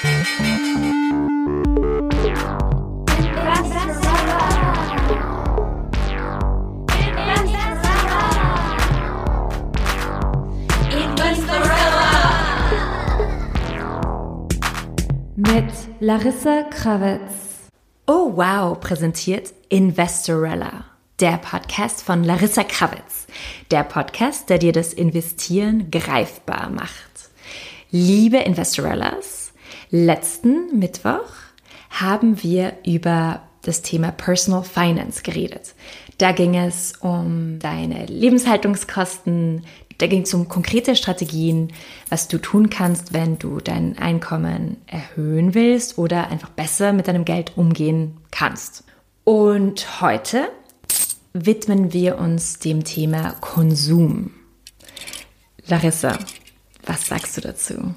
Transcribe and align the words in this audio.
Mit 0.00 0.10
Larissa 15.98 16.62
Krawitz. 16.70 17.20
Oh 18.06 18.36
wow, 18.36 18.78
präsentiert 18.78 19.52
Investorella, 19.68 20.84
der 21.18 21.38
Podcast 21.38 22.04
von 22.04 22.22
Larissa 22.22 22.62
Krawitz. 22.62 23.26
Der 23.72 23.82
Podcast, 23.82 24.48
der 24.48 24.58
dir 24.58 24.72
das 24.72 24.92
Investieren 24.92 25.90
greifbar 25.90 26.70
macht. 26.70 27.30
Liebe 27.90 28.36
Investorellas, 28.36 29.47
letzten 29.90 30.78
Mittwoch 30.78 31.30
haben 31.90 32.42
wir 32.42 32.74
über 32.86 33.42
das 33.62 33.82
Thema 33.82 34.12
Personal 34.12 34.62
Finance 34.62 35.22
geredet. 35.22 35.74
Da 36.18 36.32
ging 36.32 36.56
es 36.56 36.94
um 37.00 37.58
deine 37.58 38.06
Lebenshaltungskosten, 38.06 39.64
da 39.98 40.06
ging 40.06 40.22
es 40.22 40.34
um 40.34 40.48
konkrete 40.48 40.94
Strategien, 40.94 41.72
was 42.08 42.28
du 42.28 42.38
tun 42.38 42.70
kannst, 42.70 43.12
wenn 43.12 43.38
du 43.38 43.58
dein 43.58 43.98
Einkommen 43.98 44.76
erhöhen 44.86 45.54
willst 45.54 45.98
oder 45.98 46.28
einfach 46.28 46.50
besser 46.50 46.92
mit 46.92 47.08
deinem 47.08 47.24
Geld 47.24 47.56
umgehen 47.56 48.16
kannst. 48.30 48.84
Und 49.24 50.00
heute 50.00 50.48
widmen 51.32 51.92
wir 51.92 52.18
uns 52.18 52.58
dem 52.58 52.84
Thema 52.84 53.32
Konsum. 53.40 54.30
Larissa, 55.66 56.18
was 56.86 57.06
sagst 57.06 57.36
du 57.36 57.40
dazu? 57.42 57.94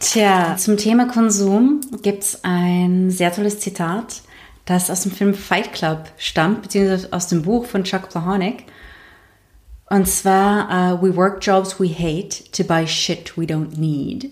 Tja, 0.00 0.56
zum 0.58 0.76
Thema 0.76 1.06
Konsum 1.06 1.80
gibt 2.02 2.24
es 2.24 2.44
ein 2.44 3.10
sehr 3.10 3.32
tolles 3.32 3.60
Zitat, 3.60 4.22
das 4.64 4.90
aus 4.90 5.02
dem 5.02 5.12
Film 5.12 5.34
Fight 5.34 5.72
Club 5.72 6.08
stammt, 6.18 6.62
beziehungsweise 6.62 7.12
aus 7.12 7.28
dem 7.28 7.42
Buch 7.42 7.66
von 7.66 7.84
Chuck 7.84 8.10
Palahniuk. 8.10 8.58
Und 9.90 10.08
zwar, 10.08 10.68
uh, 10.94 11.02
we 11.02 11.14
work 11.14 11.44
jobs 11.44 11.78
we 11.78 11.88
hate 11.88 12.50
to 12.52 12.64
buy 12.64 12.86
shit 12.86 13.36
we 13.36 13.44
don't 13.44 13.78
need. 13.78 14.30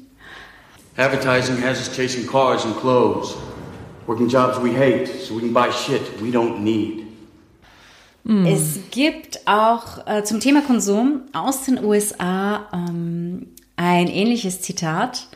Advertising 0.96 1.62
has 1.62 1.78
us 1.78 1.94
chasing 1.94 2.26
cars 2.26 2.64
and 2.64 2.76
clothes, 2.76 3.34
working 4.06 4.28
jobs 4.28 4.58
we 4.62 4.74
hate 4.74 5.06
so 5.06 5.34
we 5.34 5.40
can 5.40 5.52
buy 5.52 5.70
shit 5.70 6.02
we 6.20 6.30
don't 6.30 6.60
need. 6.60 7.06
Mm. 8.24 8.46
Es 8.46 8.78
gibt 8.90 9.40
auch 9.46 10.06
äh, 10.06 10.22
zum 10.22 10.40
Thema 10.40 10.62
Konsum 10.62 11.22
aus 11.32 11.64
den 11.64 11.82
USA 11.84 12.68
ähm, 12.72 13.48
ein 13.76 14.08
ähnliches 14.08 14.60
Zitat. 14.60 15.28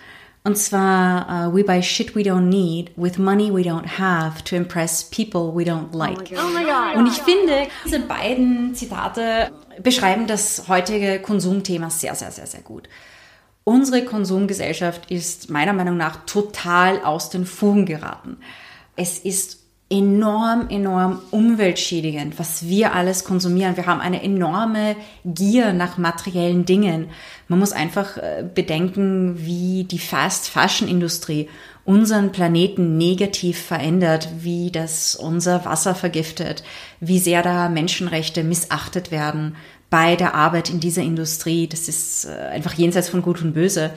Und 0.47 0.57
zwar, 0.57 1.49
uh, 1.49 1.53
we 1.53 1.65
buy 1.65 1.83
shit 1.83 2.15
we 2.15 2.23
don't 2.23 2.49
need 2.49 2.93
with 2.95 3.19
money 3.19 3.51
we 3.53 3.63
don't 3.63 3.99
have 3.99 4.45
to 4.45 4.55
impress 4.55 5.03
people 5.03 5.53
we 5.53 5.65
don't 5.65 5.93
like. 5.93 6.33
Oh 6.39 6.51
my 6.55 6.63
God. 6.63 6.95
Und 6.95 7.09
ich 7.09 7.21
finde, 7.21 7.67
diese 7.85 7.99
beiden 7.99 8.73
Zitate 8.73 9.51
beschreiben 9.83 10.29
das 10.29 10.69
heutige 10.69 11.21
Konsumthema 11.21 11.91
sehr, 11.91 12.15
sehr, 12.15 12.31
sehr, 12.31 12.47
sehr 12.47 12.61
gut. 12.61 12.89
Unsere 13.65 14.05
Konsumgesellschaft 14.05 15.11
ist 15.11 15.51
meiner 15.51 15.73
Meinung 15.73 15.97
nach 15.97 16.25
total 16.27 17.03
aus 17.03 17.29
den 17.29 17.45
Fugen 17.45 17.85
geraten. 17.85 18.39
Es 18.95 19.19
ist 19.19 19.66
enorm, 19.89 20.69
enorm 20.69 21.21
umweltschädigend, 21.31 22.41
was 22.41 22.67
wir 22.67 22.95
alles 22.95 23.23
konsumieren. 23.23 23.77
Wir 23.77 23.87
haben 23.87 24.01
eine 24.01 24.23
enorme 24.23 24.97
Gier 25.25 25.73
nach 25.73 25.97
materiellen 25.97 26.65
Dingen. 26.65 27.09
Man 27.47 27.61
muss 27.61 27.73
einfach 27.73 28.17
äh, 28.17 28.45
bedenken, 28.53 29.37
wie 29.39 29.85
die 29.85 30.01
Fast 30.01 30.49
Fashion 30.49 30.89
Industrie 30.89 31.49
unseren 31.85 32.33
Planeten 32.33 32.99
negativ 32.99 33.63
verändert, 33.63 34.29
wie 34.41 34.73
das 34.73 35.15
unser 35.15 35.65
Wasser 35.65 35.95
vergiftet, 35.95 36.65
wie 36.99 37.21
sehr 37.21 37.43
da 37.43 37.69
Menschenrechte 37.69 38.43
missachtet 38.43 39.13
werden 39.13 39.55
bei 39.89 40.17
der 40.17 40.35
Arbeit 40.35 40.69
in 40.69 40.81
dieser 40.81 41.03
Industrie. 41.03 41.69
Das 41.69 41.89
ist 41.89 42.25
äh, 42.25 42.49
einfach 42.49 42.75
jenseits 42.75 43.09
von 43.09 43.23
Gut 43.23 43.41
und 43.41 43.53
Böse. 43.53 43.93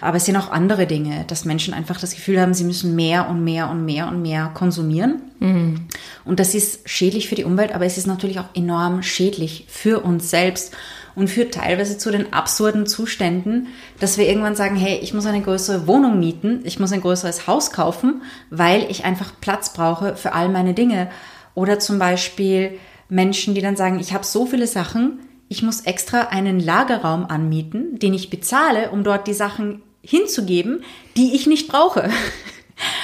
Aber 0.00 0.16
es 0.16 0.24
sind 0.24 0.36
auch 0.36 0.50
andere 0.50 0.86
Dinge, 0.86 1.24
dass 1.26 1.44
Menschen 1.44 1.74
einfach 1.74 2.00
das 2.00 2.14
Gefühl 2.14 2.40
haben, 2.40 2.54
sie 2.54 2.64
müssen 2.64 2.94
mehr 2.94 3.28
und 3.28 3.44
mehr 3.44 3.70
und 3.70 3.84
mehr 3.84 4.08
und 4.08 4.22
mehr 4.22 4.50
konsumieren. 4.54 5.22
Mhm. 5.40 5.86
Und 6.24 6.40
das 6.40 6.54
ist 6.54 6.88
schädlich 6.88 7.28
für 7.28 7.34
die 7.34 7.44
Umwelt, 7.44 7.74
aber 7.74 7.86
es 7.86 7.98
ist 7.98 8.06
natürlich 8.06 8.38
auch 8.38 8.54
enorm 8.54 9.02
schädlich 9.02 9.66
für 9.68 10.00
uns 10.00 10.30
selbst 10.30 10.74
und 11.14 11.28
führt 11.28 11.54
teilweise 11.54 11.98
zu 11.98 12.10
den 12.10 12.32
absurden 12.32 12.86
Zuständen, 12.86 13.68
dass 13.98 14.16
wir 14.16 14.28
irgendwann 14.28 14.56
sagen, 14.56 14.76
hey, 14.76 14.98
ich 15.02 15.12
muss 15.12 15.26
eine 15.26 15.42
größere 15.42 15.86
Wohnung 15.86 16.18
mieten, 16.18 16.60
ich 16.64 16.78
muss 16.78 16.92
ein 16.92 17.00
größeres 17.00 17.46
Haus 17.46 17.72
kaufen, 17.72 18.22
weil 18.50 18.90
ich 18.90 19.04
einfach 19.04 19.32
Platz 19.40 19.72
brauche 19.72 20.16
für 20.16 20.32
all 20.32 20.48
meine 20.48 20.74
Dinge. 20.74 21.10
Oder 21.54 21.78
zum 21.78 21.98
Beispiel 21.98 22.78
Menschen, 23.08 23.54
die 23.54 23.60
dann 23.60 23.76
sagen, 23.76 23.98
ich 23.98 24.14
habe 24.14 24.24
so 24.24 24.46
viele 24.46 24.66
Sachen, 24.66 25.18
ich 25.48 25.62
muss 25.62 25.80
extra 25.80 26.28
einen 26.28 26.60
Lagerraum 26.60 27.26
anmieten, 27.26 27.98
den 27.98 28.14
ich 28.14 28.30
bezahle, 28.30 28.90
um 28.90 29.02
dort 29.02 29.26
die 29.26 29.34
Sachen 29.34 29.82
hinzugeben, 30.02 30.84
die 31.16 31.34
ich 31.34 31.46
nicht 31.46 31.68
brauche. 31.68 32.10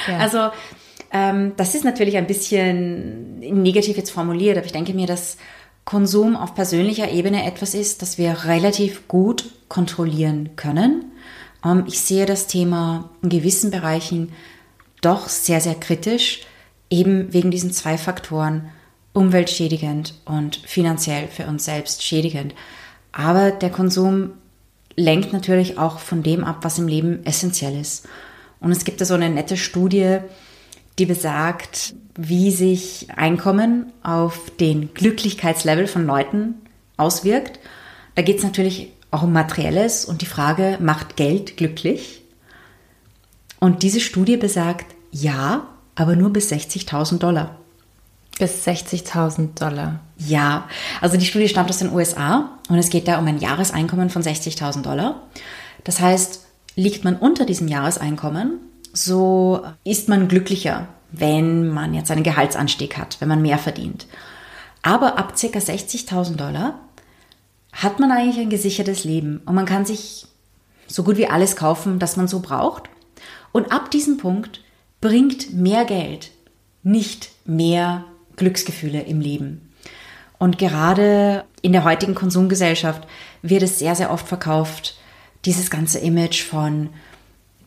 Ja. 0.08 0.18
Also 0.18 0.50
ähm, 1.12 1.52
das 1.56 1.74
ist 1.74 1.84
natürlich 1.84 2.16
ein 2.16 2.26
bisschen 2.26 3.38
negativ 3.40 3.96
jetzt 3.96 4.10
formuliert, 4.10 4.56
aber 4.56 4.66
ich 4.66 4.72
denke 4.72 4.94
mir, 4.94 5.06
dass 5.06 5.36
Konsum 5.84 6.34
auf 6.36 6.54
persönlicher 6.54 7.10
Ebene 7.10 7.46
etwas 7.46 7.74
ist, 7.74 8.02
das 8.02 8.18
wir 8.18 8.44
relativ 8.44 9.06
gut 9.06 9.50
kontrollieren 9.68 10.50
können. 10.56 11.12
Ähm, 11.64 11.84
ich 11.86 12.00
sehe 12.00 12.26
das 12.26 12.46
Thema 12.46 13.10
in 13.22 13.28
gewissen 13.28 13.70
Bereichen 13.70 14.32
doch 15.00 15.28
sehr, 15.28 15.60
sehr 15.60 15.74
kritisch, 15.74 16.40
eben 16.90 17.32
wegen 17.32 17.50
diesen 17.50 17.72
zwei 17.72 17.98
Faktoren, 17.98 18.70
umweltschädigend 19.12 20.14
und 20.24 20.56
finanziell 20.56 21.28
für 21.28 21.46
uns 21.46 21.64
selbst 21.64 22.02
schädigend. 22.02 22.54
Aber 23.12 23.50
der 23.50 23.70
Konsum 23.70 24.32
lenkt 24.96 25.32
natürlich 25.32 25.78
auch 25.78 25.98
von 25.98 26.22
dem 26.22 26.42
ab, 26.42 26.58
was 26.62 26.78
im 26.78 26.88
Leben 26.88 27.24
essentiell 27.24 27.78
ist. 27.78 28.08
Und 28.60 28.72
es 28.72 28.84
gibt 28.84 29.00
da 29.00 29.04
so 29.04 29.14
eine 29.14 29.30
nette 29.30 29.56
Studie, 29.56 30.18
die 30.98 31.06
besagt, 31.06 31.94
wie 32.14 32.50
sich 32.50 33.08
Einkommen 33.14 33.92
auf 34.02 34.50
den 34.58 34.94
Glücklichkeitslevel 34.94 35.86
von 35.86 36.06
Leuten 36.06 36.54
auswirkt. 36.96 37.60
Da 38.14 38.22
geht 38.22 38.38
es 38.38 38.44
natürlich 38.44 38.92
auch 39.10 39.22
um 39.22 39.32
Materielles 39.32 40.06
und 40.06 40.22
die 40.22 40.26
Frage, 40.26 40.78
macht 40.80 41.16
Geld 41.16 41.56
glücklich? 41.56 42.22
Und 43.60 43.82
diese 43.82 44.00
Studie 44.00 44.36
besagt, 44.36 44.86
ja, 45.10 45.68
aber 45.94 46.16
nur 46.16 46.32
bis 46.32 46.50
60.000 46.50 47.18
Dollar. 47.18 47.56
Bis 48.38 48.66
60.000 48.66 49.58
Dollar. 49.58 50.00
Ja, 50.18 50.68
also 51.00 51.16
die 51.16 51.26
Studie 51.26 51.48
stammt 51.48 51.68
aus 51.68 51.78
den 51.78 51.92
USA 51.92 52.50
und 52.68 52.78
es 52.78 52.90
geht 52.90 53.06
da 53.06 53.18
um 53.18 53.26
ein 53.26 53.38
Jahreseinkommen 53.38 54.10
von 54.10 54.22
60.000 54.22 54.82
Dollar. 54.82 55.22
Das 55.84 56.00
heißt, 56.00 56.46
liegt 56.74 57.04
man 57.04 57.16
unter 57.16 57.44
diesem 57.44 57.68
Jahreseinkommen, 57.68 58.60
so 58.92 59.62
ist 59.84 60.08
man 60.08 60.28
glücklicher, 60.28 60.88
wenn 61.12 61.68
man 61.68 61.94
jetzt 61.94 62.10
einen 62.10 62.22
Gehaltsanstieg 62.22 62.96
hat, 62.96 63.20
wenn 63.20 63.28
man 63.28 63.42
mehr 63.42 63.58
verdient. 63.58 64.06
Aber 64.82 65.18
ab 65.18 65.34
ca. 65.38 65.46
60.000 65.46 66.36
Dollar 66.36 66.78
hat 67.72 68.00
man 68.00 68.10
eigentlich 68.10 68.38
ein 68.38 68.50
gesichertes 68.50 69.04
Leben 69.04 69.42
und 69.44 69.54
man 69.54 69.66
kann 69.66 69.84
sich 69.84 70.26
so 70.86 71.02
gut 71.02 71.18
wie 71.18 71.26
alles 71.26 71.56
kaufen, 71.56 71.98
das 71.98 72.16
man 72.16 72.28
so 72.28 72.40
braucht. 72.40 72.84
Und 73.52 73.72
ab 73.72 73.90
diesem 73.90 74.16
Punkt 74.16 74.62
bringt 75.00 75.52
mehr 75.52 75.84
Geld 75.84 76.30
nicht 76.82 77.30
mehr 77.44 78.04
Glücksgefühle 78.36 79.02
im 79.02 79.20
Leben. 79.20 79.65
Und 80.38 80.58
gerade 80.58 81.44
in 81.62 81.72
der 81.72 81.84
heutigen 81.84 82.14
Konsumgesellschaft 82.14 83.06
wird 83.42 83.62
es 83.62 83.78
sehr, 83.78 83.94
sehr 83.94 84.10
oft 84.10 84.28
verkauft, 84.28 84.98
dieses 85.44 85.70
ganze 85.70 85.98
Image 85.98 86.42
von 86.42 86.90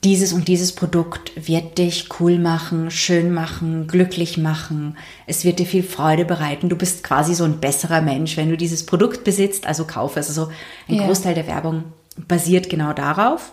dieses 0.04 0.32
und 0.32 0.48
dieses 0.48 0.72
Produkt 0.72 1.32
wird 1.36 1.78
dich 1.78 2.08
cool 2.20 2.40
machen, 2.40 2.90
schön 2.90 3.34
machen, 3.34 3.88
glücklich 3.88 4.38
machen. 4.38 4.98
Es 5.28 5.44
wird 5.44 5.60
dir 5.60 5.66
viel 5.66 5.84
Freude 5.84 6.24
bereiten. 6.24 6.70
Du 6.70 6.78
bist 6.78 7.04
quasi 7.04 7.36
so 7.36 7.44
ein 7.44 7.60
besserer 7.60 8.02
Mensch, 8.02 8.38
wenn 8.38 8.50
du 8.50 8.56
dieses 8.56 8.86
Produkt 8.86 9.26
besitzt, 9.26 9.68
also 9.68 9.86
kaufe 9.86 10.20
es. 10.20 10.30
Also 10.30 10.50
ein 10.88 10.96
ja. 10.96 11.06
Großteil 11.06 11.36
der 11.36 11.48
Werbung 11.48 11.84
basiert 12.28 12.70
genau 12.70 12.94
darauf. 12.94 13.52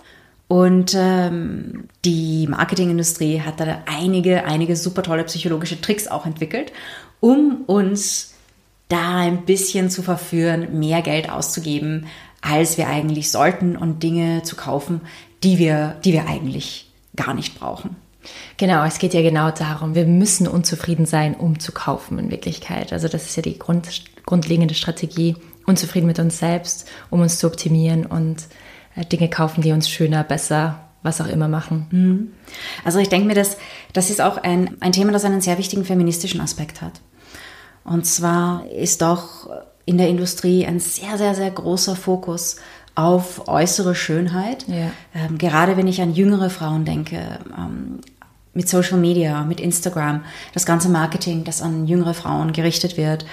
Und 0.48 0.94
ähm, 0.96 1.88
die 2.04 2.46
Marketingindustrie 2.46 3.40
hat 3.40 3.58
da 3.58 3.82
einige, 3.86 4.44
einige 4.44 4.76
super 4.76 5.02
tolle 5.02 5.24
psychologische 5.24 5.80
Tricks 5.80 6.06
auch 6.06 6.26
entwickelt, 6.26 6.72
um 7.18 7.64
uns 7.66 8.35
da 8.88 9.16
ein 9.18 9.44
bisschen 9.44 9.90
zu 9.90 10.02
verführen, 10.02 10.78
mehr 10.78 11.02
Geld 11.02 11.30
auszugeben, 11.30 12.06
als 12.40 12.78
wir 12.78 12.88
eigentlich 12.88 13.30
sollten 13.30 13.76
und 13.76 14.02
Dinge 14.02 14.42
zu 14.42 14.56
kaufen, 14.56 15.00
die 15.42 15.58
wir, 15.58 15.96
die 16.04 16.12
wir 16.12 16.28
eigentlich 16.28 16.90
gar 17.16 17.34
nicht 17.34 17.58
brauchen. 17.58 17.96
Genau, 18.56 18.84
es 18.84 18.98
geht 18.98 19.14
ja 19.14 19.22
genau 19.22 19.50
darum, 19.50 19.94
wir 19.94 20.06
müssen 20.06 20.48
unzufrieden 20.48 21.06
sein, 21.06 21.34
um 21.34 21.58
zu 21.58 21.72
kaufen 21.72 22.18
in 22.18 22.30
Wirklichkeit. 22.30 22.92
Also 22.92 23.08
das 23.08 23.24
ist 23.26 23.36
ja 23.36 23.42
die 23.42 23.58
Grund, 23.58 24.04
grundlegende 24.24 24.74
Strategie, 24.74 25.36
unzufrieden 25.64 26.06
mit 26.06 26.18
uns 26.18 26.38
selbst, 26.38 26.88
um 27.10 27.20
uns 27.20 27.38
zu 27.38 27.46
optimieren 27.46 28.06
und 28.06 28.46
äh, 28.96 29.04
Dinge 29.04 29.28
kaufen, 29.28 29.62
die 29.62 29.72
uns 29.72 29.88
schöner, 29.88 30.24
besser, 30.24 30.88
was 31.02 31.20
auch 31.20 31.28
immer 31.28 31.48
machen. 31.48 31.86
Also 32.84 32.98
ich 32.98 33.08
denke 33.08 33.28
mir, 33.28 33.34
dass 33.34 33.58
das 33.92 34.10
ist 34.10 34.20
auch 34.20 34.38
ein, 34.38 34.76
ein 34.80 34.92
Thema, 34.92 35.12
das 35.12 35.24
einen 35.24 35.40
sehr 35.40 35.58
wichtigen 35.58 35.84
feministischen 35.84 36.40
Aspekt 36.40 36.82
hat. 36.82 37.00
Und 37.86 38.04
zwar 38.04 38.66
ist 38.70 39.02
doch 39.02 39.48
in 39.84 39.96
der 39.96 40.08
Industrie 40.08 40.66
ein 40.66 40.80
sehr, 40.80 41.16
sehr, 41.16 41.34
sehr 41.34 41.50
großer 41.50 41.94
Fokus 41.94 42.56
auf 42.96 43.46
äußere 43.46 43.94
Schönheit. 43.94 44.66
Ja. 44.66 44.90
Ähm, 45.14 45.38
gerade 45.38 45.76
wenn 45.76 45.86
ich 45.86 46.02
an 46.02 46.12
jüngere 46.12 46.50
Frauen 46.50 46.84
denke, 46.84 47.38
ähm, 47.56 48.00
mit 48.54 48.68
Social 48.68 48.98
Media, 48.98 49.44
mit 49.44 49.60
Instagram, 49.60 50.24
das 50.54 50.66
ganze 50.66 50.88
Marketing, 50.88 51.44
das 51.44 51.62
an 51.62 51.86
jüngere 51.86 52.14
Frauen 52.14 52.52
gerichtet 52.52 52.96
wird, 52.96 53.26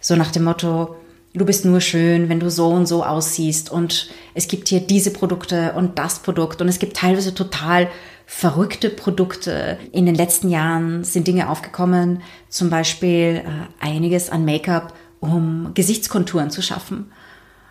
so 0.00 0.16
nach 0.16 0.32
dem 0.32 0.44
Motto, 0.44 0.96
du 1.34 1.44
bist 1.44 1.64
nur 1.64 1.80
schön, 1.80 2.28
wenn 2.28 2.40
du 2.40 2.50
so 2.50 2.68
und 2.68 2.86
so 2.86 3.04
aussiehst 3.04 3.70
und 3.70 4.08
es 4.34 4.48
gibt 4.48 4.68
hier 4.68 4.80
diese 4.80 5.10
Produkte 5.10 5.72
und 5.72 5.98
das 5.98 6.20
Produkt 6.20 6.60
und 6.60 6.68
es 6.68 6.78
gibt 6.78 6.96
teilweise 6.96 7.34
total 7.34 7.88
verrückte 8.24 8.88
Produkte. 8.88 9.78
In 9.92 10.06
den 10.06 10.14
letzten 10.14 10.48
Jahren 10.48 11.04
sind 11.04 11.26
Dinge 11.26 11.50
aufgekommen, 11.50 12.22
zum 12.48 12.70
Beispiel 12.70 13.42
äh, 13.44 13.84
einiges 13.84 14.30
an 14.30 14.44
Make-up, 14.44 14.94
um 15.20 15.72
Gesichtskonturen 15.74 16.50
zu 16.50 16.62
schaffen. 16.62 17.10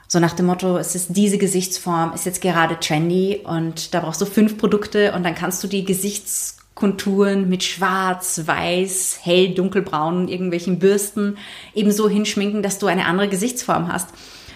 So 0.08 0.20
nach 0.20 0.34
dem 0.34 0.46
Motto, 0.46 0.78
es 0.78 0.94
ist 0.94 1.16
diese 1.16 1.38
Gesichtsform, 1.38 2.14
ist 2.14 2.26
jetzt 2.26 2.42
gerade 2.42 2.80
trendy 2.80 3.42
und 3.44 3.94
da 3.94 4.02
brauchst 4.02 4.22
du 4.22 4.26
fünf 4.26 4.58
Produkte 4.58 5.14
und 5.14 5.24
dann 5.24 5.34
kannst 5.34 5.64
du 5.64 5.68
die 5.68 5.86
Gesichtskonturen 5.86 6.63
mit 6.82 7.64
schwarz, 7.64 8.42
weiß, 8.46 9.20
hell, 9.22 9.54
dunkelbraun 9.54 10.18
und 10.18 10.30
irgendwelchen 10.30 10.80
Bürsten 10.80 11.38
ebenso 11.74 12.10
hinschminken, 12.10 12.62
dass 12.62 12.80
du 12.80 12.88
eine 12.88 13.06
andere 13.06 13.30
Gesichtsform 13.30 13.92
hast. 13.92 14.10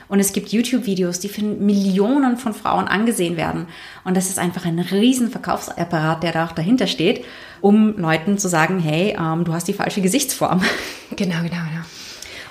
Und 0.10 0.20
es 0.20 0.32
gibt 0.32 0.50
YouTube-Videos, 0.50 1.20
die 1.20 1.30
von 1.30 1.66
Millionen 1.66 2.38
von 2.38 2.54
Frauen 2.54 2.88
angesehen 2.88 3.36
werden. 3.36 3.68
Und 4.06 4.16
das 4.16 4.30
ist 4.30 4.40
einfach 4.40 4.66
ein 4.66 4.80
riesen 4.80 5.30
Verkaufsapparat, 5.30 6.24
der 6.24 6.32
da 6.32 6.46
auch 6.46 6.54
dahinter 6.54 6.88
steht, 6.88 7.26
um 7.62 7.98
Leuten 7.98 8.38
zu 8.38 8.48
sagen, 8.48 8.80
hey, 8.80 9.18
ähm, 9.20 9.44
du 9.44 9.54
hast 9.54 9.68
die 9.68 9.74
falsche 9.74 10.02
Gesichtsform. 10.02 10.62
Genau, 11.16 11.38
genau, 11.38 11.48
genau. 11.50 11.86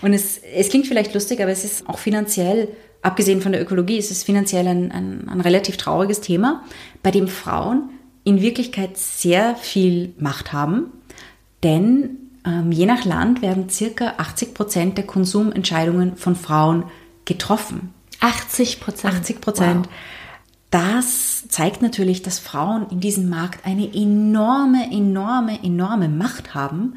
Und 0.00 0.14
es, 0.14 0.38
es 0.38 0.70
klingt 0.70 0.86
vielleicht 0.86 1.12
lustig, 1.12 1.42
aber 1.42 1.50
es 1.50 1.62
ist 1.62 1.86
auch 1.90 1.98
finanziell, 1.98 2.68
abgesehen 3.02 3.42
von 3.42 3.52
der 3.52 3.60
Ökologie, 3.60 3.98
es 3.98 4.10
ist 4.10 4.24
finanziell 4.24 4.66
ein, 4.66 4.90
ein, 4.90 5.28
ein 5.28 5.40
relativ 5.42 5.76
trauriges 5.76 6.22
Thema, 6.22 6.64
bei 7.02 7.10
dem 7.10 7.28
Frauen 7.28 7.90
in 8.26 8.42
Wirklichkeit 8.42 8.98
sehr 8.98 9.54
viel 9.54 10.12
Macht 10.18 10.52
haben. 10.52 10.88
Denn 11.62 12.18
ähm, 12.44 12.72
je 12.72 12.84
nach 12.84 13.04
Land 13.04 13.40
werden 13.40 13.70
circa 13.70 14.14
80 14.18 14.52
Prozent 14.52 14.98
der 14.98 15.06
Konsumentscheidungen 15.06 16.16
von 16.16 16.34
Frauen 16.34 16.84
getroffen. 17.24 17.94
80 18.20 18.80
Prozent. 18.80 19.14
80 19.14 19.40
Prozent. 19.40 19.86
Wow. 19.86 19.94
Das 20.70 21.46
zeigt 21.48 21.82
natürlich, 21.82 22.22
dass 22.22 22.40
Frauen 22.40 22.88
in 22.90 22.98
diesem 22.98 23.28
Markt 23.28 23.64
eine 23.64 23.94
enorme, 23.94 24.90
enorme, 24.90 25.62
enorme 25.62 26.08
Macht 26.08 26.52
haben 26.52 26.94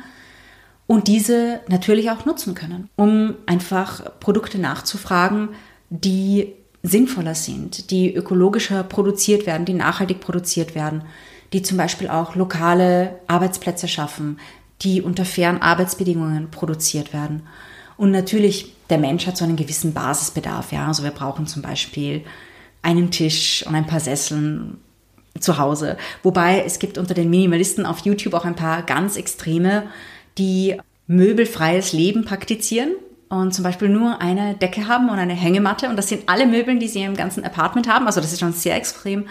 und 0.88 1.08
diese 1.08 1.60
natürlich 1.68 2.10
auch 2.10 2.26
nutzen 2.26 2.56
können, 2.56 2.90
um 2.96 3.36
einfach 3.46 4.20
Produkte 4.20 4.58
nachzufragen, 4.58 5.50
die 5.92 6.56
sinnvoller 6.84 7.36
sind, 7.36 7.92
die 7.92 8.14
ökologischer 8.14 8.84
produziert 8.84 9.46
werden, 9.46 9.66
die 9.66 9.74
nachhaltig 9.74 10.20
produziert 10.20 10.76
werden, 10.76 11.04
die 11.52 11.62
zum 11.62 11.78
Beispiel 11.78 12.08
auch 12.08 12.36
lokale 12.36 13.20
Arbeitsplätze 13.28 13.88
schaffen, 13.88 14.40
die 14.82 15.02
unter 15.02 15.26
fairen 15.26 15.62
Arbeitsbedingungen 15.62 16.52
produziert 16.52 17.12
werden. 17.12 17.44
Und 17.98 18.12
natürlich, 18.12 18.74
der 18.90 18.98
Mensch 18.98 19.28
hat 19.28 19.36
so 19.36 19.44
einen 19.44 19.58
gewissen 19.58 19.94
Basisbedarf. 19.94 20.72
Ja, 20.72 20.88
also 20.88 21.04
wir 21.04 21.12
brauchen 21.12 21.48
zum 21.48 21.62
Beispiel 21.62 22.24
einen 22.82 23.12
Tisch 23.12 23.66
und 23.68 23.76
ein 23.76 23.88
paar 23.88 24.00
Sesseln 24.00 24.78
zu 25.38 25.58
Hause. 25.58 25.98
Wobei 26.24 26.64
es 26.66 26.80
gibt 26.80 26.98
unter 26.98 27.14
den 27.14 27.30
Minimalisten 27.30 27.86
auf 27.86 28.00
YouTube 28.00 28.34
auch 28.34 28.46
ein 28.46 28.56
paar 28.56 28.84
ganz 28.84 29.18
extreme, 29.18 29.84
die 30.38 30.78
möbelfreies 31.08 31.92
Leben 31.92 32.24
praktizieren 32.24 32.92
und 33.30 33.54
zum 33.54 33.64
Beispiel 33.64 33.90
nur 33.90 34.22
eine 34.22 34.56
Decke 34.56 34.88
haben 34.88 35.10
und 35.10 35.20
eine 35.20 35.34
Hängematte. 35.34 35.88
Und 35.88 35.96
das 35.96 36.10
sind 36.10 36.28
alle 36.28 36.48
Möbel, 36.48 36.80
die 36.80 36.88
sie 36.88 37.04
im 37.04 37.16
ganzen 37.16 37.44
Apartment 37.44 37.88
haben. 37.88 38.08
Also 38.08 38.22
das 38.22 38.34
ist 38.34 38.40
schon 38.40 38.54
sehr 38.54 38.76
extrem. 38.76 39.28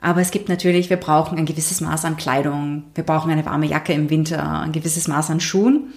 Aber 0.00 0.20
es 0.20 0.30
gibt 0.30 0.48
natürlich, 0.48 0.90
wir 0.90 0.96
brauchen 0.96 1.38
ein 1.38 1.46
gewisses 1.46 1.80
Maß 1.80 2.06
an 2.06 2.16
Kleidung. 2.16 2.84
Wir 2.94 3.04
brauchen 3.04 3.30
eine 3.30 3.44
warme 3.46 3.66
Jacke 3.66 3.92
im 3.92 4.10
Winter, 4.10 4.60
ein 4.62 4.72
gewisses 4.72 5.08
Maß 5.08 5.30
an 5.30 5.40
Schuhen. 5.40 5.92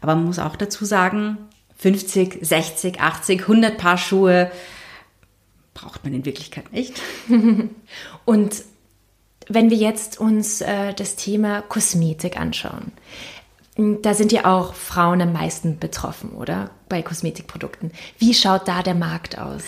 Aber 0.00 0.16
man 0.16 0.24
muss 0.24 0.38
auch 0.38 0.56
dazu 0.56 0.84
sagen, 0.84 1.38
50, 1.76 2.38
60, 2.40 3.00
80, 3.00 3.42
100 3.42 3.78
Paar 3.78 3.98
Schuhe 3.98 4.50
braucht 5.74 6.02
man 6.04 6.14
in 6.14 6.24
Wirklichkeit 6.24 6.72
nicht. 6.72 7.00
Und 8.24 8.62
wenn 9.48 9.70
wir 9.70 9.76
jetzt 9.76 10.18
uns 10.18 10.62
äh, 10.62 10.94
das 10.94 11.16
Thema 11.16 11.62
Kosmetik 11.62 12.40
anschauen, 12.40 12.92
da 13.76 14.14
sind 14.14 14.30
ja 14.32 14.44
auch 14.44 14.74
Frauen 14.74 15.20
am 15.20 15.32
meisten 15.32 15.78
betroffen, 15.78 16.30
oder? 16.30 16.70
Bei 16.88 17.02
Kosmetikprodukten. 17.02 17.90
Wie 18.18 18.34
schaut 18.34 18.68
da 18.68 18.82
der 18.82 18.94
Markt 18.94 19.38
aus? 19.38 19.62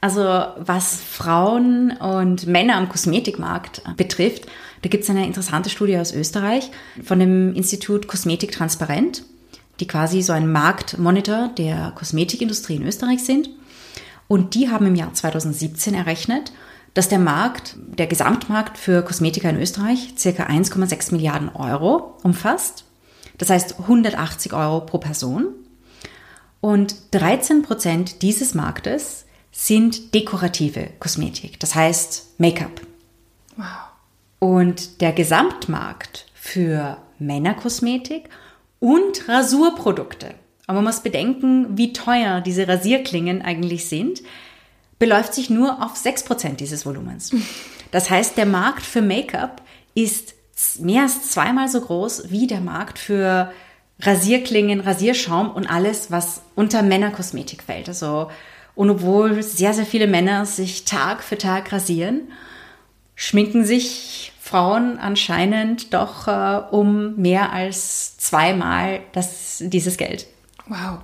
Also 0.00 0.22
was 0.22 1.00
Frauen 1.00 1.92
und 1.92 2.46
Männer 2.46 2.76
am 2.76 2.88
Kosmetikmarkt 2.88 3.82
betrifft, 3.96 4.46
da 4.82 4.88
gibt 4.88 5.04
es 5.04 5.10
eine 5.10 5.26
interessante 5.26 5.70
Studie 5.70 5.96
aus 5.96 6.12
Österreich 6.12 6.70
von 7.04 7.20
dem 7.20 7.54
Institut 7.54 8.08
Kosmetik 8.08 8.50
Transparent, 8.50 9.22
die 9.78 9.86
quasi 9.86 10.22
so 10.22 10.32
ein 10.32 10.50
Marktmonitor 10.50 11.50
der 11.56 11.92
Kosmetikindustrie 11.94 12.76
in 12.76 12.86
Österreich 12.86 13.22
sind. 13.22 13.50
Und 14.26 14.54
die 14.54 14.70
haben 14.70 14.86
im 14.86 14.96
Jahr 14.96 15.14
2017 15.14 15.94
errechnet, 15.94 16.52
dass 16.94 17.08
der 17.08 17.20
Markt, 17.20 17.76
der 17.78 18.06
Gesamtmarkt 18.06 18.78
für 18.78 19.02
Kosmetika 19.02 19.48
in 19.50 19.60
Österreich 19.60 20.14
circa 20.18 20.46
1,6 20.46 21.12
Milliarden 21.12 21.48
Euro 21.50 22.18
umfasst. 22.22 22.84
Das 23.42 23.50
heißt 23.50 23.80
180 23.80 24.52
Euro 24.52 24.82
pro 24.82 24.98
Person. 24.98 25.46
Und 26.60 26.94
13 27.10 27.62
Prozent 27.62 28.22
dieses 28.22 28.54
Marktes 28.54 29.26
sind 29.50 30.14
dekorative 30.14 30.90
Kosmetik, 31.00 31.58
das 31.58 31.74
heißt 31.74 32.38
Make-up. 32.38 32.82
Wow. 33.56 33.66
Und 34.38 35.00
der 35.00 35.10
Gesamtmarkt 35.10 36.26
für 36.34 36.98
Männerkosmetik 37.18 38.28
und 38.78 39.28
Rasurprodukte, 39.28 40.36
aber 40.68 40.76
man 40.76 40.84
muss 40.84 41.00
bedenken, 41.00 41.76
wie 41.76 41.92
teuer 41.92 42.42
diese 42.42 42.68
Rasierklingen 42.68 43.42
eigentlich 43.42 43.88
sind, 43.88 44.22
beläuft 45.00 45.34
sich 45.34 45.50
nur 45.50 45.82
auf 45.84 45.96
6% 45.96 46.54
dieses 46.54 46.86
Volumens. 46.86 47.34
Das 47.90 48.08
heißt, 48.08 48.38
der 48.38 48.46
Markt 48.46 48.86
für 48.86 49.02
Make-up 49.02 49.60
ist 49.94 50.32
mehr 50.78 51.02
als 51.02 51.30
zweimal 51.30 51.68
so 51.68 51.80
groß 51.80 52.30
wie 52.30 52.46
der 52.46 52.60
Markt 52.60 52.98
für 52.98 53.52
Rasierklingen, 54.00 54.80
Rasierschaum 54.80 55.50
und 55.50 55.66
alles, 55.66 56.10
was 56.10 56.42
unter 56.54 56.82
Männerkosmetik 56.82 57.62
fällt. 57.62 57.88
Also, 57.88 58.30
und 58.74 58.90
obwohl 58.90 59.42
sehr, 59.42 59.74
sehr 59.74 59.86
viele 59.86 60.06
Männer 60.06 60.46
sich 60.46 60.84
Tag 60.84 61.22
für 61.22 61.38
Tag 61.38 61.72
rasieren, 61.72 62.22
schminken 63.14 63.64
sich 63.64 64.32
Frauen 64.40 64.98
anscheinend 64.98 65.94
doch 65.94 66.26
äh, 66.26 66.60
um 66.70 67.16
mehr 67.16 67.52
als 67.52 68.18
zweimal 68.18 69.00
das, 69.12 69.62
dieses 69.64 69.96
Geld. 69.96 70.26
Wow. 70.66 70.98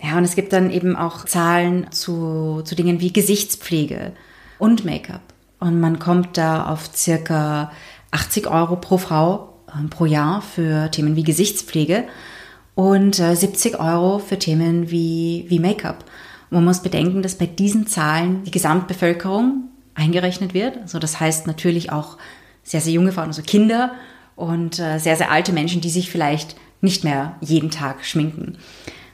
Ja, 0.00 0.18
und 0.18 0.24
es 0.24 0.34
gibt 0.34 0.52
dann 0.52 0.70
eben 0.70 0.96
auch 0.96 1.24
Zahlen 1.24 1.90
zu, 1.90 2.62
zu 2.64 2.74
Dingen 2.74 3.00
wie 3.00 3.12
Gesichtspflege 3.12 4.12
und 4.58 4.84
Make-up. 4.84 5.22
Und 5.60 5.80
man 5.80 5.98
kommt 5.98 6.36
da 6.36 6.66
auf 6.66 6.90
circa 6.94 7.72
80 8.14 8.46
Euro 8.46 8.76
pro 8.76 8.96
Frau 8.96 9.54
äh, 9.68 9.88
pro 9.88 10.06
Jahr 10.06 10.40
für 10.40 10.90
Themen 10.90 11.16
wie 11.16 11.24
Gesichtspflege 11.24 12.04
und 12.74 13.18
äh, 13.18 13.34
70 13.34 13.78
Euro 13.78 14.18
für 14.18 14.38
Themen 14.38 14.90
wie, 14.90 15.46
wie 15.48 15.58
Make-up. 15.58 16.04
Man 16.50 16.64
muss 16.64 16.80
bedenken, 16.80 17.22
dass 17.22 17.36
bei 17.36 17.46
diesen 17.46 17.86
Zahlen 17.86 18.44
die 18.44 18.50
Gesamtbevölkerung 18.50 19.68
eingerechnet 19.94 20.54
wird. 20.54 20.78
Also 20.78 20.98
das 20.98 21.18
heißt 21.18 21.46
natürlich 21.46 21.90
auch 21.90 22.16
sehr, 22.62 22.80
sehr 22.80 22.92
junge 22.92 23.12
Frauen, 23.12 23.26
also 23.26 23.42
Kinder 23.42 23.92
und 24.36 24.78
äh, 24.78 24.98
sehr, 24.98 25.16
sehr 25.16 25.30
alte 25.30 25.52
Menschen, 25.52 25.80
die 25.80 25.90
sich 25.90 26.10
vielleicht 26.10 26.56
nicht 26.80 27.02
mehr 27.02 27.36
jeden 27.40 27.70
Tag 27.70 28.04
schminken. 28.04 28.58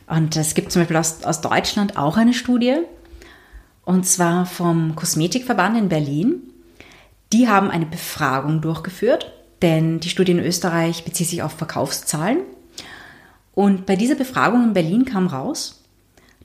Und 0.07 0.37
es 0.37 0.54
gibt 0.54 0.73
zum 0.73 0.83
Beispiel 0.83 0.97
aus, 0.97 1.25
aus 1.25 1.40
Deutschland 1.40 1.97
auch 1.97 2.16
eine 2.16 2.35
Studie, 2.35 2.76
und 3.85 4.07
zwar 4.07 4.47
vom 4.47 4.95
Kosmetikverband 4.95 5.76
in 5.78 5.88
Berlin. 5.88 6.50
Die 7.33 7.49
haben 7.49 7.71
eine 7.71 7.87
Befragung 7.87 8.61
durchgeführt, 8.61 9.33
denn 9.63 10.01
die 10.01 10.09
Studie 10.09 10.33
in 10.33 10.41
Österreich 10.41 11.05
bezieht 11.05 11.29
sich 11.29 11.43
auf 11.43 11.53
Verkaufszahlen. 11.53 12.39
Und 13.53 13.87
bei 13.87 13.97
dieser 13.97 14.15
Befragung 14.15 14.65
in 14.65 14.73
Berlin 14.73 15.05
kam 15.05 15.27
raus, 15.27 15.83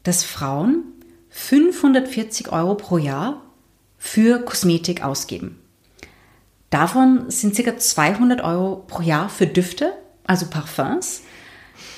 dass 0.04 0.24
Frauen 0.24 0.84
540 1.30 2.52
Euro 2.52 2.76
pro 2.76 2.98
Jahr 2.98 3.42
für 3.98 4.40
Kosmetik 4.40 5.04
ausgeben. 5.04 5.60
Davon 6.70 7.30
sind 7.30 7.56
ca. 7.56 7.78
200 7.78 8.42
Euro 8.42 8.84
pro 8.88 9.02
Jahr 9.02 9.30
für 9.30 9.48
Düfte, 9.48 9.94
also 10.26 10.48
Parfums, 10.48 11.22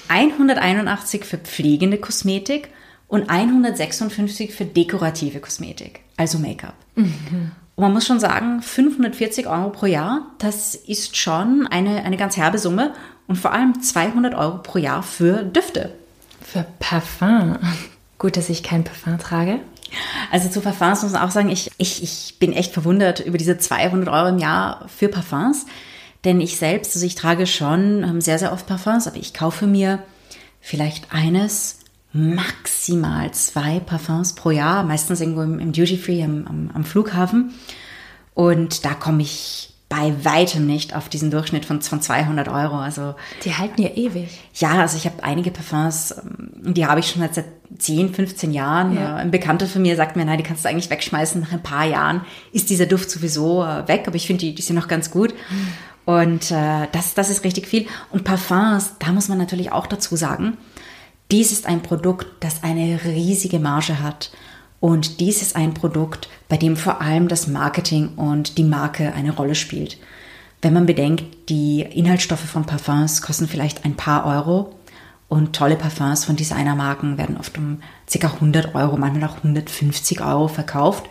181 0.07 1.25
für 1.25 1.37
pflegende 1.37 1.97
Kosmetik 1.97 2.69
und 3.07 3.29
156 3.29 4.53
für 4.53 4.65
dekorative 4.65 5.39
Kosmetik, 5.39 6.01
also 6.15 6.39
Make-up. 6.39 6.75
Mhm. 6.95 7.51
Und 7.77 7.83
man 7.83 7.93
muss 7.93 8.07
schon 8.07 8.19
sagen, 8.19 8.63
540 8.63 9.45
Euro 9.45 9.69
pro 9.69 9.85
Jahr, 9.85 10.31
das 10.39 10.73
ist 10.73 11.15
schon 11.15 11.67
eine, 11.69 12.03
eine 12.03 12.17
ganz 12.17 12.35
herbe 12.35 12.57
Summe 12.57 12.91
und 13.27 13.35
vor 13.35 13.53
allem 13.53 13.79
200 13.79 14.33
Euro 14.33 14.57
pro 14.63 14.79
Jahr 14.79 15.03
für 15.03 15.43
Düfte. 15.43 15.93
Für 16.41 16.65
Parfum. 16.79 17.59
Gut, 18.17 18.35
dass 18.35 18.49
ich 18.49 18.63
kein 18.63 18.83
Parfum 18.83 19.19
trage. 19.19 19.59
Also 20.31 20.49
zu 20.49 20.61
Parfums 20.61 21.03
muss 21.03 21.11
man 21.11 21.21
auch 21.21 21.29
sagen, 21.29 21.49
ich, 21.49 21.69
ich, 21.77 22.01
ich 22.01 22.39
bin 22.39 22.51
echt 22.51 22.73
verwundert 22.73 23.19
über 23.19 23.37
diese 23.37 23.59
200 23.59 24.09
Euro 24.09 24.29
im 24.29 24.39
Jahr 24.39 24.87
für 24.87 25.07
Parfums. 25.07 25.67
Denn 26.25 26.41
ich 26.41 26.57
selbst, 26.57 26.95
also 26.95 27.05
ich 27.05 27.13
trage 27.13 27.45
schon 27.45 28.03
ähm, 28.03 28.21
sehr, 28.21 28.39
sehr 28.39 28.53
oft 28.53 28.65
Parfums, 28.65 29.05
aber 29.05 29.17
ich 29.17 29.35
kaufe 29.35 29.67
mir 29.67 29.99
vielleicht 30.61 31.13
eines, 31.13 31.77
maximal 32.17 33.31
zwei 33.31 33.79
Parfums 33.79 34.33
pro 34.33 34.51
Jahr, 34.51 34.83
meistens 34.83 35.21
irgendwo 35.21 35.41
im, 35.41 35.59
im 35.59 35.71
Duty 35.71 35.97
Free 35.97 36.23
am, 36.23 36.47
am, 36.47 36.71
am 36.73 36.83
Flughafen. 36.83 37.53
Und 38.33 38.85
da 38.85 38.93
komme 38.93 39.21
ich 39.21 39.73
bei 39.89 40.13
weitem 40.23 40.65
nicht 40.65 40.95
auf 40.95 41.07
diesen 41.07 41.31
Durchschnitt 41.31 41.63
von, 41.63 41.81
von 41.81 42.01
200 42.01 42.49
Euro. 42.49 42.75
Also 42.75 43.15
die 43.45 43.55
halten 43.55 43.81
ja 43.81 43.89
ewig. 43.89 44.29
Ja, 44.53 44.81
also 44.81 44.97
ich 44.97 45.05
habe 45.05 45.23
einige 45.23 45.51
Parfums, 45.51 46.11
ähm, 46.11 46.73
die 46.73 46.85
habe 46.85 46.99
ich 46.99 47.09
schon 47.09 47.21
seit 47.31 47.45
10, 47.77 48.13
15 48.13 48.51
Jahren. 48.51 48.95
Ja. 48.95 49.15
Ein 49.15 49.31
Bekannter 49.31 49.67
von 49.67 49.81
mir 49.81 49.95
sagt 49.95 50.15
mir, 50.15 50.25
nein, 50.25 50.37
die 50.37 50.43
kannst 50.43 50.65
du 50.65 50.69
eigentlich 50.69 50.89
wegschmeißen. 50.89 51.39
Nach 51.41 51.51
ein 51.53 51.63
paar 51.63 51.85
Jahren 51.85 52.21
ist 52.51 52.69
dieser 52.69 52.85
Duft 52.85 53.09
sowieso 53.09 53.63
äh, 53.63 53.87
weg, 53.87 54.03
aber 54.07 54.15
ich 54.15 54.27
finde, 54.27 54.45
die, 54.45 54.55
die 54.55 54.61
sind 54.61 54.75
noch 54.75 54.89
ganz 54.89 55.09
gut. 55.09 55.33
Und 56.03 56.51
äh, 56.51 56.87
das, 56.91 57.13
das 57.13 57.29
ist 57.29 57.43
richtig 57.43 57.67
viel. 57.67 57.87
Und 58.11 58.23
Parfums, 58.23 58.93
da 58.99 59.11
muss 59.11 59.29
man 59.29 59.37
natürlich 59.37 59.71
auch 59.71 59.87
dazu 59.87 60.15
sagen, 60.15 60.57
dies 61.31 61.51
ist 61.51 61.65
ein 61.65 61.81
Produkt, 61.81 62.27
das 62.39 62.63
eine 62.63 63.03
riesige 63.03 63.59
Marge 63.59 64.01
hat. 64.01 64.31
Und 64.79 65.19
dies 65.19 65.41
ist 65.41 65.55
ein 65.55 65.73
Produkt, 65.73 66.29
bei 66.49 66.57
dem 66.57 66.75
vor 66.75 67.01
allem 67.01 67.27
das 67.27 67.47
Marketing 67.47 68.09
und 68.15 68.57
die 68.57 68.63
Marke 68.63 69.13
eine 69.13 69.35
Rolle 69.35 69.55
spielt. 69.55 69.97
Wenn 70.61 70.73
man 70.73 70.85
bedenkt, 70.85 71.49
die 71.49 71.81
Inhaltsstoffe 71.81 72.39
von 72.41 72.65
Parfums 72.65 73.21
kosten 73.21 73.47
vielleicht 73.47 73.85
ein 73.85 73.95
paar 73.95 74.25
Euro 74.25 74.75
und 75.27 75.55
tolle 75.55 75.75
Parfums 75.75 76.25
von 76.25 76.35
Designermarken 76.35 77.17
werden 77.17 77.37
oft 77.37 77.57
um 77.57 77.81
ca. 78.11 78.27
100 78.27 78.75
Euro, 78.75 78.97
manchmal 78.97 79.29
auch 79.29 79.37
150 79.37 80.21
Euro 80.21 80.47
verkauft. 80.47 81.05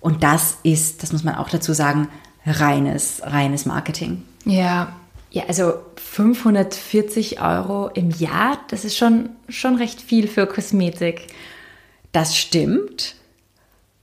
Und 0.00 0.22
das 0.22 0.58
ist, 0.62 1.02
das 1.02 1.12
muss 1.12 1.24
man 1.24 1.36
auch 1.36 1.48
dazu 1.48 1.72
sagen, 1.72 2.08
reines, 2.46 3.20
reines 3.24 3.66
Marketing. 3.66 4.22
Ja, 4.44 4.92
ja, 5.30 5.44
also 5.46 5.74
540 5.96 7.40
Euro 7.40 7.88
im 7.88 8.10
Jahr, 8.10 8.58
das 8.70 8.84
ist 8.84 8.96
schon, 8.96 9.30
schon 9.48 9.76
recht 9.76 10.00
viel 10.00 10.26
für 10.26 10.46
Kosmetik. 10.46 11.26
Das 12.12 12.36
stimmt. 12.36 13.14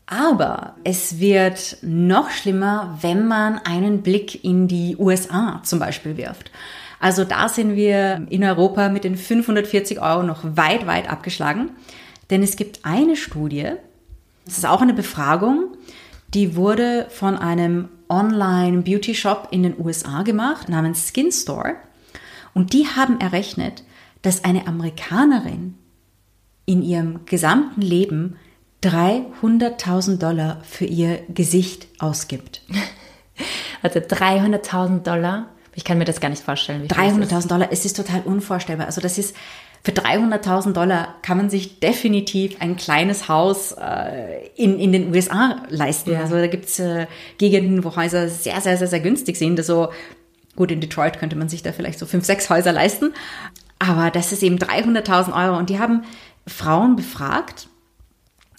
Aber 0.08 0.76
es 0.84 1.20
wird 1.20 1.78
noch 1.82 2.30
schlimmer, 2.30 3.00
wenn 3.02 3.28
man 3.28 3.58
einen 3.58 4.04
Blick 4.04 4.44
in 4.44 4.68
die 4.68 4.96
USA 4.98 5.62
zum 5.64 5.80
Beispiel 5.80 6.16
wirft. 6.16 6.52
Also 7.00 7.24
da 7.24 7.50
sind 7.50 7.76
wir 7.76 8.28
in 8.30 8.44
Europa 8.44 8.90
mit 8.90 9.04
den 9.04 9.18
540 9.18 10.02
Euro 10.02 10.22
noch 10.22 10.42
weit, 10.44 10.86
weit 10.86 11.10
abgeschlagen. 11.10 11.72
Denn 12.30 12.44
es 12.44 12.56
gibt 12.56 12.86
eine 12.86 13.16
Studie, 13.16 13.72
das 14.46 14.60
ist 14.60 14.66
auch 14.66 14.82
eine 14.82 14.94
Befragung, 14.94 15.76
die 16.36 16.56
wurde 16.56 17.08
von 17.10 17.38
einem 17.38 17.88
Online-Beauty-Shop 18.10 19.48
in 19.52 19.64
den 19.64 19.80
USA 19.80 20.22
gemacht, 20.24 20.70
namens 20.70 21.08
Skin 21.12 21.32
Store. 21.32 21.76
Und 22.54 22.74
die 22.74 22.88
haben 22.88 23.20
errechnet, 23.20 23.84
dass 24.22 24.44
eine 24.44 24.68
Amerikanerin 24.68 25.76
in 26.66 26.84
ihrem 26.84 27.26
gesamten 27.26 27.82
Leben 27.82 28.36
300.000 28.84 30.18
Dollar 30.18 30.62
für 30.64 30.86
ihr 30.86 31.24
Gesicht 31.30 31.88
ausgibt. 32.00 32.62
Also 33.82 34.00
300.000 34.00 35.04
Dollar? 35.04 35.50
Ich 35.76 35.84
kann 35.84 35.98
mir 35.98 36.06
das 36.06 36.22
gar 36.22 36.30
nicht 36.30 36.42
vorstellen. 36.42 36.88
300.000 36.88 37.48
Dollar, 37.48 37.68
es 37.72 37.86
ist 37.86 37.98
total 37.98 38.22
unvorstellbar. 38.22 38.86
Also 38.88 39.02
das 39.02 39.18
ist, 39.18 39.36
für 39.84 39.92
300.000 39.92 40.72
Dollar 40.72 41.16
kann 41.22 41.38
man 41.38 41.50
sich 41.50 41.80
definitiv 41.82 42.56
ein 42.62 42.78
kleines 42.78 43.28
Haus 43.28 43.74
äh, 43.74 44.48
in, 44.56 44.80
in 44.80 44.94
den 44.94 45.14
USA 45.14 45.64
leisten. 45.70 46.14
Ja. 46.14 46.22
Also 46.22 46.36
da 46.36 46.48
gibt's 46.48 46.80
äh, 46.80 47.08
Gegenden, 47.38 47.84
wo 47.84 47.96
Häuser 47.96 48.30
sehr, 48.30 48.62
sehr, 48.62 48.78
sehr, 48.78 48.88
sehr 48.88 49.02
günstig 49.02 49.36
sind. 49.36 49.60
Also 49.60 49.90
gut, 50.56 50.72
in 50.72 50.80
Detroit 50.80 51.20
könnte 51.20 51.36
man 51.36 51.50
sich 51.50 51.62
da 51.62 51.74
vielleicht 51.74 52.00
so 52.00 52.06
fünf, 52.06 52.24
sechs 52.24 52.50
Häuser 52.50 52.72
leisten. 52.72 53.14
Aber 53.78 54.12
das 54.12 54.32
ist 54.32 54.44
eben 54.44 54.58
300.000 54.58 55.36
Euro. 55.36 55.58
Und 55.58 55.70
die 55.70 55.80
haben 55.80 56.04
Frauen 56.48 56.96
befragt, 56.96 57.68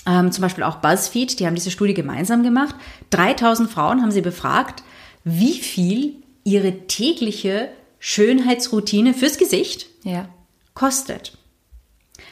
ähm, 0.07 0.31
zum 0.31 0.43
Beispiel 0.43 0.65
auch 0.65 0.77
BuzzFeed, 0.77 1.41
die 1.41 1.47
haben 1.47 1.55
diese 1.55 1.71
Studie 1.71 1.95
gemeinsam 1.95 2.43
gemacht. 2.43 2.75
3000 3.11 3.71
Frauen 3.71 4.03
haben 4.03 4.11
sie 4.11 4.21
befragt, 4.21 4.83
wie 5.25 5.55
viel 5.55 6.23
ihre 6.47 6.87
tägliche 6.87 7.71
Schönheitsroutine 7.99 9.15
fürs 9.15 9.37
Gesicht 9.37 9.89
ja. 10.05 10.29
kostet. 10.75 11.37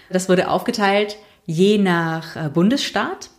Das 0.09 0.29
wurde 0.29 0.49
aufgeteilt 0.49 1.17
je 1.47 1.79
nach 1.79 2.37
äh, 2.37 2.49
Bundesstaat. 2.49 3.31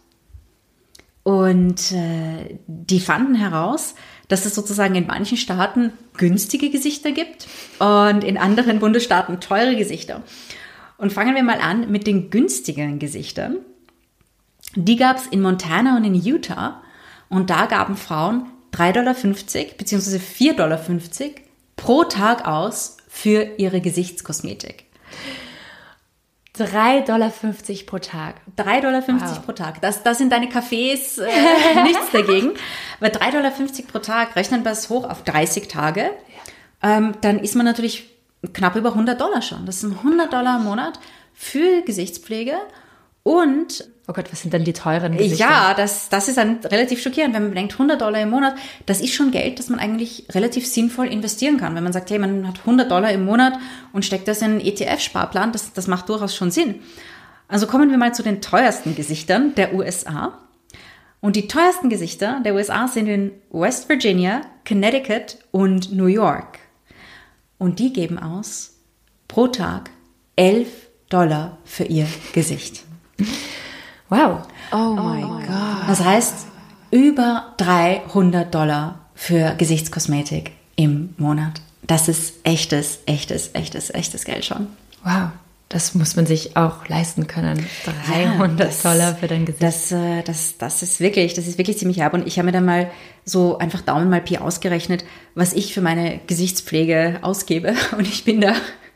Und 1.23 1.91
äh, 1.91 2.59
die 2.67 2.99
fanden 2.99 3.33
heraus, 3.35 3.95
dass 4.27 4.45
es 4.45 4.53
sozusagen 4.53 4.95
in 4.95 5.07
manchen 5.07 5.37
Staaten 5.37 5.93
günstige 6.17 6.69
Gesichter 6.69 7.13
gibt 7.13 7.47
und 7.79 8.23
in 8.23 8.37
anderen 8.37 8.79
Bundesstaaten 8.79 9.39
teure 9.39 9.75
Gesichter. 9.75 10.23
Und 10.97 11.13
fangen 11.13 11.35
wir 11.35 11.43
mal 11.43 11.61
an 11.61 11.89
mit 11.89 12.05
den 12.05 12.29
günstigeren 12.29 12.99
Gesichtern. 12.99 13.57
Die 14.75 14.97
gab 14.97 15.17
es 15.17 15.27
in 15.27 15.41
Montana 15.41 15.97
und 15.97 16.03
in 16.03 16.15
Utah. 16.15 16.81
Und 17.29 17.49
da 17.49 17.65
gaben 17.65 17.95
Frauen 17.95 18.51
3,50 18.75 18.93
Dollar 18.93 19.13
bzw. 19.77 20.17
4,50 20.17 20.55
Dollar 20.55 20.79
pro 21.75 22.03
Tag 22.03 22.47
aus 22.47 22.97
für 23.07 23.43
ihre 23.57 23.79
Gesichtskosmetik. 23.81 24.85
3,50 26.57 27.05
Dollar 27.05 27.31
pro 27.85 27.99
Tag. 27.99 28.35
3,50 28.57 28.81
Dollar 28.81 29.03
wow. 29.07 29.45
pro 29.45 29.51
Tag. 29.53 29.81
Das, 29.81 30.03
das 30.03 30.17
sind 30.17 30.31
deine 30.31 30.49
Kaffees 30.49 31.17
äh, 31.17 31.27
nichts 31.83 32.11
dagegen. 32.11 32.53
Weil 32.99 33.11
3,50 33.11 33.31
Dollar 33.31 33.51
pro 33.91 33.99
Tag, 33.99 34.35
rechnen 34.35 34.63
wir 34.63 34.71
es 34.71 34.89
hoch 34.89 35.09
auf 35.09 35.23
30 35.23 35.67
Tage, 35.67 36.11
ähm, 36.81 37.13
dann 37.21 37.39
ist 37.39 37.55
man 37.55 37.65
natürlich 37.65 38.09
knapp 38.53 38.75
über 38.75 38.89
100 38.89 39.19
Dollar 39.19 39.41
schon. 39.41 39.65
Das 39.65 39.81
sind 39.81 39.97
100 39.97 40.31
Dollar 40.31 40.57
im 40.57 40.63
Monat 40.63 40.99
für 41.33 41.81
Gesichtspflege 41.81 42.57
und 43.25 43.89
Oh 44.07 44.13
Gott, 44.13 44.31
was 44.31 44.41
sind 44.43 44.53
denn 44.53 44.63
die 44.63 44.73
teuren 44.73 45.17
Gesichter? 45.17 45.49
Ja, 45.49 45.73
das, 45.73 46.09
das 46.09 46.27
ist 46.27 46.37
dann 46.37 46.59
relativ 46.63 47.01
schockierend, 47.01 47.33
wenn 47.33 47.41
man 47.41 47.51
bedenkt, 47.51 47.73
100 47.73 47.99
Dollar 47.99 48.21
im 48.21 48.29
Monat, 48.29 48.53
das 48.85 49.01
ist 49.01 49.15
schon 49.15 49.31
Geld, 49.31 49.57
das 49.57 49.69
man 49.69 49.79
eigentlich 49.79 50.27
relativ 50.31 50.67
sinnvoll 50.67 51.07
investieren 51.07 51.57
kann. 51.57 51.73
Wenn 51.73 51.83
man 51.83 51.91
sagt, 51.91 52.11
hey, 52.11 52.19
man 52.19 52.47
hat 52.47 52.59
100 52.59 52.91
Dollar 52.91 53.11
im 53.11 53.25
Monat 53.25 53.53
und 53.93 54.05
steckt 54.05 54.27
das 54.27 54.43
in 54.43 54.51
einen 54.51 54.61
ETF-Sparplan, 54.61 55.51
das, 55.53 55.73
das 55.73 55.87
macht 55.87 56.07
durchaus 56.07 56.35
schon 56.35 56.51
Sinn. 56.51 56.75
Also 57.47 57.65
kommen 57.65 57.89
wir 57.89 57.97
mal 57.97 58.13
zu 58.13 58.21
den 58.21 58.41
teuersten 58.41 58.95
Gesichtern 58.95 59.55
der 59.55 59.73
USA. 59.73 60.37
Und 61.19 61.35
die 61.35 61.47
teuersten 61.47 61.89
Gesichter 61.89 62.41
der 62.45 62.53
USA 62.53 62.87
sind 62.87 63.07
in 63.07 63.31
West 63.49 63.89
Virginia, 63.89 64.41
Connecticut 64.67 65.39
und 65.49 65.91
New 65.91 66.05
York. 66.05 66.59
Und 67.57 67.79
die 67.79 67.91
geben 67.91 68.19
aus 68.19 68.77
pro 69.27 69.47
Tag 69.47 69.89
11 70.35 70.67
Dollar 71.09 71.57
für 71.65 71.85
ihr 71.85 72.05
Gesicht. 72.33 72.84
Wow. 74.09 74.47
Oh, 74.71 74.75
oh 74.75 74.93
mein 74.95 75.21
Gott. 75.21 75.87
Das 75.87 76.03
heißt, 76.03 76.47
über 76.91 77.53
300 77.57 78.53
Dollar 78.53 78.99
für 79.15 79.55
Gesichtskosmetik 79.57 80.51
im 80.75 81.13
Monat. 81.17 81.61
Das 81.83 82.07
ist 82.07 82.35
echtes, 82.43 82.99
echtes, 83.05 83.51
echtes, 83.53 83.89
echtes 83.93 84.25
Geld 84.25 84.45
schon. 84.45 84.67
Wow. 85.03 85.29
Das 85.69 85.95
muss 85.95 86.15
man 86.15 86.27
sich 86.27 86.55
auch 86.55 86.87
leisten 86.87 87.25
können. 87.25 87.65
300 88.07 88.59
ja, 88.59 88.65
das, 88.65 88.83
Dollar 88.83 89.15
für 89.15 89.27
dein 89.27 89.45
Gesicht. 89.45 89.63
Das, 89.63 89.91
äh, 89.91 90.21
das, 90.21 90.57
das 90.59 90.83
ist 90.83 90.99
wirklich, 90.99 91.33
das 91.33 91.47
ist 91.47 91.57
wirklich 91.57 91.79
ziemlich 91.79 91.97
herb. 91.97 92.13
Und 92.13 92.27
ich 92.27 92.37
habe 92.37 92.45
mir 92.45 92.51
dann 92.51 92.65
mal 92.65 92.91
so 93.25 93.57
einfach 93.57 93.81
Daumen 93.81 94.09
mal 94.09 94.21
Pi 94.21 94.37
ausgerechnet, 94.37 95.03
was 95.33 95.53
ich 95.53 95.73
für 95.73 95.81
meine 95.81 96.19
Gesichtspflege 96.27 97.19
ausgebe. 97.23 97.73
Und 97.97 98.07
ich 98.07 98.23
bin 98.23 98.41
da 98.41 98.53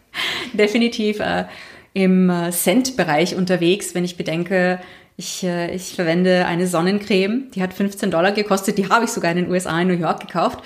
definitiv 0.54 1.20
äh, 1.20 1.46
im 1.94 2.30
äh, 2.30 2.52
Cent-Bereich 2.52 3.36
unterwegs, 3.36 3.96
wenn 3.96 4.06
ich 4.06 4.18
bedenke, 4.18 4.80
ich, 5.18 5.44
äh, 5.44 5.74
ich 5.76 5.96
verwende 5.96 6.46
eine 6.46 6.68
Sonnencreme, 6.68 7.52
die 7.54 7.62
hat 7.62 7.74
15 7.74 8.12
Dollar 8.12 8.32
gekostet, 8.32 8.78
die 8.78 8.90
habe 8.90 9.06
ich 9.06 9.12
sogar 9.12 9.32
in 9.32 9.38
den 9.38 9.52
USA 9.52 9.80
in 9.82 9.88
New 9.88 9.94
York 9.98 10.22
gekauft, 10.22 10.60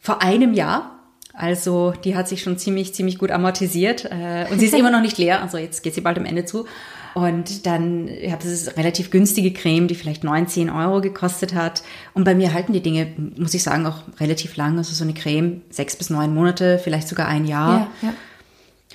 vor 0.00 0.22
einem 0.22 0.52
Jahr. 0.54 0.90
Also 1.32 1.92
die 2.04 2.16
hat 2.16 2.28
sich 2.28 2.42
schon 2.42 2.58
ziemlich, 2.58 2.94
ziemlich 2.94 3.18
gut 3.18 3.30
amortisiert 3.30 4.04
äh, 4.04 4.46
und 4.50 4.58
sie 4.58 4.66
ist 4.66 4.74
immer 4.78 4.90
noch 4.90 5.00
nicht 5.00 5.18
leer, 5.18 5.42
also 5.42 5.58
jetzt 5.58 5.82
geht 5.82 5.94
sie 5.94 6.00
bald 6.00 6.18
am 6.18 6.24
Ende 6.24 6.44
zu. 6.44 6.66
Und 7.14 7.64
dann, 7.66 8.08
ich 8.08 8.32
habe 8.32 8.42
das 8.42 8.76
relativ 8.76 9.12
günstige 9.12 9.52
Creme, 9.52 9.86
die 9.86 9.94
vielleicht 9.94 10.24
19 10.24 10.68
Euro 10.68 11.00
gekostet 11.00 11.54
hat. 11.54 11.84
Und 12.12 12.24
bei 12.24 12.34
mir 12.34 12.52
halten 12.52 12.72
die 12.72 12.82
Dinge, 12.82 13.06
muss 13.36 13.54
ich 13.54 13.62
sagen, 13.62 13.86
auch 13.86 14.02
relativ 14.18 14.56
lang. 14.56 14.76
Also 14.76 14.92
so 14.94 15.04
eine 15.04 15.14
Creme, 15.14 15.62
sechs 15.70 15.94
bis 15.94 16.10
neun 16.10 16.34
Monate, 16.34 16.80
vielleicht 16.82 17.06
sogar 17.06 17.28
ein 17.28 17.44
Jahr. 17.44 17.88
Ja, 18.02 18.08
ja. 18.08 18.14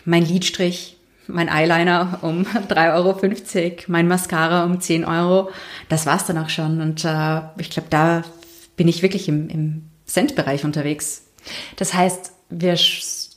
Mein 0.04 0.26
Lidstrich, 0.26 0.98
mein 1.30 1.50
Eyeliner 1.50 2.20
um 2.22 2.44
3,50 2.70 2.96
Euro, 2.96 3.76
mein 3.88 4.08
Mascara 4.08 4.66
um 4.66 4.80
10 4.80 5.06
Euro. 5.06 5.50
Das 5.88 6.06
war's 6.06 6.26
dann 6.26 6.38
auch 6.38 6.50
schon. 6.50 6.82
Und 6.82 7.06
äh, 7.06 7.42
ich 7.58 7.70
glaube, 7.70 7.88
da 7.90 8.24
bin 8.76 8.88
ich 8.88 9.02
wirklich 9.02 9.28
im, 9.28 9.50
im 9.50 9.90
Centbereich 10.06 10.66
unterwegs. 10.66 11.24
Das 11.76 11.94
heißt, 11.94 12.32
wir 12.50 12.76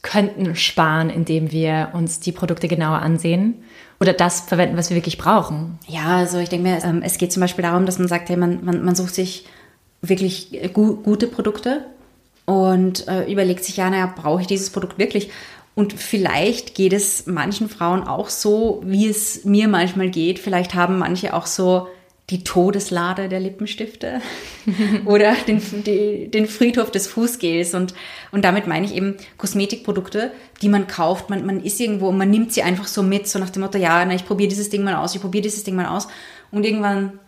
könnten 0.03 0.57
sparen, 0.57 1.11
indem 1.11 1.53
wir 1.53 1.91
uns 1.93 2.21
die 2.21 2.33
Produkte 2.33 2.67
genauer 2.67 2.99
ansehen 2.99 3.63
oder 4.01 4.13
das 4.13 4.41
verwenden, 4.41 4.77
was 4.77 4.91
wir 4.91 4.97
wirklich 4.97 5.19
brauchen. 5.19 5.79
Ja, 5.87 6.17
also 6.17 6.39
ich 6.39 6.49
denke 6.49 6.69
mir, 6.69 6.85
ähm, 6.85 7.03
es 7.05 7.19
geht 7.19 7.33
zum 7.33 7.41
Beispiel 7.41 7.63
darum, 7.63 7.87
dass 7.87 7.99
man 7.99 8.09
sagt, 8.09 8.29
hey, 8.29 8.37
man, 8.37 8.65
man, 8.65 8.85
man 8.85 8.97
sucht 8.97 9.15
sich 9.15 9.47
wirklich 10.01 10.73
gu 10.73 10.97
gute 10.97 11.29
Produkte 11.29 11.87
und 12.45 13.07
äh, 13.07 13.31
überlegt 13.31 13.65
sich, 13.65 13.77
ja, 13.77 13.89
naja, 13.89 14.13
brauche 14.15 14.41
ich 14.41 14.49
dieses 14.49 14.71
Produkt 14.71 14.99
wirklich? 14.99 15.31
Und 15.75 15.95
vielleicht 15.95 16.75
geht 16.75 16.93
es 16.93 17.27
manchen 17.27 17.69
Frauen 17.69 18.03
auch 18.03 18.29
so, 18.29 18.83
wie 18.85 19.09
es 19.09 19.45
mir 19.45 19.69
manchmal 19.69 20.11
geht. 20.11 20.39
Vielleicht 20.39 20.75
haben 20.75 20.99
manche 20.99 21.35
auch 21.35 21.47
so 21.47 21.89
die 22.31 22.45
Todeslade 22.45 23.29
der 23.29 23.41
Lippenstifte 23.41 24.21
oder 25.07 25.35
den, 25.47 25.61
die, 25.85 26.31
den 26.31 26.47
Friedhof 26.47 26.91
des 26.91 27.07
Fußgels. 27.07 27.75
Und, 27.75 27.95
und 28.31 28.45
damit 28.45 28.67
meine 28.67 28.87
ich 28.87 28.95
eben 28.95 29.17
Kosmetikprodukte, 29.39 30.31
die 30.61 30.69
man 30.69 30.87
kauft. 30.87 31.31
Man, 31.31 31.45
man 31.45 31.63
ist 31.63 31.81
irgendwo 31.81 32.09
und 32.09 32.19
man 32.19 32.31
nimmt 32.31 32.53
sie 32.53 32.63
einfach 32.63 32.87
so 32.87 33.03
mit, 33.03 33.27
so 33.27 33.39
nach 33.39 33.51
dem 33.51 33.63
Motto, 33.63 33.79
ja, 33.79 34.05
na, 34.05 34.15
ich 34.15 34.27
probiere 34.27 34.49
dieses 34.49 34.71
Ding 34.71 34.85
mal 34.85 34.95
aus, 34.95 35.15
ich 35.15 35.21
probiere 35.21 35.43
dieses 35.43 35.65
Ding 35.65 35.75
mal 35.75 35.87
aus. 35.87 36.09
Und 36.51 36.65
irgendwann 36.65 37.19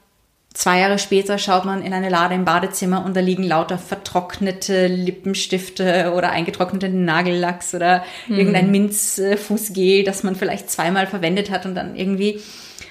Zwei 0.55 0.79
Jahre 0.79 1.01
später 1.01 1.37
schaut 1.37 1.65
man 1.65 1.83
in 1.83 1.93
eine 1.93 2.09
Lade 2.09 2.37
im 2.37 2.45
Badezimmer 2.45 3.05
und 3.05 3.17
da 3.17 3.21
liegen 3.21 3.43
lauter 3.43 3.77
vertrocknete 3.77 4.87
Lippenstifte 4.87 6.13
oder 6.17 6.31
eingetrocknete 6.31 6.89
Nagellacks 6.89 7.75
oder 7.75 8.05
mhm. 8.29 8.37
irgendein 8.37 8.71
Minzfußgel, 8.71 10.05
das 10.05 10.23
man 10.23 10.37
vielleicht 10.37 10.71
zweimal 10.71 11.09
verwendet 11.09 11.51
hat 11.51 11.67
und 11.67 11.75
dann 11.75 11.97
irgendwie 11.97 12.41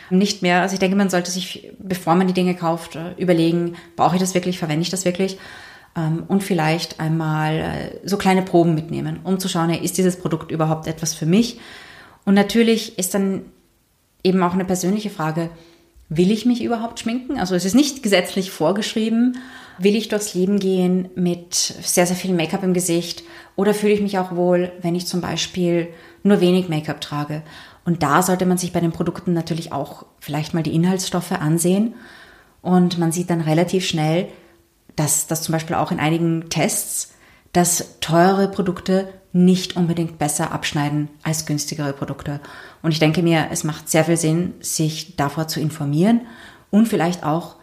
nicht 0.10 0.42
mehr. 0.42 0.62
Also 0.62 0.74
ich 0.74 0.80
denke, 0.80 0.98
man 0.98 1.10
sollte 1.10 1.32
sich, 1.32 1.72
bevor 1.80 2.16
man 2.16 2.28
die 2.28 2.34
Dinge 2.34 2.54
kauft, 2.54 3.00
überlegen, 3.18 3.78
brauche 3.96 4.18
ich 4.18 4.22
das 4.22 4.34
wirklich, 4.34 4.60
verwende 4.60 4.82
ich 4.82 4.90
das 4.90 5.06
wirklich? 5.06 5.38
Ähm, 5.96 6.26
und 6.28 6.44
vielleicht 6.44 7.00
einmal 7.00 7.60
äh, 7.60 8.00
so 8.08 8.18
kleine 8.18 8.42
Proben 8.42 8.76
mitnehmen, 8.76 9.22
um 9.24 9.40
zu 9.40 9.48
schauen, 9.48 9.70
ist 9.70 9.98
dieses 9.98 10.18
Produkt 10.18 10.52
überhaupt 10.52 10.88
etwas 10.88 11.14
für 11.14 11.26
mich? 11.26 11.62
Und 12.26 12.34
natürlich 12.34 13.00
ist 13.00 13.14
dann 13.14 13.46
eben 14.22 14.44
auch 14.44 14.54
eine 14.54 14.66
persönliche 14.66 15.10
Frage, 15.10 15.50
Will 16.10 16.32
ich 16.32 16.46
mich 16.46 16.64
überhaupt 16.64 17.00
schminken? 17.00 17.40
Also 17.40 17.56
es 17.56 17.66
ist 17.66 17.76
nicht 17.76 18.04
gesetzlich 18.04 18.52
vorgeschrieben. 18.52 19.38
Will 19.80 19.96
ich 19.96 20.10
durchs 20.10 20.34
Leben 20.34 20.60
gehen 20.60 21.10
mit 21.16 21.54
sehr, 21.56 22.06
sehr 22.06 22.16
viel 22.16 22.34
Make-up 22.34 22.64
im 22.64 22.74
Gesicht? 22.74 23.24
Oder 23.56 23.74
fühle 23.74 23.94
ich 23.94 24.02
mich 24.02 24.18
auch 24.20 24.36
wohl, 24.36 24.72
wenn 24.82 24.96
ich 24.96 25.08
zum 25.08 25.22
Beispiel 25.22 25.88
nur 26.22 26.42
wenig 26.42 26.70
Make-up 26.70 27.02
trage? 27.02 27.42
Und 27.86 28.04
da 28.04 28.22
sollte 28.22 28.46
man 28.46 28.58
sich 28.58 28.72
bei 28.72 28.80
den 28.80 28.92
Produkten 28.92 29.34
natürlich 29.34 29.72
auch 29.72 30.06
vielleicht 30.20 30.54
mal 30.54 30.64
die 30.64 30.76
Inhaltsstoffe 30.76 31.32
ansehen. 31.32 31.96
Und 32.62 32.98
man 32.98 33.12
sieht 33.12 33.30
dann 33.30 33.42
relativ 33.42 33.86
schnell, 33.86 34.28
dass 34.96 35.28
das 35.28 35.42
zum 35.42 35.54
Beispiel 35.54 35.76
auch 35.76 35.92
in 35.92 36.00
einigen 36.00 36.50
Tests, 36.50 37.14
dass 37.54 38.00
teure 38.00 38.48
Produkte 38.48 39.08
nicht 39.32 39.76
unbedingt 39.76 40.20
besser 40.20 40.52
abschneiden 40.52 41.10
als 41.24 41.46
günstigere 41.46 41.94
Produkte. 41.94 42.40
Und 42.82 42.92
ich 42.92 43.00
denke 43.00 43.24
mir, 43.24 43.48
es 43.52 43.64
macht 43.64 43.90
sehr 43.90 44.06
viel 44.06 44.18
Sinn, 44.18 44.54
sich 44.60 45.16
davor 45.16 45.48
zu 45.48 45.60
informieren 45.60 46.22
und 46.70 46.88
vielleicht 46.88 47.24
auch 47.24 47.56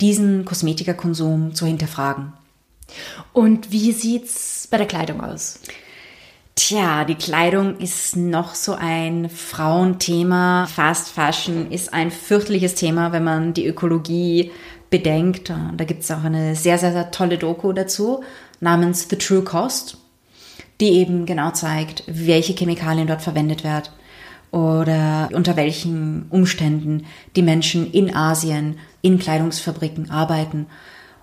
diesen 0.00 0.44
Kosmetikerkonsum 0.44 1.54
zu 1.54 1.66
hinterfragen. 1.66 2.32
Und 3.32 3.70
wie 3.72 3.92
sieht's 3.92 4.68
bei 4.70 4.76
der 4.76 4.86
Kleidung 4.86 5.22
aus? 5.22 5.60
Tja, 6.56 7.04
die 7.04 7.16
Kleidung 7.16 7.78
ist 7.78 8.16
noch 8.16 8.54
so 8.54 8.74
ein 8.74 9.28
Frauenthema. 9.28 10.66
Fast 10.66 11.08
Fashion 11.08 11.70
ist 11.70 11.92
ein 11.92 12.10
fürchterliches 12.10 12.74
Thema, 12.74 13.12
wenn 13.12 13.24
man 13.24 13.54
die 13.54 13.66
Ökologie 13.66 14.52
bedenkt. 14.96 15.50
Da 15.50 15.84
gibt 15.84 16.02
es 16.02 16.10
auch 16.10 16.24
eine 16.24 16.54
sehr, 16.56 16.78
sehr, 16.78 16.92
sehr 16.92 17.10
tolle 17.10 17.38
Doku 17.38 17.72
dazu 17.72 18.22
namens 18.60 19.08
The 19.08 19.16
True 19.16 19.42
Cost 19.42 19.98
die 20.80 20.90
eben 20.90 21.26
genau 21.26 21.50
zeigt, 21.50 22.04
welche 22.06 22.52
Chemikalien 22.52 23.06
dort 23.06 23.22
verwendet 23.22 23.64
werden 23.64 23.88
oder 24.50 25.28
unter 25.32 25.56
welchen 25.56 26.26
Umständen 26.30 27.06
die 27.36 27.42
Menschen 27.42 27.90
in 27.90 28.14
Asien 28.14 28.78
in 29.02 29.18
Kleidungsfabriken 29.18 30.10
arbeiten. 30.10 30.66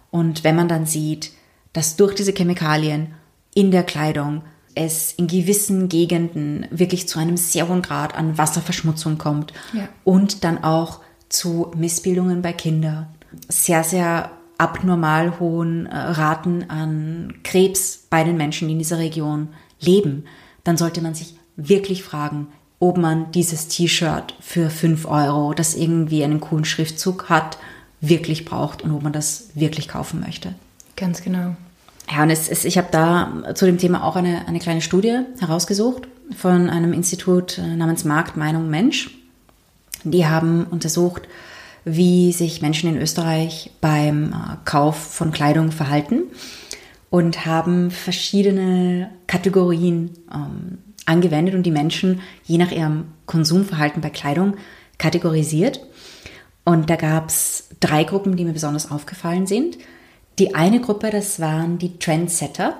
Und 0.10 0.44
wenn 0.44 0.56
man 0.56 0.68
dann 0.68 0.86
sieht, 0.86 1.32
dass 1.74 1.96
durch 1.96 2.16
diese 2.16 2.34
Chemikalien 2.34 3.14
in 3.54 3.72
der 3.72 3.84
Kleidung 3.84 4.44
es 4.74 5.14
in 5.14 5.28
gewissen 5.28 5.90
Gegenden 5.90 6.66
wirklich 6.72 7.08
zu 7.08 7.20
einem 7.20 7.38
sehr 7.38 7.68
hohen 7.68 7.82
Grad 7.82 8.16
an 8.16 8.38
Wasserverschmutzung 8.38 9.18
kommt 9.18 9.52
ja. 9.74 9.88
und 10.06 10.46
dann 10.46 10.64
auch 10.64 11.00
zu 11.28 11.72
Missbildungen 11.76 12.42
bei 12.42 12.54
Kindern. 12.54 13.08
Sehr, 13.48 13.84
sehr 13.84 14.32
abnormal 14.58 15.39
hohen 15.39 15.88
äh, 15.88 15.98
Raten 15.98 16.70
an 16.70 17.34
Krebs 17.44 18.06
bei 18.10 18.24
den 18.24 18.38
Menschen, 18.38 18.67
die 18.67 18.74
in 18.74 18.80
dieser 18.80 19.00
Region 19.00 19.50
leben, 19.80 20.26
dann 20.63 20.78
sollte 20.78 21.02
man 21.02 21.15
sich 21.15 21.36
wirklich 21.56 22.04
fragen, 22.04 22.48
ob 22.80 22.98
man 22.98 23.32
dieses 23.32 23.67
T-Shirt 23.67 24.36
für 24.39 24.70
5 24.70 25.06
Euro, 25.06 25.54
das 25.54 25.76
irgendwie 25.76 26.24
einen 26.24 26.39
coolen 26.39 26.65
Schriftzug 26.65 27.30
hat, 27.30 27.58
wirklich 28.02 28.46
braucht 28.46 28.82
und 28.82 28.91
ob 28.91 29.04
man 29.04 29.13
das 29.13 29.50
wirklich 29.54 29.88
kaufen 29.88 30.20
möchte. 30.20 30.54
Ganz 30.96 31.22
genau. 31.22 31.56
Ja, 32.12 32.24
und 32.24 32.30
es, 32.30 32.50
es, 32.50 32.65
ich 32.65 32.78
habe 32.78 32.88
da 32.91 33.54
zu 33.56 33.65
dem 33.65 33.78
Thema 33.78 34.04
auch 34.04 34.15
eine, 34.15 34.48
eine 34.48 34.60
kleine 34.60 34.82
Studie 34.82 35.20
herausgesucht 35.39 36.08
von 36.36 36.70
einem 36.70 36.94
Institut 36.94 37.58
äh, 37.58 37.76
namens 37.76 38.04
Markt, 38.04 38.36
Meinung, 38.38 38.70
Mensch. 38.70 39.12
Die 40.04 40.26
haben 40.26 40.65
untersucht, 40.65 41.28
wie 41.84 42.32
sich 42.32 42.62
Menschen 42.62 42.89
in 42.89 43.02
Österreich 43.02 43.72
beim 43.82 44.34
äh, 44.34 44.58
Kauf 44.65 44.98
von 44.98 45.32
Kleidung 45.32 45.72
verhalten 45.72 46.24
und 47.10 47.46
haben 47.46 47.91
verschiedene 47.91 49.10
Kategorien 49.28 50.12
ähm, 50.34 50.78
angewendet 51.06 51.56
und 51.56 51.63
die 51.63 51.72
Menschen 51.72 52.22
je 52.44 52.58
nach 52.58 52.72
ihrem 52.72 53.06
Konsumverhalten 53.26 54.02
bei 54.02 54.10
Kleidung 54.10 54.56
kategorisiert. 54.98 55.82
Und 56.63 56.89
da 56.89 56.96
gab 56.96 57.30
es 57.30 57.70
drei 57.80 58.04
Gruppen, 58.04 58.36
die 58.36 58.46
mir 58.46 58.54
besonders 58.54 58.91
aufgefallen 58.91 59.48
sind. 59.48 59.78
Die 60.38 60.54
eine 60.54 60.80
Gruppe, 60.80 61.10
das 61.10 61.39
waren 61.39 61.80
die 61.80 61.98
Trendsetter, 61.98 62.78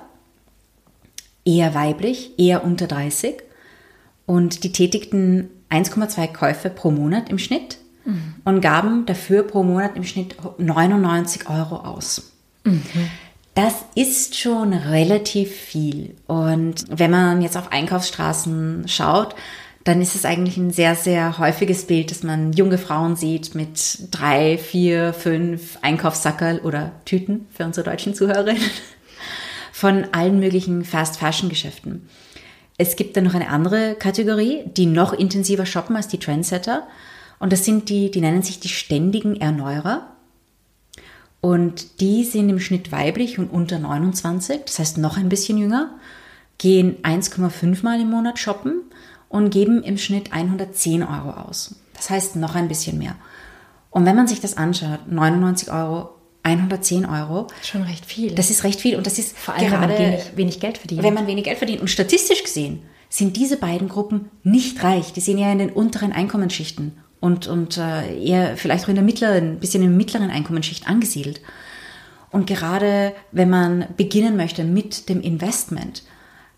eher 1.43 1.73
weiblich, 1.73 2.31
eher 2.37 2.63
unter 2.63 2.87
30 2.87 3.37
und 4.27 4.63
die 4.63 4.71
tätigten 4.71 5.49
1,2 5.69 6.31
Käufe 6.31 6.69
pro 6.69 6.91
Monat 6.91 7.29
im 7.29 7.39
Schnitt 7.39 7.79
mhm. 8.05 8.35
und 8.43 8.61
gaben 8.61 9.05
dafür 9.05 9.43
pro 9.43 9.63
Monat 9.63 9.95
im 9.95 10.03
Schnitt 10.03 10.35
99 10.57 11.49
Euro 11.49 11.77
aus. 11.77 12.31
Mhm. 12.63 12.81
Das 13.53 13.73
ist 13.95 14.37
schon 14.37 14.73
relativ 14.73 15.51
viel. 15.51 16.15
Und 16.27 16.85
wenn 16.89 17.11
man 17.11 17.41
jetzt 17.41 17.57
auf 17.57 17.71
Einkaufsstraßen 17.71 18.87
schaut, 18.87 19.35
dann 19.83 20.01
ist 20.01 20.15
es 20.15 20.25
eigentlich 20.25 20.57
ein 20.57 20.71
sehr, 20.71 20.95
sehr 20.95 21.37
häufiges 21.37 21.85
Bild, 21.85 22.11
dass 22.11 22.23
man 22.23 22.53
junge 22.53 22.77
Frauen 22.77 23.15
sieht 23.15 23.55
mit 23.55 24.07
drei, 24.11 24.57
vier, 24.57 25.13
fünf 25.13 25.79
Einkaufssackerl 25.81 26.59
oder 26.59 26.91
Tüten 27.05 27.47
für 27.51 27.65
unsere 27.65 27.89
deutschen 27.89 28.13
Zuhörerinnen 28.13 28.61
von 29.71 30.05
allen 30.11 30.39
möglichen 30.39 30.85
Fast-Fashion-Geschäften. 30.85 32.07
Es 32.77 32.95
gibt 32.95 33.17
dann 33.17 33.25
noch 33.25 33.33
eine 33.33 33.49
andere 33.49 33.95
Kategorie, 33.95 34.63
die 34.65 34.85
noch 34.85 35.13
intensiver 35.13 35.65
shoppen 35.65 35.95
als 35.95 36.07
die 36.07 36.19
Trendsetter. 36.19 36.87
Und 37.41 37.51
das 37.51 37.65
sind 37.65 37.89
die, 37.89 38.12
die 38.12 38.21
nennen 38.21 38.43
sich 38.43 38.60
die 38.60 38.69
ständigen 38.69 39.36
Erneuerer. 39.36 40.06
Und 41.41 41.99
die 41.99 42.23
sind 42.23 42.49
im 42.49 42.60
Schnitt 42.60 42.91
weiblich 42.91 43.39
und 43.39 43.49
unter 43.49 43.80
29, 43.80 44.62
das 44.63 44.77
heißt 44.77 44.99
noch 44.99 45.17
ein 45.17 45.27
bisschen 45.27 45.58
jünger, 45.58 45.89
gehen 46.60 46.97
1,5 47.01 47.84
Mal 47.84 47.99
im 47.99 48.12
Monat 48.12 48.38
shoppen 48.38 48.84
und 49.27 49.49
geben 49.49 49.82
im 49.82 49.97
Schnitt 49.97 50.32
110 50.32 51.01
Euro 51.01 51.32
aus. 51.32 51.73
Das 51.95 52.12
heißt 52.12 52.36
noch 52.36 52.54
ein 52.54 52.67
bisschen 52.67 52.99
mehr. 52.99 53.15
Und 53.89 54.06
wenn 54.06 54.15
man 54.15 54.27
sich 54.27 54.39
das 54.39 54.56
anschaut, 54.56 55.08
99 55.10 55.71
Euro, 55.71 56.12
110 56.43 57.08
Euro. 57.08 57.47
Schon 57.63 57.82
recht 57.82 58.06
viel. 58.06 58.36
Das 58.36 58.51
ist 58.51 58.63
recht 58.63 58.80
viel 58.80 58.97
und 58.97 59.08
das 59.08 59.17
ist 59.17 59.36
vor 59.36 59.56
allem, 59.56 59.67
gerade, 59.67 59.82
wenn 59.82 59.89
man 59.89 60.12
wenig, 60.12 60.38
wenig 60.38 60.60
Geld 60.60 60.77
verdient. 60.77 61.01
Wenn 61.01 61.15
man 61.15 61.25
wenig 61.25 61.45
Geld 61.45 61.58
verdient. 61.58 61.82
Und 61.82 61.88
statistisch 61.88 62.43
gesehen 62.43 62.84
sind 63.10 63.36
diese 63.36 63.58
beiden 63.58 63.89
Gruppen 63.89 64.30
nicht 64.43 64.84
reich. 64.84 65.12
Die 65.12 65.21
sind 65.21 65.39
ja 65.39 65.51
in 65.51 65.58
den 65.58 65.71
unteren 65.71 66.12
Einkommensschichten 66.12 66.97
und, 67.21 67.47
und 67.47 67.77
äh, 67.77 68.21
eher 68.21 68.57
vielleicht 68.57 68.84
auch 68.84 68.89
in 68.89 68.95
der 68.95 69.03
mittleren, 69.03 69.60
bisschen 69.60 69.84
in 69.84 69.89
der 69.89 69.97
mittleren 69.97 70.29
Einkommensschicht 70.29 70.89
angesiedelt. 70.89 71.39
Und 72.31 72.47
gerade 72.47 73.13
wenn 73.31 73.49
man 73.49 73.86
beginnen 73.95 74.36
möchte 74.36 74.65
mit 74.65 75.07
dem 75.07 75.21
Investment, 75.21 76.03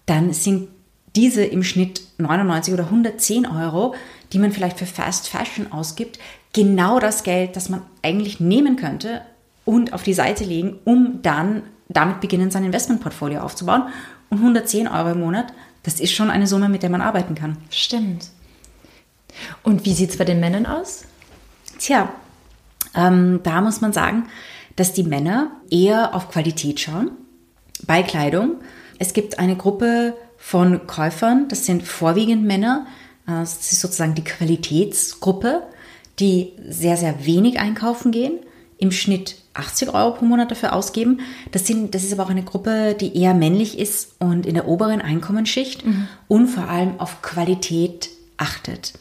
dann 0.05 0.33
sind 0.33 0.69
diese 1.15 1.43
im 1.43 1.63
Schnitt 1.63 2.01
99 2.17 2.73
oder 2.73 2.85
110 2.85 3.45
Euro, 3.45 3.93
die 4.31 4.39
man 4.39 4.51
vielleicht 4.51 4.79
für 4.79 4.85
Fast 4.85 5.27
Fashion 5.27 5.71
ausgibt, 5.71 6.17
genau 6.53 6.99
das 6.99 7.23
Geld, 7.23 7.55
das 7.55 7.69
man 7.69 7.81
eigentlich 8.01 8.39
nehmen 8.39 8.77
könnte 8.77 9.21
und 9.65 9.93
auf 9.93 10.03
die 10.03 10.13
Seite 10.13 10.43
legen, 10.43 10.79
um 10.85 11.19
dann 11.21 11.63
damit 11.89 12.21
beginnen, 12.21 12.51
sein 12.51 12.63
Investmentportfolio 12.63 13.41
aufzubauen. 13.41 13.83
Und 14.29 14.39
110 14.39 14.87
Euro 14.87 15.11
im 15.11 15.19
Monat, 15.19 15.47
das 15.83 15.99
ist 15.99 16.13
schon 16.13 16.29
eine 16.29 16.47
Summe, 16.47 16.69
mit 16.69 16.83
der 16.83 16.89
man 16.89 17.01
arbeiten 17.01 17.35
kann. 17.35 17.57
Stimmt. 17.69 18.29
Und 19.63 19.85
wie 19.85 19.93
sieht 19.93 20.11
es 20.11 20.17
bei 20.17 20.25
den 20.25 20.39
Männern 20.39 20.65
aus? 20.65 21.05
Tja, 21.79 22.09
ähm, 22.95 23.41
da 23.43 23.61
muss 23.61 23.81
man 23.81 23.93
sagen, 23.93 24.27
dass 24.75 24.93
die 24.93 25.03
Männer 25.03 25.51
eher 25.69 26.15
auf 26.15 26.29
Qualität 26.29 26.79
schauen 26.79 27.11
bei 27.85 28.03
Kleidung. 28.03 28.55
Es 28.99 29.13
gibt 29.13 29.39
eine 29.39 29.55
Gruppe 29.55 30.15
von 30.37 30.87
Käufern, 30.87 31.47
das 31.47 31.65
sind 31.65 31.83
vorwiegend 31.83 32.43
Männer, 32.45 32.85
äh, 33.27 33.31
das 33.31 33.71
ist 33.71 33.81
sozusagen 33.81 34.15
die 34.15 34.23
Qualitätsgruppe, 34.23 35.63
die 36.19 36.53
sehr, 36.67 36.97
sehr 36.97 37.25
wenig 37.25 37.59
einkaufen 37.59 38.11
gehen, 38.11 38.39
im 38.77 38.91
Schnitt 38.91 39.37
80 39.53 39.93
Euro 39.93 40.15
pro 40.15 40.25
Monat 40.25 40.51
dafür 40.51 40.73
ausgeben. 40.73 41.21
Das, 41.51 41.65
sind, 41.67 41.95
das 41.95 42.03
ist 42.03 42.13
aber 42.13 42.23
auch 42.23 42.29
eine 42.29 42.43
Gruppe, 42.43 42.95
die 42.99 43.17
eher 43.17 43.33
männlich 43.33 43.77
ist 43.79 44.15
und 44.19 44.45
in 44.45 44.55
der 44.55 44.67
oberen 44.67 45.01
Einkommensschicht 45.01 45.85
mhm. 45.85 46.07
und 46.27 46.47
vor 46.47 46.69
allem 46.69 46.99
auf 46.99 47.21
Qualität 47.21 48.09
achtet. 48.37 48.93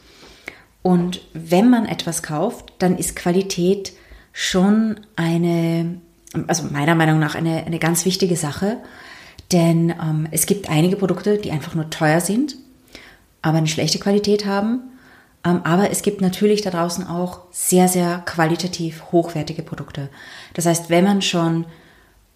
Und 0.83 1.21
wenn 1.33 1.71
man 1.71 1.87
etwas 1.87 2.23
kauft, 2.23 2.73
dann 2.79 2.99
ist 2.99 3.17
Qualität 3.17 3.93
schon 4.33 5.01
eine, 5.17 6.01
also 6.47 6.65
meiner 6.65 6.95
Meinung 6.95 7.19
nach 7.19 7.35
eine, 7.35 7.65
eine 7.65 7.79
ganz 7.79 8.05
wichtige 8.05 8.37
Sache. 8.37 8.79
Denn 9.53 9.91
ähm, 9.91 10.27
es 10.31 10.47
gibt 10.47 10.69
einige 10.71 10.97
Produkte, 10.97 11.39
die 11.39 11.51
einfach 11.51 11.75
nur 11.75 11.91
teuer 11.91 12.21
sind, 12.21 12.57
aber 13.43 13.59
eine 13.59 13.69
schlechte 13.69 13.99
Qualität 13.99 14.47
haben. 14.47 14.81
Ähm, 15.45 15.61
aber 15.65 15.91
es 15.91 16.03
gibt 16.03 16.21
natürlich 16.21 16.63
da 16.63 16.71
draußen 16.71 17.07
auch 17.07 17.41
sehr, 17.53 17.89
sehr 17.89 18.23
qualitativ 18.25 19.05
hochwertige 19.13 19.63
Produkte. 19.63 20.09
Das 20.55 20.67
heißt, 20.67 20.91
wenn 20.91 21.05
man 21.05 21.23
schon 21.23 21.67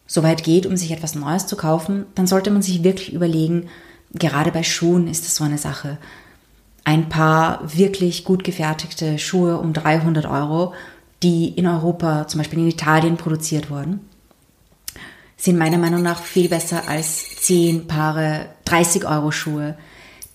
so 0.06 0.22
weit 0.22 0.44
geht, 0.44 0.66
um 0.66 0.76
sich 0.76 0.92
etwas 0.92 1.14
Neues 1.14 1.46
zu 1.46 1.56
kaufen, 1.56 2.06
dann 2.14 2.26
sollte 2.26 2.50
man 2.50 2.62
sich 2.62 2.84
wirklich 2.84 3.12
überlegen, 3.12 3.68
gerade 4.12 4.52
bei 4.52 4.62
Schuhen 4.62 5.08
ist 5.08 5.24
das 5.24 5.34
so 5.36 5.44
eine 5.44 5.58
Sache. 5.58 5.98
Ein 6.86 7.08
paar 7.08 7.58
wirklich 7.76 8.22
gut 8.22 8.44
gefertigte 8.44 9.18
Schuhe 9.18 9.58
um 9.58 9.72
300 9.72 10.24
Euro, 10.24 10.72
die 11.20 11.48
in 11.48 11.66
Europa, 11.66 12.28
zum 12.28 12.38
Beispiel 12.38 12.60
in 12.60 12.68
Italien 12.68 13.16
produziert 13.16 13.70
wurden, 13.70 14.08
sind 15.36 15.58
meiner 15.58 15.78
Meinung 15.78 16.02
nach 16.02 16.22
viel 16.22 16.48
besser 16.48 16.88
als 16.88 17.38
10 17.40 17.88
Paare 17.88 18.50
30 18.66 19.04
Euro 19.04 19.32
Schuhe, 19.32 19.76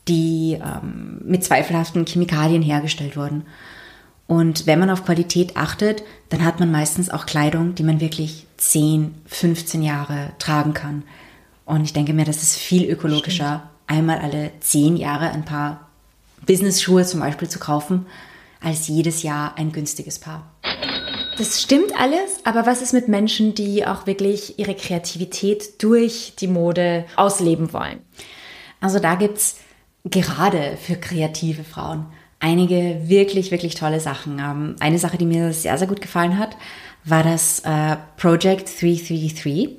die 0.10 0.60
ähm, 0.62 1.22
mit 1.24 1.46
zweifelhaften 1.46 2.06
Chemikalien 2.06 2.62
hergestellt 2.62 3.16
wurden. 3.16 3.46
Und 4.28 4.68
wenn 4.68 4.80
man 4.80 4.90
auf 4.90 5.06
Qualität 5.06 5.56
achtet, 5.56 6.04
dann 6.28 6.44
hat 6.44 6.60
man 6.60 6.70
meistens 6.70 7.10
auch 7.10 7.26
Kleidung, 7.26 7.76
die 7.76 7.84
man 7.84 8.02
wirklich 8.02 8.46
10, 8.58 9.16
15 9.26 9.84
Jahre 9.84 10.34
tragen 10.38 10.74
kann. 10.74 11.04
Und 11.64 11.86
ich 11.86 11.94
denke 11.94 12.12
mir, 12.12 12.26
das 12.26 12.44
ist 12.44 12.58
viel 12.58 12.92
ökologischer, 12.92 13.64
Stimmt. 13.64 14.00
einmal 14.00 14.20
alle 14.20 14.52
10 14.60 14.98
Jahre 14.98 15.30
ein 15.30 15.46
paar 15.46 15.88
Business-Schuhe 16.46 17.06
zum 17.06 17.20
Beispiel 17.20 17.50
zu 17.50 17.60
kaufen, 17.60 18.06
als 18.62 18.88
jedes 18.88 19.24
Jahr 19.24 19.58
ein 19.58 19.72
günstiges 19.72 20.20
Paar. 20.20 20.52
Das 21.38 21.62
stimmt 21.62 22.00
alles, 22.00 22.46
aber 22.46 22.66
was 22.66 22.82
ist 22.82 22.94
mit 22.94 23.08
Menschen, 23.08 23.56
die 23.56 23.86
auch 23.86 24.06
wirklich 24.06 24.60
ihre 24.60 24.76
Kreativität 24.76 25.82
durch 25.82 26.34
die 26.40 26.48
Mode 26.48 27.06
ausleben 27.16 27.74
wollen? 27.74 28.00
Also 28.80 29.00
da 29.00 29.16
gibt 29.16 29.38
es 29.38 29.56
gerade 30.06 30.78
für 30.78 30.96
kreative 30.96 31.64
Frauen 31.64 32.06
einige 32.42 33.08
wirklich, 33.08 33.52
wirklich 33.52 33.76
tolle 33.76 34.00
Sachen. 34.02 34.40
Ähm, 34.40 34.76
eine 34.80 35.00
Sache, 35.00 35.18
die 35.18 35.26
mir 35.26 35.54
sehr, 35.54 35.78
sehr 35.78 35.88
gut 35.88 36.02
gefallen 36.02 36.38
hat, 36.38 36.58
war 37.06 37.24
das 37.24 37.60
äh, 37.60 37.96
Project 38.18 38.70
333. 38.82 39.78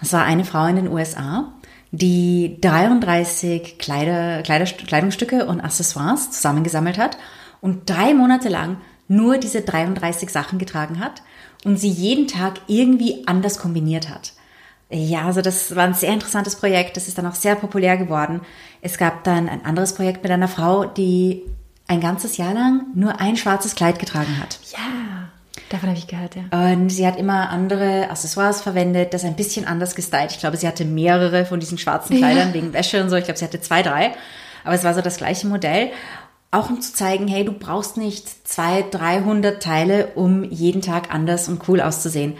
Das 0.00 0.12
war 0.12 0.24
eine 0.24 0.44
Frau 0.44 0.66
in 0.66 0.76
den 0.76 0.88
USA, 0.88 1.52
die 1.92 2.58
33 2.60 3.78
Kleider, 3.78 4.42
Kleider, 4.42 4.64
Kleidungsstücke 4.64 5.46
und 5.46 5.60
Accessoires 5.60 6.30
zusammengesammelt 6.30 6.98
hat 6.98 7.18
und 7.60 7.88
drei 7.88 8.14
Monate 8.14 8.48
lang 8.48 8.78
nur 9.08 9.38
diese 9.38 9.62
33 9.62 10.30
Sachen 10.30 10.58
getragen 10.58 11.00
hat 11.00 11.22
und 11.64 11.78
sie 11.78 11.90
jeden 11.90 12.28
Tag 12.28 12.60
irgendwie 12.68 13.26
anders 13.26 13.58
kombiniert 13.58 14.08
hat. 14.08 14.32
Ja, 14.88 15.26
also 15.26 15.40
das 15.40 15.74
war 15.76 15.84
ein 15.84 15.94
sehr 15.94 16.12
interessantes 16.12 16.56
Projekt. 16.56 16.96
Das 16.96 17.06
ist 17.06 17.16
dann 17.16 17.26
auch 17.26 17.34
sehr 17.34 17.54
populär 17.54 17.96
geworden. 17.96 18.40
Es 18.82 18.98
gab 18.98 19.22
dann 19.24 19.48
ein 19.48 19.64
anderes 19.64 19.94
Projekt 19.94 20.22
mit 20.22 20.32
einer 20.32 20.48
Frau, 20.48 20.84
die 20.84 21.42
ein 21.86 22.00
ganzes 22.00 22.36
Jahr 22.36 22.54
lang 22.54 22.86
nur 22.94 23.20
ein 23.20 23.36
schwarzes 23.36 23.74
Kleid 23.74 23.98
getragen 23.98 24.38
hat. 24.40 24.58
Ja, 24.72 25.19
davon 25.70 25.88
habe 25.88 25.98
ich 25.98 26.06
gehört, 26.06 26.36
ja. 26.36 26.72
Und 26.72 26.90
sie 26.90 27.06
hat 27.06 27.16
immer 27.16 27.48
andere 27.48 28.10
Accessoires 28.10 28.60
verwendet, 28.60 29.14
das 29.14 29.24
ein 29.24 29.36
bisschen 29.36 29.66
anders 29.66 29.94
gestylt. 29.94 30.32
Ich 30.32 30.40
glaube, 30.40 30.56
sie 30.56 30.68
hatte 30.68 30.84
mehrere 30.84 31.46
von 31.46 31.60
diesen 31.60 31.78
schwarzen 31.78 32.18
Kleidern 32.18 32.48
ja. 32.48 32.54
wegen 32.54 32.72
Wäsche 32.74 33.02
und 33.02 33.08
so. 33.08 33.16
Ich 33.16 33.24
glaube, 33.24 33.38
sie 33.38 33.44
hatte 33.44 33.60
zwei, 33.60 33.82
drei. 33.82 34.12
Aber 34.64 34.74
es 34.74 34.84
war 34.84 34.92
so 34.94 35.00
das 35.00 35.16
gleiche 35.16 35.46
Modell. 35.46 35.90
Auch 36.50 36.68
um 36.68 36.80
zu 36.80 36.92
zeigen, 36.92 37.28
hey, 37.28 37.44
du 37.44 37.52
brauchst 37.52 37.96
nicht 37.96 38.46
zwei, 38.46 38.84
dreihundert 38.90 39.62
Teile, 39.62 40.08
um 40.16 40.42
jeden 40.44 40.82
Tag 40.82 41.14
anders 41.14 41.48
und 41.48 41.66
cool 41.68 41.80
auszusehen. 41.80 42.34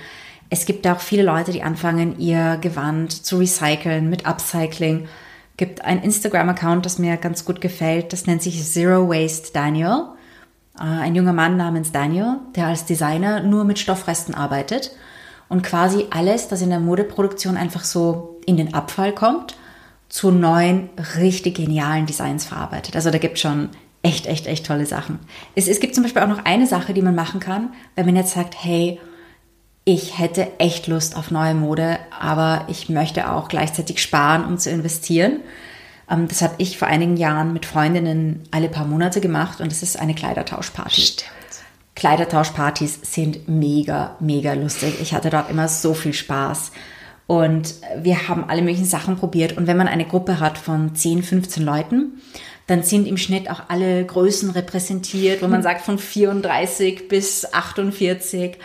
Es 0.51 0.67
gibt 0.67 0.87
auch 0.89 0.99
viele 0.99 1.23
Leute, 1.23 1.53
die 1.53 1.63
anfangen, 1.63 2.19
ihr 2.19 2.59
Gewand 2.61 3.25
zu 3.25 3.39
recyceln 3.39 4.11
mit 4.11 4.27
Upcycling. 4.27 5.07
Gibt 5.57 5.85
ein 5.85 6.03
Instagram-Account, 6.03 6.85
das 6.85 6.99
mir 6.99 7.17
ganz 7.17 7.45
gut 7.45 7.61
gefällt. 7.61 8.13
Das 8.13 8.27
nennt 8.27 8.43
sich 8.43 8.61
Zero 8.65 9.09
Waste 9.09 9.53
Daniel. 9.53 10.07
Äh, 10.79 10.83
ein 10.83 11.15
junger 11.15 11.33
Mann 11.33 11.57
namens 11.57 11.93
Daniel, 11.93 12.39
der 12.55 12.67
als 12.67 12.85
Designer 12.85 13.41
nur 13.41 13.65
mit 13.65 13.79
Stoffresten 13.79 14.35
arbeitet 14.35 14.93
und 15.49 15.63
quasi 15.63 16.07
alles, 16.11 16.49
das 16.49 16.63
in 16.63 16.71
der 16.71 16.81
Modeproduktion 16.81 17.57
einfach 17.57 17.85
so 17.85 18.41
in 18.47 18.57
den 18.57 18.75
Abfall 18.75 19.13
kommt, 19.13 19.57
zu 20.09 20.31
neuen, 20.31 20.91
richtig 21.19 21.57
genialen 21.57 22.07
Designs 22.07 22.45
verarbeitet. 22.45 22.97
Also 22.97 23.11
da 23.11 23.19
gibt 23.19 23.35
es 23.35 23.41
schon 23.41 23.69
echt, 24.03 24.27
echt, 24.27 24.47
echt 24.47 24.67
tolle 24.67 24.87
Sachen. 24.87 25.19
Es, 25.55 25.69
es 25.69 25.81
gibt 25.81 25.95
zum 25.95 26.03
Beispiel 26.03 26.23
auch 26.23 26.29
noch 26.29 26.45
eine 26.45 26.67
Sache, 26.67 26.95
die 26.95 27.03
man 27.03 27.15
machen 27.15 27.41
kann, 27.41 27.73
wenn 27.95 28.07
man 28.07 28.17
jetzt 28.17 28.35
sagt, 28.35 28.55
hey, 28.63 28.99
ich 29.85 30.19
hätte 30.19 30.49
echt 30.59 30.87
Lust 30.87 31.17
auf 31.17 31.31
neue 31.31 31.55
Mode, 31.55 31.99
aber 32.19 32.67
ich 32.69 32.89
möchte 32.89 33.31
auch 33.31 33.49
gleichzeitig 33.49 34.03
sparen, 34.03 34.45
um 34.45 34.59
zu 34.59 34.71
investieren. 34.71 35.41
Ähm, 36.11 36.29
das 36.29 36.43
habe 36.43 36.55
ich 36.59 36.79
vor 36.79 36.89
einigen 36.89 37.17
Jahren 37.17 37.53
mit 37.53 37.67
Freundinnen 37.67 38.43
alle 38.51 38.69
paar 38.69 38.87
Monate 38.87 39.21
gemacht 39.21 39.61
und 39.61 39.71
das 39.71 39.83
ist 39.83 39.99
eine 39.99 40.15
Kleidertauschparty. 40.15 41.01
Stimmt. 41.01 41.31
Kleidertauschpartys 41.95 43.01
sind 43.03 43.49
mega, 43.49 44.17
mega 44.21 44.55
lustig. 44.55 44.95
Ich 45.01 45.13
hatte 45.13 45.31
dort 45.31 45.51
immer 45.51 45.69
so 45.69 45.93
viel 45.95 46.15
Spaß. 46.15 46.73
Und 47.27 47.75
wir 48.03 48.27
haben 48.27 48.49
alle 48.49 48.63
möglichen 48.63 48.87
Sachen 48.87 49.17
probiert. 49.17 49.57
Und 49.57 49.67
wenn 49.67 49.77
man 49.77 49.87
eine 49.87 50.05
Gruppe 50.05 50.41
hat 50.41 50.59
von 50.59 50.95
10, 50.95 51.23
15 51.23 51.63
Leuten, 51.63 52.21
dann 52.67 52.83
sind 52.83 53.07
im 53.07 53.17
Schnitt 53.17 53.51
auch 53.51 53.65
alle 53.69 54.05
Größen 54.05 54.51
repräsentiert, 54.51 55.43
wo 55.43 55.47
man 55.47 55.63
sagt 55.65 55.83
von 55.83 55.99
34 55.99 57.07
bis 57.07 57.53
48 57.53 58.57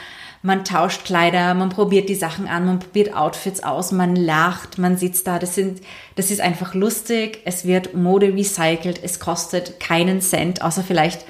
man 0.45 0.63
tauscht 0.63 1.05
Kleider, 1.05 1.55
man 1.55 1.69
probiert 1.69 2.07
die 2.07 2.15
Sachen 2.15 2.47
an, 2.47 2.67
man 2.67 2.77
probiert 2.77 3.15
Outfits 3.15 3.63
aus, 3.63 3.91
man 3.91 4.15
lacht, 4.15 4.77
man 4.77 4.95
sitzt 4.95 5.25
da. 5.25 5.39
Das 5.39 5.55
sind, 5.55 5.81
das 6.15 6.29
ist 6.29 6.39
einfach 6.39 6.75
lustig. 6.75 7.39
Es 7.45 7.65
wird 7.65 7.95
Mode 7.95 8.31
recycelt. 8.31 8.99
Es 9.01 9.19
kostet 9.19 9.79
keinen 9.79 10.21
Cent, 10.21 10.61
außer 10.61 10.83
vielleicht 10.83 11.25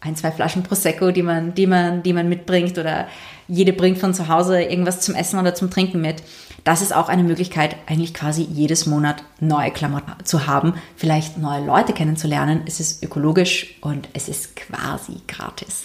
ein, 0.00 0.14
zwei 0.14 0.30
Flaschen 0.30 0.62
Prosecco, 0.62 1.10
die 1.10 1.22
man, 1.22 1.54
die 1.54 1.66
man, 1.66 2.02
die 2.02 2.12
man 2.12 2.28
mitbringt 2.28 2.76
oder 2.76 3.08
jede 3.48 3.72
bringt 3.72 3.96
von 3.96 4.12
zu 4.12 4.28
Hause 4.28 4.62
irgendwas 4.62 5.00
zum 5.00 5.14
Essen 5.14 5.40
oder 5.40 5.54
zum 5.54 5.70
Trinken 5.70 6.02
mit. 6.02 6.22
Das 6.62 6.82
ist 6.82 6.94
auch 6.94 7.08
eine 7.08 7.22
Möglichkeit, 7.22 7.76
eigentlich 7.86 8.12
quasi 8.12 8.42
jedes 8.42 8.84
Monat 8.84 9.24
neue 9.40 9.70
Klamotten 9.70 10.12
zu 10.24 10.46
haben, 10.46 10.74
vielleicht 10.96 11.38
neue 11.38 11.64
Leute 11.64 11.94
kennenzulernen. 11.94 12.62
Es 12.66 12.78
ist 12.78 13.02
ökologisch 13.02 13.78
und 13.80 14.10
es 14.12 14.28
ist 14.28 14.54
quasi 14.54 15.14
gratis. 15.26 15.84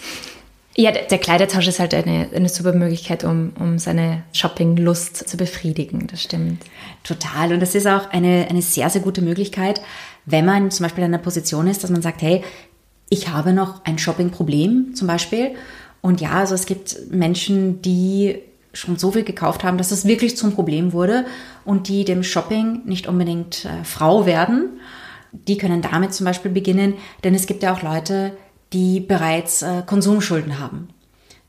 Ja, 0.77 0.91
der 0.91 1.17
Kleidertausch 1.19 1.69
ist 1.69 1.79
halt 1.79 1.93
eine, 1.93 2.27
eine 2.35 2.49
super 2.49 2.73
Möglichkeit, 2.73 3.23
um, 3.23 3.53
um 3.57 3.79
seine 3.79 4.23
Shoppinglust 4.33 5.29
zu 5.29 5.37
befriedigen, 5.37 6.07
das 6.07 6.21
stimmt. 6.21 6.63
Total. 7.03 7.53
Und 7.53 7.61
das 7.61 7.75
ist 7.75 7.87
auch 7.87 8.09
eine, 8.11 8.47
eine 8.49 8.61
sehr, 8.61 8.89
sehr 8.89 9.01
gute 9.01 9.21
Möglichkeit, 9.21 9.81
wenn 10.25 10.43
man 10.45 10.71
zum 10.71 10.83
Beispiel 10.83 11.05
in 11.05 11.13
einer 11.13 11.23
Position 11.23 11.67
ist, 11.67 11.83
dass 11.83 11.91
man 11.91 12.01
sagt, 12.01 12.21
hey, 12.21 12.43
ich 13.09 13.29
habe 13.29 13.53
noch 13.53 13.85
ein 13.85 13.97
Shoppingproblem 13.97 14.95
zum 14.95 15.07
Beispiel. 15.07 15.51
Und 16.01 16.19
ja, 16.19 16.31
also 16.31 16.55
es 16.55 16.65
gibt 16.65 17.09
Menschen, 17.09 17.81
die 17.81 18.39
schon 18.73 18.97
so 18.97 19.11
viel 19.11 19.23
gekauft 19.23 19.63
haben, 19.63 19.77
dass 19.77 19.91
es 19.91 20.05
wirklich 20.05 20.35
zum 20.35 20.53
Problem 20.53 20.91
wurde 20.91 21.25
und 21.63 21.87
die 21.87 22.03
dem 22.03 22.21
Shopping 22.21 22.81
nicht 22.83 23.07
unbedingt 23.07 23.63
äh, 23.63 23.85
Frau 23.85 24.25
werden. 24.25 24.81
Die 25.31 25.57
können 25.57 25.81
damit 25.81 26.13
zum 26.13 26.25
Beispiel 26.25 26.51
beginnen, 26.51 26.95
denn 27.23 27.33
es 27.33 27.45
gibt 27.47 27.63
ja 27.63 27.73
auch 27.73 27.81
Leute, 27.81 28.33
die 28.75 28.99
bereits 28.99 29.61
äh, 29.61 29.83
Konsumschulden 29.85 30.59
haben, 30.59 30.89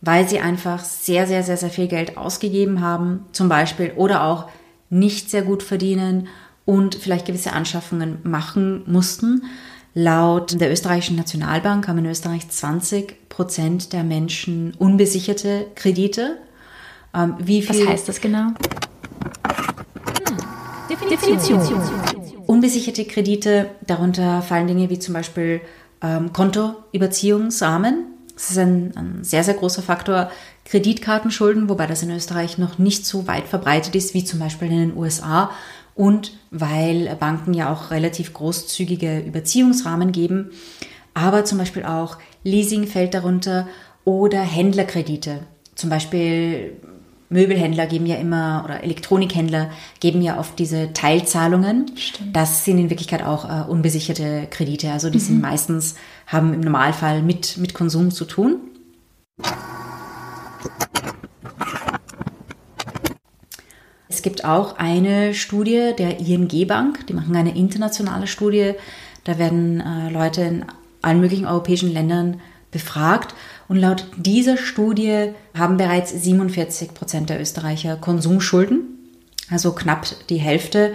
weil 0.00 0.28
sie 0.28 0.38
einfach 0.38 0.84
sehr, 0.84 1.26
sehr, 1.26 1.42
sehr, 1.42 1.56
sehr 1.56 1.70
viel 1.70 1.88
Geld 1.88 2.16
ausgegeben 2.16 2.80
haben, 2.80 3.26
zum 3.32 3.48
Beispiel, 3.48 3.92
oder 3.96 4.22
auch 4.22 4.48
nicht 4.90 5.28
sehr 5.28 5.42
gut 5.42 5.64
verdienen 5.64 6.28
und 6.64 6.94
vielleicht 6.94 7.26
gewisse 7.26 7.52
Anschaffungen 7.52 8.18
machen 8.22 8.84
mussten. 8.86 9.42
Laut 9.92 10.60
der 10.60 10.70
österreichischen 10.70 11.16
Nationalbank 11.16 11.88
haben 11.88 11.98
in 11.98 12.06
Österreich 12.06 12.48
20 12.48 13.28
Prozent 13.28 13.92
der 13.92 14.04
Menschen 14.04 14.74
unbesicherte 14.78 15.66
Kredite. 15.74 16.36
Ähm, 17.12 17.34
wie 17.38 17.62
viel 17.62 17.80
Was 17.80 17.88
heißt 17.88 18.08
das 18.08 18.20
genau? 18.20 18.48
Hm. 18.48 18.54
Definition. 20.88 21.58
Definition. 21.58 21.82
Unbesicherte 22.46 23.04
Kredite, 23.04 23.70
darunter 23.84 24.42
fallen 24.42 24.68
Dinge 24.68 24.90
wie 24.90 25.00
zum 25.00 25.14
Beispiel 25.14 25.60
ähm, 26.02 26.32
Kontoüberziehungsrahmen. 26.32 28.06
Das 28.34 28.50
ist 28.50 28.58
ein, 28.58 28.92
ein 28.96 29.24
sehr, 29.24 29.44
sehr 29.44 29.54
großer 29.54 29.82
Faktor. 29.82 30.30
Kreditkartenschulden, 30.66 31.68
wobei 31.68 31.86
das 31.86 32.02
in 32.02 32.10
Österreich 32.10 32.58
noch 32.58 32.78
nicht 32.78 33.06
so 33.06 33.26
weit 33.28 33.46
verbreitet 33.46 33.94
ist 33.94 34.14
wie 34.14 34.24
zum 34.24 34.40
Beispiel 34.40 34.70
in 34.70 34.78
den 34.78 34.96
USA. 34.96 35.50
Und 35.94 36.36
weil 36.50 37.14
Banken 37.18 37.54
ja 37.54 37.72
auch 37.72 37.90
relativ 37.90 38.34
großzügige 38.34 39.20
Überziehungsrahmen 39.20 40.12
geben. 40.12 40.50
Aber 41.14 41.44
zum 41.44 41.56
Beispiel 41.56 41.84
auch 41.84 42.18
Leasing 42.44 42.86
fällt 42.86 43.14
darunter 43.14 43.66
oder 44.04 44.40
Händlerkredite. 44.40 45.40
Zum 45.74 45.88
Beispiel 45.88 46.76
Möbelhändler 47.28 47.86
geben 47.86 48.06
ja 48.06 48.16
immer 48.16 48.62
oder 48.64 48.82
Elektronikhändler 48.84 49.70
geben 50.00 50.22
ja 50.22 50.38
oft 50.38 50.58
diese 50.58 50.92
Teilzahlungen. 50.92 51.90
Stimmt. 51.96 52.34
Das 52.36 52.64
sind 52.64 52.78
in 52.78 52.90
Wirklichkeit 52.90 53.24
auch 53.24 53.44
äh, 53.44 53.68
unbesicherte 53.68 54.46
Kredite. 54.50 54.92
Also 54.92 55.10
die 55.10 55.18
mhm. 55.18 55.22
sind 55.22 55.40
meistens, 55.40 55.96
haben 56.26 56.54
im 56.54 56.60
Normalfall 56.60 57.22
mit, 57.22 57.56
mit 57.56 57.74
Konsum 57.74 58.10
zu 58.10 58.24
tun. 58.24 58.60
Es 64.08 64.22
gibt 64.22 64.44
auch 64.44 64.78
eine 64.78 65.34
Studie 65.34 65.92
der 65.98 66.20
ING 66.20 66.66
Bank, 66.66 67.06
die 67.06 67.12
machen 67.12 67.34
eine 67.36 67.56
internationale 67.56 68.26
Studie. 68.26 68.72
Da 69.24 69.38
werden 69.38 69.80
äh, 69.80 70.10
Leute 70.10 70.42
in 70.42 70.64
allen 71.02 71.20
möglichen 71.20 71.46
europäischen 71.46 71.92
Ländern 71.92 72.40
befragt 72.70 73.34
und 73.68 73.76
laut 73.76 74.06
dieser 74.16 74.56
Studie 74.56 75.32
haben 75.56 75.76
bereits 75.76 76.10
47 76.10 76.94
Prozent 76.94 77.30
der 77.30 77.40
Österreicher 77.40 77.96
Konsumschulden, 77.96 78.82
also 79.50 79.72
knapp 79.72 80.06
die 80.28 80.38
Hälfte. 80.38 80.92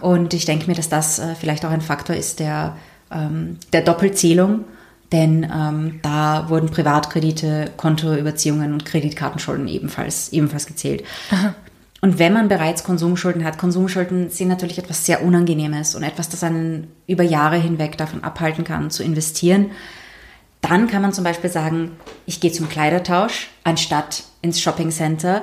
Und 0.00 0.34
ich 0.34 0.44
denke 0.44 0.66
mir, 0.66 0.74
dass 0.74 0.88
das 0.88 1.18
äh, 1.18 1.34
vielleicht 1.34 1.64
auch 1.64 1.70
ein 1.70 1.80
Faktor 1.80 2.16
ist 2.16 2.40
der, 2.40 2.76
ähm, 3.10 3.58
der 3.72 3.82
Doppelzählung, 3.82 4.64
denn 5.10 5.44
ähm, 5.54 6.00
da 6.02 6.48
wurden 6.48 6.70
Privatkredite, 6.70 7.70
Kontoüberziehungen 7.76 8.72
und 8.72 8.84
Kreditkartenschulden 8.84 9.68
ebenfalls, 9.68 10.32
ebenfalls 10.32 10.66
gezählt. 10.66 11.04
Aha. 11.30 11.54
Und 12.00 12.18
wenn 12.18 12.32
man 12.32 12.48
bereits 12.48 12.82
Konsumschulden 12.82 13.44
hat, 13.44 13.58
Konsumschulden 13.58 14.30
sind 14.30 14.48
natürlich 14.48 14.78
etwas 14.78 15.06
sehr 15.06 15.22
Unangenehmes 15.22 15.94
und 15.94 16.02
etwas, 16.02 16.28
das 16.28 16.42
einen 16.42 16.88
über 17.06 17.22
Jahre 17.22 17.56
hinweg 17.56 17.96
davon 17.96 18.24
abhalten 18.24 18.64
kann, 18.64 18.90
zu 18.90 19.04
investieren. 19.04 19.70
Dann 20.62 20.88
kann 20.88 21.02
man 21.02 21.12
zum 21.12 21.24
Beispiel 21.24 21.50
sagen, 21.50 21.98
ich 22.24 22.40
gehe 22.40 22.50
zum 22.50 22.70
Kleidertausch 22.70 23.50
anstatt 23.64 24.24
ins 24.40 24.60
Shoppingcenter 24.60 25.42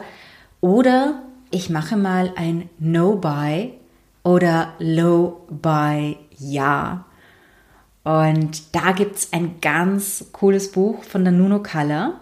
oder 0.62 1.22
ich 1.52 1.70
mache 1.70 1.96
mal 1.98 2.34
ein 2.36 2.68
No-Buy 2.80 3.74
oder 4.24 4.74
Low-Buy-Ja. 4.80 5.46
Und 8.04 8.76
da 8.76 8.92
gibt 8.94 9.18
es 9.18 9.34
ein 9.34 9.62
ganz 9.62 10.26
cooles 10.32 10.72
Buch 10.72 11.04
von 11.04 11.24
der 11.24 11.34
Nuno 11.34 11.62
Kaller 11.62 12.20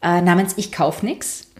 äh, 0.00 0.22
namens 0.22 0.54
Ich 0.56 0.72
kauf 0.72 1.02
nix, 1.02 1.50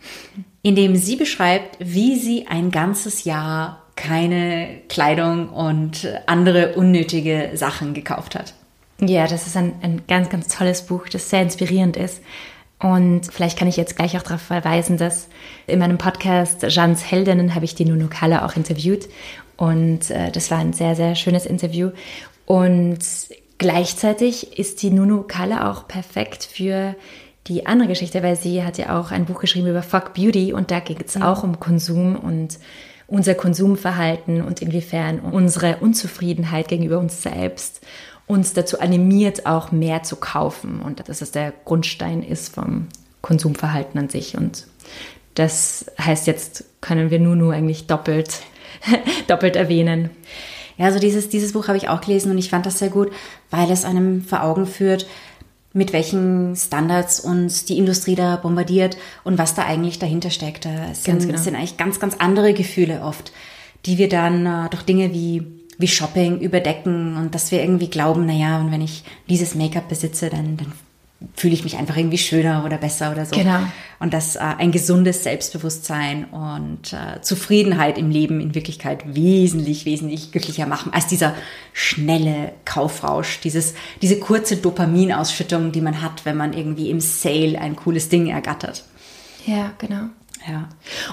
in 0.63 0.77
dem 0.77 0.97
sie 0.97 1.17
beschreibt, 1.17 1.77
wie 1.81 2.19
sie 2.19 2.47
ein 2.47 2.71
ganzes 2.71 3.25
Jahr 3.25 3.83
keine 3.97 4.81
Kleidung 4.89 5.49
und 5.51 6.09
andere 6.27 6.75
unnötige 6.77 7.51
Sachen 7.55 7.95
gekauft 7.95 8.35
hat. 8.35 8.55
Ja, 9.05 9.27
das 9.27 9.49
ist 9.49 9.57
ein, 9.57 9.75
ein 9.83 10.03
ganz, 10.07 10.29
ganz 10.29 10.47
tolles 10.47 10.83
Buch, 10.83 11.09
das 11.09 11.29
sehr 11.29 11.43
inspirierend 11.43 11.97
ist. 11.97 12.23
Und 12.79 13.27
vielleicht 13.33 13.59
kann 13.59 13.69
ich 13.69 13.77
jetzt 13.77 13.97
gleich 13.97 14.17
auch 14.17 14.23
darauf 14.23 14.43
verweisen, 14.43 14.97
dass 14.97 15.29
in 15.67 15.81
meinem 15.81 15.99
Podcast 15.99 16.67
Jeans 16.69 17.11
Heldinnen 17.11 17.55
habe 17.55 17.65
ich 17.65 17.75
die 17.75 17.85
Nuno 17.85 18.09
Kalle 18.09 18.45
auch 18.45 18.55
interviewt. 18.55 19.09
Und 19.57 20.11
äh, 20.11 20.31
das 20.31 20.51
war 20.53 20.59
ein 20.59 20.73
sehr, 20.73 20.95
sehr 20.95 21.17
schönes 21.17 21.47
Interview. 21.47 21.91
Und 22.47 23.01
gleichzeitig 23.59 24.57
ist 24.59 24.83
die 24.83 24.91
Nuno 24.91 25.23
Kalle 25.23 25.69
auch 25.69 25.89
perfekt 25.89 26.45
für 26.45 26.95
die 27.49 27.67
andere 27.67 27.89
Geschichte, 27.89 28.23
weil 28.23 28.37
sie 28.37 28.63
hat 28.63 28.79
ja 28.79 28.99
auch 28.99 29.11
ein 29.11 29.25
Buch 29.25 29.41
geschrieben 29.41 29.67
über 29.67 29.83
Fuck 29.83 30.15
Beauty 30.15 30.53
und 30.53 30.71
da 30.71 30.79
geht 30.79 31.05
es 31.05 31.17
mhm. 31.17 31.23
auch 31.23 31.43
um 31.43 31.59
Konsum 31.59 32.15
und 32.15 32.59
unser 33.09 33.35
Konsumverhalten 33.35 34.43
und 34.43 34.63
inwiefern 34.63 35.21
unsere 35.21 35.79
Unzufriedenheit 35.79 36.69
gegenüber 36.69 36.99
uns 36.99 37.23
selbst 37.23 37.81
uns 38.33 38.53
dazu 38.53 38.81
animiert, 38.81 39.47
auch 39.47 39.73
mehr 39.73 40.03
zu 40.03 40.17
kaufen 40.17 40.81
und 40.81 41.09
dass 41.09 41.21
es 41.21 41.31
der 41.31 41.53
Grundstein 41.65 42.23
ist 42.23 42.55
vom 42.55 42.89
Konsumverhalten 43.21 43.99
an 43.99 44.09
sich. 44.09 44.37
Und 44.37 44.67
das 45.35 45.87
heißt, 45.99 46.27
jetzt 46.27 46.65
können 46.81 47.11
wir 47.11 47.19
Nunu 47.19 47.51
eigentlich 47.51 47.87
doppelt, 47.87 48.43
doppelt 49.29 49.57
erwähnen. 49.57 50.11
Ja, 50.77 50.87
also 50.87 50.99
dieses, 50.99 51.29
dieses 51.29 51.53
Buch 51.53 51.69
habe 51.69 51.79
ich 51.79 51.89
auch 51.89 52.01
gelesen 52.01 52.31
und 52.31 52.39
ich 52.39 52.51
fand 52.51 52.67
das 52.67 52.79
sehr 52.79 52.89
gut, 52.89 53.13
weil 53.51 53.71
es 53.71 53.85
einem 53.85 54.23
vor 54.23 54.43
Augen 54.43 54.67
führt, 54.67 55.07
mit 55.73 55.93
welchen 55.93 56.55
Standards 56.57 57.21
uns 57.21 57.65
die 57.65 57.79
Industrie 57.79 58.15
da 58.15 58.37
bombardiert 58.37 58.97
und 59.25 59.39
was 59.39 59.55
da 59.55 59.65
eigentlich 59.65 59.99
dahinter 59.99 60.31
steckt. 60.31 60.67
Es 60.67 61.05
sind, 61.05 61.21
genau. 61.21 61.35
es 61.35 61.45
sind 61.45 61.57
eigentlich 61.57 61.79
ganz, 61.79 61.99
ganz 61.99 62.17
andere 62.19 62.53
Gefühle 62.53 63.03
oft, 63.03 63.33
die 63.87 63.97
wir 63.97 64.09
dann 64.09 64.45
äh, 64.45 64.69
durch 64.71 64.83
Dinge 64.83 65.13
wie 65.13 65.62
wie 65.83 65.89
Shopping 65.89 66.41
überdecken 66.41 67.17
und 67.17 67.35
dass 67.35 67.51
wir 67.51 67.61
irgendwie 67.61 67.91
glauben, 67.91 68.25
naja, 68.25 68.59
und 68.61 68.71
wenn 68.73 68.81
ich 68.81 69.05
dieses 69.29 69.55
Make-up 69.55 69.89
besitze, 69.89 70.31
dann, 70.31 70.57
dann 70.57 70.73
fühle 71.35 71.55
ich 71.55 71.65
mich 71.65 71.77
einfach 71.77 71.97
irgendwie 71.97 72.19
schöner 72.19 72.65
oder 72.65 72.79
besser 72.79 73.13
oder 73.13 73.27
so. 73.27 73.37
Genau. 73.37 73.61
Und 73.99 74.13
dass 74.13 74.37
äh, 74.37 74.41
ein 74.41 74.73
gesundes 74.73 75.23
Selbstbewusstsein 75.23 76.25
und 76.25 76.93
äh, 76.93 77.21
Zufriedenheit 77.21 77.99
im 77.99 78.11
Leben 78.11 78.41
in 78.41 78.55
Wirklichkeit 78.55 79.15
wesentlich, 79.15 79.85
wesentlich 79.85 80.33
glücklicher 80.33 80.67
machen 80.67 80.93
als 80.93 81.07
dieser 81.07 81.35
schnelle 81.73 82.53
Kaufrausch, 82.65 83.41
dieses, 83.41 83.75
diese 84.01 84.19
kurze 84.19 84.57
Dopaminausschüttung, 84.57 85.73
die 85.73 85.81
man 85.81 86.03
hat, 86.03 86.25
wenn 86.25 86.37
man 86.37 86.53
irgendwie 86.53 86.91
im 86.91 87.01
Sale 87.01 87.61
ein 87.61 87.77
cooles 87.77 88.09
Ding 88.09 88.29
ergattert. 88.29 88.85
Ja, 89.47 89.73
genau. 89.79 90.09
Ja. 90.49 90.69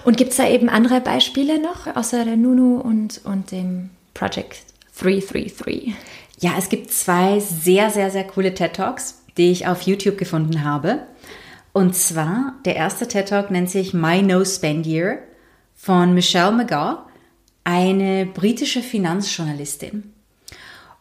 Und 0.05 0.17
gibt 0.17 0.31
es 0.31 0.37
da 0.37 0.47
eben 0.47 0.69
andere 0.69 1.01
Beispiele 1.01 1.61
noch, 1.61 1.95
außer 1.95 2.25
der 2.25 2.35
Nunu 2.35 2.79
und, 2.79 3.21
und 3.23 3.51
dem 3.51 3.91
Project 4.19 4.63
333. 4.99 5.95
Ja, 6.39 6.51
es 6.57 6.67
gibt 6.67 6.91
zwei 6.91 7.39
sehr, 7.39 7.89
sehr, 7.89 8.11
sehr 8.11 8.25
coole 8.25 8.53
TED 8.53 8.73
Talks, 8.73 9.23
die 9.37 9.49
ich 9.49 9.65
auf 9.65 9.83
YouTube 9.83 10.17
gefunden 10.17 10.65
habe. 10.65 11.03
Und 11.71 11.95
zwar, 11.95 12.55
der 12.65 12.75
erste 12.75 13.07
TED 13.07 13.29
Talk 13.29 13.49
nennt 13.49 13.69
sich 13.69 13.93
My 13.93 14.21
No 14.21 14.43
Spend 14.43 14.85
Year 14.85 15.19
von 15.73 16.13
Michelle 16.13 16.51
McGaw, 16.51 16.97
eine 17.63 18.25
britische 18.25 18.81
Finanzjournalistin. 18.81 20.13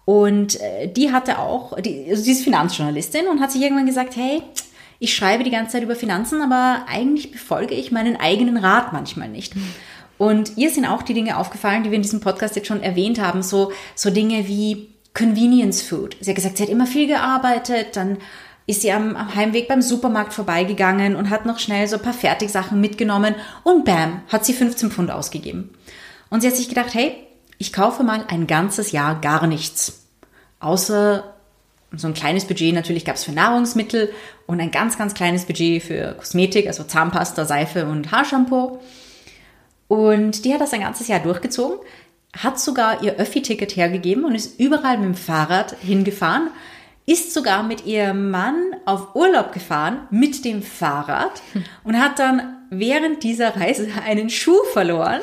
Und 0.04 0.61
äh, 0.61 0.87
die 0.87 1.12
hatte 1.12 1.38
auch, 1.38 1.81
die, 1.81 2.07
also 2.09 2.22
sie 2.22 2.33
ist 2.33 2.44
Finanzjournalistin 2.44 3.26
und 3.26 3.40
hat 3.40 3.50
sich 3.50 3.62
irgendwann 3.62 3.87
gesagt, 3.87 4.14
hey, 4.14 4.42
ich 5.00 5.14
schreibe 5.14 5.44
die 5.44 5.50
ganze 5.50 5.72
Zeit 5.72 5.83
über 5.83 5.96
Finanzen, 5.96 6.40
aber 6.40 6.85
eigentlich 6.88 7.33
befolge 7.33 7.74
ich 7.74 7.90
meinen 7.92 8.16
eigenen 8.16 8.57
Rat 8.57 8.92
manchmal 8.92 9.28
nicht. 9.28 9.54
Und 10.18 10.57
ihr 10.57 10.70
sind 10.70 10.85
auch 10.85 11.02
die 11.02 11.14
Dinge 11.14 11.38
aufgefallen, 11.38 11.85
die 11.85 11.90
wir 11.90 11.96
in 11.96 12.02
diesem 12.02 12.20
Podcast 12.20 12.57
jetzt 12.57 12.66
schon 12.66 12.83
erwähnt 12.83 13.20
haben, 13.20 13.42
so, 13.42 13.72
so 13.94 14.11
Dinge 14.11 14.48
wie 14.48 14.88
Convenience 15.14 15.83
Food. 15.83 16.16
Sie 16.20 16.31
hat 16.31 16.37
gesagt, 16.37 16.57
sie 16.57 16.64
hat 16.64 16.70
immer 16.70 16.87
viel 16.87 17.07
gearbeitet, 17.07 17.96
dann 17.96 18.18
ist 18.66 18.83
sie 18.83 18.92
am, 18.92 19.16
am 19.16 19.35
Heimweg 19.35 19.66
beim 19.66 19.81
Supermarkt 19.81 20.35
vorbeigegangen 20.35 21.16
und 21.16 21.31
hat 21.31 21.46
noch 21.46 21.59
schnell 21.59 21.88
so 21.88 21.96
ein 21.96 22.02
paar 22.02 22.12
Fertigsachen 22.12 22.81
mitgenommen 22.81 23.35
und 23.64 23.85
bam, 23.85 24.22
hat 24.28 24.44
sie 24.44 24.52
15 24.52 24.90
Pfund 24.90 25.11
ausgegeben. 25.11 25.70
Und 26.28 26.42
sie 26.42 26.48
hat 26.48 26.57
sich 26.57 26.68
gedacht, 26.68 26.92
hey, 26.92 27.16
ich 27.57 27.72
kaufe 27.72 28.02
mal 28.02 28.24
ein 28.28 28.46
ganzes 28.46 28.92
Jahr 28.92 29.20
gar 29.20 29.46
nichts. 29.46 30.04
Außer 30.61 31.35
so 31.92 32.07
ein 32.07 32.14
kleines 32.14 32.44
Budget 32.44 32.74
natürlich 32.74 33.04
gab 33.04 33.16
es 33.16 33.24
für 33.24 33.33
Nahrungsmittel 33.33 34.12
und 34.46 34.61
ein 34.61 34.70
ganz, 34.70 34.98
ganz 34.98 35.14
kleines 35.14 35.46
Budget 35.46 35.83
für 35.83 36.14
Kosmetik, 36.18 36.66
also 36.66 36.85
Zahnpasta, 36.85 37.46
Seife 37.46 37.87
und 37.87 38.12
Haarshampoo. 38.12 38.81
Und 39.88 40.44
die 40.44 40.53
hat 40.53 40.61
das 40.61 40.74
ein 40.74 40.83
ganzes 40.83 41.09
Jahr 41.09 41.20
durchgezogen, 41.20 41.79
hat 42.37 42.61
sogar 42.61 43.03
ihr 43.03 43.16
Öffi-Ticket 43.16 43.77
hergegeben 43.77 44.24
und 44.24 44.35
ist 44.35 44.61
überall 44.61 44.98
mit 44.98 45.07
dem 45.07 45.14
Fahrrad 45.14 45.77
hingefahren, 45.81 46.51
ist 47.07 47.33
sogar 47.33 47.62
mit 47.62 47.87
ihrem 47.87 48.31
Mann 48.31 48.77
auf 48.85 49.14
Urlaub 49.14 49.53
gefahren 49.53 50.07
mit 50.11 50.44
dem 50.44 50.62
Fahrrad 50.62 51.42
und 51.85 51.98
hat 51.98 52.18
dann 52.18 52.59
während 52.70 53.22
dieser 53.22 53.57
Reise 53.57 53.88
einen 54.05 54.29
Schuh 54.29 54.62
verloren, 54.74 55.20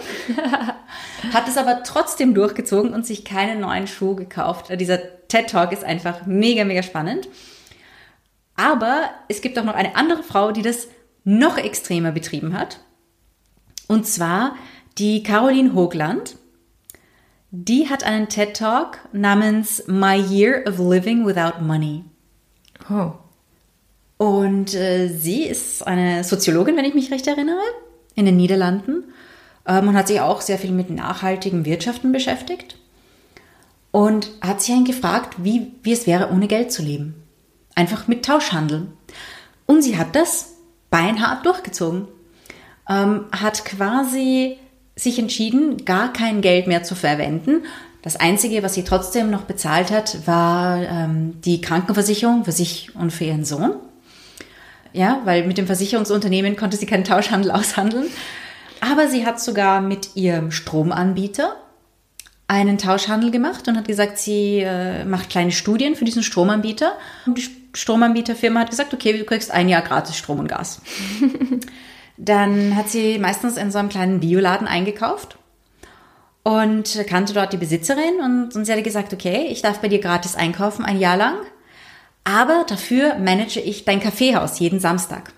hat 1.32 1.47
es 1.47 1.58
aber 1.58 1.84
trotzdem 1.84 2.34
durchgezogen 2.34 2.91
und 2.91 3.06
sich 3.06 3.23
keinen 3.23 3.62
neuen 3.62 3.86
Schuh 3.86 4.15
gekauft. 4.15 4.71
Dieser 4.80 4.97
TED 5.28 5.47
Talk 5.51 5.71
ist 5.71 5.84
einfach 5.84 6.25
mega, 6.25 6.65
mega 6.65 6.82
spannend. 6.82 7.28
Aber 8.56 9.10
es 9.28 9.41
gibt 9.41 9.60
auch 9.60 9.63
noch 9.63 9.75
eine 9.75 9.95
andere 9.95 10.23
Frau, 10.23 10.51
die 10.51 10.63
das 10.63 10.88
noch 11.23 11.58
extremer 11.58 12.12
betrieben 12.12 12.58
hat. 12.58 12.80
Und 13.88 14.06
zwar 14.08 14.56
die 14.98 15.24
Caroline 15.24 15.74
Hoagland. 15.74 16.38
Die 17.52 17.89
hat 17.89 18.04
einen 18.04 18.28
TED 18.28 18.56
Talk 18.58 19.00
namens 19.13 19.84
My 19.88 20.15
Year 20.15 20.63
of 20.67 20.80
Living 20.80 21.26
Without 21.26 21.62
Money. 21.62 22.04
Oh. 22.89 23.13
Und 24.17 24.74
äh, 24.74 25.08
sie 25.08 25.43
ist 25.43 25.86
eine 25.86 26.24
Soziologin, 26.24 26.78
wenn 26.78 26.86
ich 26.86 26.93
mich 26.93 27.12
recht 27.12 27.28
erinnere, 27.28 27.62
in 28.15 28.26
den 28.26 28.38
Niederlanden 28.38 29.06
ähm, 29.65 29.89
und 29.89 29.95
hat 29.95 30.08
sich 30.08 30.21
auch 30.21 30.41
sehr 30.41 30.58
viel 30.58 30.71
mit 30.71 30.89
nachhaltigen 30.89 31.65
Wirtschaften 31.65 32.12
beschäftigt 32.12 32.78
und 33.91 34.30
hat 34.41 34.62
sich 34.62 34.74
einen 34.74 34.86
gefragt, 34.86 35.36
wie, 35.43 35.71
wie 35.84 35.93
es 35.93 36.08
wäre, 36.08 36.32
ohne 36.32 36.48
Geld 36.48 36.71
zu 36.71 36.82
leben. 36.82 37.15
Einfach 37.76 38.08
mit 38.08 38.26
Tauschhandel. 38.26 38.88
Und 39.65 39.82
sie 39.82 39.98
hat 39.98 40.15
das 40.15 40.56
beinhart 40.89 41.45
durchgezogen. 41.45 42.08
Ähm, 42.88 43.26
hat 43.32 43.65
quasi 43.65 44.58
sich 44.95 45.19
entschieden, 45.19 45.86
gar 45.86 46.13
kein 46.13 46.41
Geld 46.41 46.67
mehr 46.67 46.84
zu 46.84 46.95
verwenden. 46.95 47.63
Das 48.02 48.15
Einzige, 48.15 48.62
was 48.62 48.76
sie 48.76 48.84
trotzdem 48.84 49.32
noch 49.32 49.43
bezahlt 49.43 49.91
hat, 49.91 50.28
war 50.28 50.78
ähm, 50.84 51.41
die 51.41 51.60
Krankenversicherung 51.60 52.45
für 52.45 52.52
sich 52.52 52.95
und 52.95 53.12
für 53.12 53.26
ihren 53.26 53.45
Sohn. 53.45 53.74
Ja, 54.93 55.21
weil 55.26 55.45
mit 55.45 55.58
dem 55.58 55.65
Versicherungsunternehmen 55.65 56.56
konnte 56.56 56.78
sie 56.78 56.86
keinen 56.86 57.04
Tauschhandel 57.04 57.52
aushandeln. 57.52 58.06
Aber 58.80 59.08
sie 59.08 59.26
hat 59.26 59.41
sogar 59.41 59.82
mit 59.82 60.15
ihrem 60.15 60.52
Stromanbieter 60.52 61.56
einen 62.48 62.78
Tauschhandel 62.78 63.32
gemacht 63.32 63.67
und 63.67 63.76
hat 63.76 63.88
gesagt, 63.88 64.19
sie 64.19 64.60
äh, 64.60 65.04
macht 65.04 65.32
kleine 65.32 65.52
Studien 65.52 65.95
für 65.95 66.06
diesen 66.06 66.21
Stromanbieter. 66.21 66.93
Und 67.26 67.39
die 67.39 67.48
Stromanbieterfirma 67.74 68.62
hat 68.62 68.69
gesagt, 68.69 68.93
okay, 68.93 69.17
du 69.17 69.26
kriegst 69.26 69.50
ein 69.52 69.67
Jahr 69.67 69.82
gratis 69.82 70.15
Strom 70.15 70.39
und 70.39 70.48
Gas. 70.48 70.82
Dann 72.17 72.75
hat 72.75 72.89
sie 72.89 73.19
meistens 73.19 73.58
in 73.58 73.71
so 73.71 73.78
einem 73.78 73.89
kleinen 73.89 74.19
Bioladen 74.19 74.67
eingekauft 74.67 75.38
und 76.43 77.06
kannte 77.08 77.34
dort 77.34 77.54
die 77.54 77.58
Besitzerin 77.58 78.19
und, 78.23 78.56
und 78.56 78.65
sie 78.65 78.71
hat 78.71 78.84
gesagt, 78.84 79.13
okay, 79.13 79.47
ich 79.49 79.62
darf 79.62 79.80
bei 79.80 79.88
dir 79.88 79.99
gratis 79.99 80.36
einkaufen 80.36 80.86
ein 80.86 80.99
Jahr 80.99 81.17
lang, 81.17 81.38
aber 82.23 82.65
dafür 82.67 83.15
manage 83.15 83.60
ich 83.60 83.84
dein 83.84 83.99
Kaffeehaus 83.99 84.60
jeden 84.60 84.80
Samstag 84.80 85.34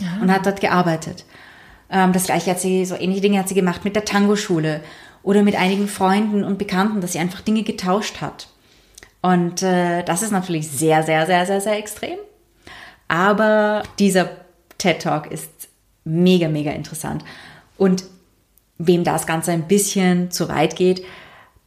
Aha. 0.00 0.22
und 0.22 0.32
hat 0.32 0.46
dort 0.46 0.60
gearbeitet. 0.60 1.24
Ähm, 1.90 2.12
das 2.12 2.24
gleiche 2.24 2.52
hat 2.52 2.60
sie, 2.60 2.84
so 2.84 2.94
ähnliche 2.94 3.20
Dinge 3.20 3.38
hat 3.38 3.48
sie 3.48 3.54
gemacht 3.54 3.84
mit 3.84 3.96
der 3.96 4.04
Tango-Schule 4.04 4.80
oder 5.22 5.42
mit 5.42 5.56
einigen 5.56 5.88
Freunden 5.88 6.44
und 6.44 6.58
Bekannten, 6.58 7.00
dass 7.00 7.12
sie 7.12 7.18
einfach 7.18 7.40
Dinge 7.40 7.64
getauscht 7.64 8.20
hat. 8.20 8.48
Und 9.22 9.62
äh, 9.62 10.02
das 10.04 10.22
ist 10.22 10.32
natürlich 10.32 10.68
sehr, 10.68 11.02
sehr, 11.02 11.26
sehr, 11.26 11.46
sehr, 11.46 11.60
sehr 11.60 11.78
extrem. 11.78 12.18
Aber 13.08 13.82
dieser 13.98 14.28
TED 14.78 15.02
Talk 15.02 15.30
ist 15.30 15.68
mega, 16.04 16.48
mega 16.48 16.70
interessant. 16.72 17.24
Und 17.76 18.04
wem 18.78 19.04
das 19.04 19.26
Ganze 19.26 19.52
ein 19.52 19.68
bisschen 19.68 20.30
zu 20.30 20.48
weit 20.48 20.76
geht, 20.76 21.04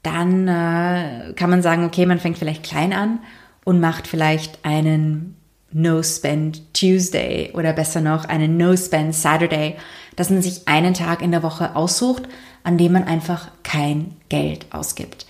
dann 0.03 0.47
äh, 0.47 1.33
kann 1.33 1.49
man 1.49 1.61
sagen, 1.61 1.85
okay, 1.85 2.05
man 2.05 2.19
fängt 2.19 2.37
vielleicht 2.37 2.63
klein 2.63 2.93
an 2.93 3.19
und 3.65 3.79
macht 3.79 4.07
vielleicht 4.07 4.63
einen 4.63 5.35
No-Spend 5.71 6.73
Tuesday 6.73 7.51
oder 7.53 7.73
besser 7.73 7.99
noch 7.99 8.25
einen 8.25 8.57
No-Spend 8.57 9.13
Saturday, 9.13 9.75
dass 10.15 10.29
man 10.29 10.41
sich 10.41 10.67
einen 10.67 10.93
Tag 10.93 11.21
in 11.21 11.31
der 11.31 11.43
Woche 11.43 11.75
aussucht, 11.75 12.23
an 12.63 12.77
dem 12.77 12.93
man 12.93 13.03
einfach 13.03 13.49
kein 13.63 14.15
Geld 14.29 14.65
ausgibt. 14.71 15.25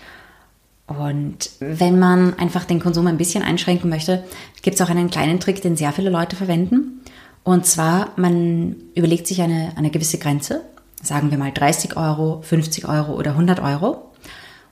Und 0.86 1.50
wenn 1.60 1.98
man 1.98 2.38
einfach 2.38 2.64
den 2.64 2.80
Konsum 2.80 3.06
ein 3.08 3.18
bisschen 3.18 3.42
einschränken 3.42 3.90
möchte, 3.90 4.24
gibt 4.62 4.76
es 4.76 4.80
auch 4.80 4.90
einen 4.90 5.10
kleinen 5.10 5.38
Trick, 5.38 5.60
den 5.60 5.76
sehr 5.76 5.92
viele 5.92 6.08
Leute 6.08 6.34
verwenden. 6.34 7.02
Und 7.48 7.64
zwar, 7.64 8.12
man 8.16 8.76
überlegt 8.94 9.26
sich 9.26 9.40
eine, 9.40 9.72
eine 9.74 9.88
gewisse 9.88 10.18
Grenze, 10.18 10.66
sagen 11.02 11.30
wir 11.30 11.38
mal 11.38 11.50
30 11.50 11.96
Euro, 11.96 12.42
50 12.42 12.86
Euro 12.86 13.14
oder 13.14 13.30
100 13.30 13.60
Euro. 13.60 14.12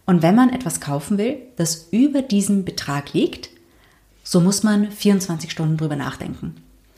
Und 0.04 0.20
wenn 0.20 0.34
man 0.34 0.50
etwas 0.50 0.78
kaufen 0.78 1.16
will, 1.16 1.38
das 1.56 1.88
über 1.90 2.20
diesem 2.20 2.66
Betrag 2.66 3.14
liegt, 3.14 3.48
so 4.24 4.42
muss 4.42 4.62
man 4.62 4.92
24 4.92 5.50
Stunden 5.50 5.78
drüber 5.78 5.96
nachdenken. 5.96 6.56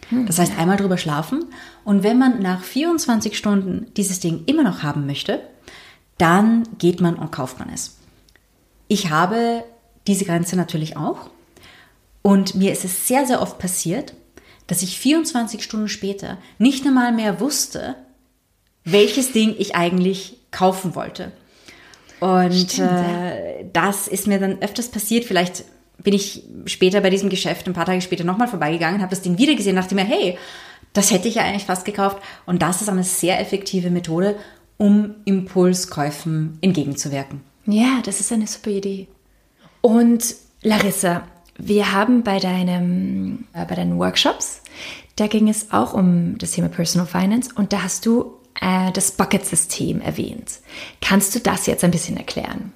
Hm. 0.08 0.26
Das 0.26 0.40
heißt, 0.40 0.58
einmal 0.58 0.78
drüber 0.78 0.98
schlafen. 0.98 1.44
Und 1.84 2.02
wenn 2.02 2.18
man 2.18 2.42
nach 2.42 2.64
24 2.64 3.38
Stunden 3.38 3.86
dieses 3.96 4.18
Ding 4.18 4.42
immer 4.46 4.64
noch 4.64 4.82
haben 4.82 5.06
möchte, 5.06 5.42
dann 6.16 6.64
geht 6.78 7.00
man 7.00 7.14
und 7.14 7.30
kauft 7.30 7.60
man 7.60 7.70
es. 7.72 7.98
Ich 8.88 9.10
habe 9.10 9.62
diese 10.08 10.24
Grenze 10.24 10.56
natürlich 10.56 10.96
auch. 10.96 11.30
Und 12.22 12.56
mir 12.56 12.72
ist 12.72 12.84
es 12.84 13.06
sehr, 13.06 13.28
sehr 13.28 13.40
oft 13.40 13.60
passiert, 13.60 14.14
dass 14.68 14.82
ich 14.82 14.98
24 14.98 15.62
Stunden 15.62 15.88
später 15.88 16.38
nicht 16.58 16.86
einmal 16.86 17.12
mehr 17.12 17.40
wusste, 17.40 17.96
welches 18.84 19.32
Ding 19.32 19.56
ich 19.58 19.74
eigentlich 19.74 20.36
kaufen 20.52 20.94
wollte. 20.94 21.32
Und 22.20 22.52
Stimmt, 22.52 22.90
äh, 22.90 23.64
das 23.72 24.08
ist 24.08 24.26
mir 24.26 24.38
dann 24.38 24.62
öfters 24.62 24.88
passiert. 24.88 25.24
Vielleicht 25.24 25.64
bin 26.02 26.14
ich 26.14 26.44
später 26.66 27.00
bei 27.00 27.10
diesem 27.10 27.28
Geschäft 27.28 27.66
ein 27.66 27.72
paar 27.72 27.86
Tage 27.86 28.00
später 28.00 28.24
nochmal 28.24 28.48
vorbeigegangen, 28.48 29.00
habe 29.00 29.10
das 29.10 29.22
Ding 29.22 29.38
wieder 29.38 29.54
gesehen, 29.54 29.76
dachte 29.76 29.94
mir, 29.94 30.04
hey, 30.04 30.38
das 30.92 31.10
hätte 31.10 31.28
ich 31.28 31.36
ja 31.36 31.42
eigentlich 31.42 31.64
fast 31.64 31.84
gekauft. 31.84 32.18
Und 32.46 32.62
das 32.62 32.82
ist 32.82 32.88
eine 32.88 33.04
sehr 33.04 33.40
effektive 33.40 33.90
Methode, 33.90 34.36
um 34.76 35.16
Impulskäufen 35.24 36.58
entgegenzuwirken. 36.60 37.40
Ja, 37.66 38.00
das 38.04 38.20
ist 38.20 38.32
eine 38.32 38.46
super 38.46 38.70
Idee. 38.70 39.08
Und 39.80 40.34
Larissa, 40.62 41.26
wir 41.58 41.92
haben 41.92 42.22
bei, 42.22 42.38
deinem, 42.38 43.44
äh, 43.52 43.64
bei 43.66 43.74
deinen 43.74 43.98
Workshops, 43.98 44.62
da 45.16 45.26
ging 45.26 45.48
es 45.48 45.72
auch 45.72 45.92
um 45.92 46.38
das 46.38 46.52
Thema 46.52 46.68
Personal 46.68 47.06
Finance 47.06 47.50
und 47.54 47.72
da 47.72 47.82
hast 47.82 48.06
du 48.06 48.32
äh, 48.60 48.92
das 48.92 49.10
Bucket-System 49.10 50.00
erwähnt. 50.00 50.60
Kannst 51.00 51.34
du 51.34 51.40
das 51.40 51.66
jetzt 51.66 51.82
ein 51.82 51.90
bisschen 51.90 52.16
erklären? 52.16 52.72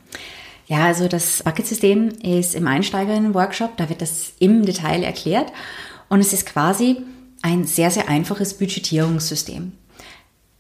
Ja, 0.67 0.87
also 0.87 1.07
das 1.07 1.43
Bucket-System 1.45 2.09
ist 2.23 2.55
im 2.55 2.67
Einsteigerinnen-Workshop, 2.67 3.77
da 3.77 3.89
wird 3.89 4.03
das 4.03 4.33
im 4.41 4.65
Detail 4.65 5.05
erklärt 5.05 5.53
und 6.09 6.21
es 6.21 6.33
ist 6.33 6.47
quasi 6.47 6.99
ein 7.43 7.65
sehr, 7.65 7.91
sehr 7.91 8.09
einfaches 8.09 8.55
Budgetierungssystem. 8.55 9.73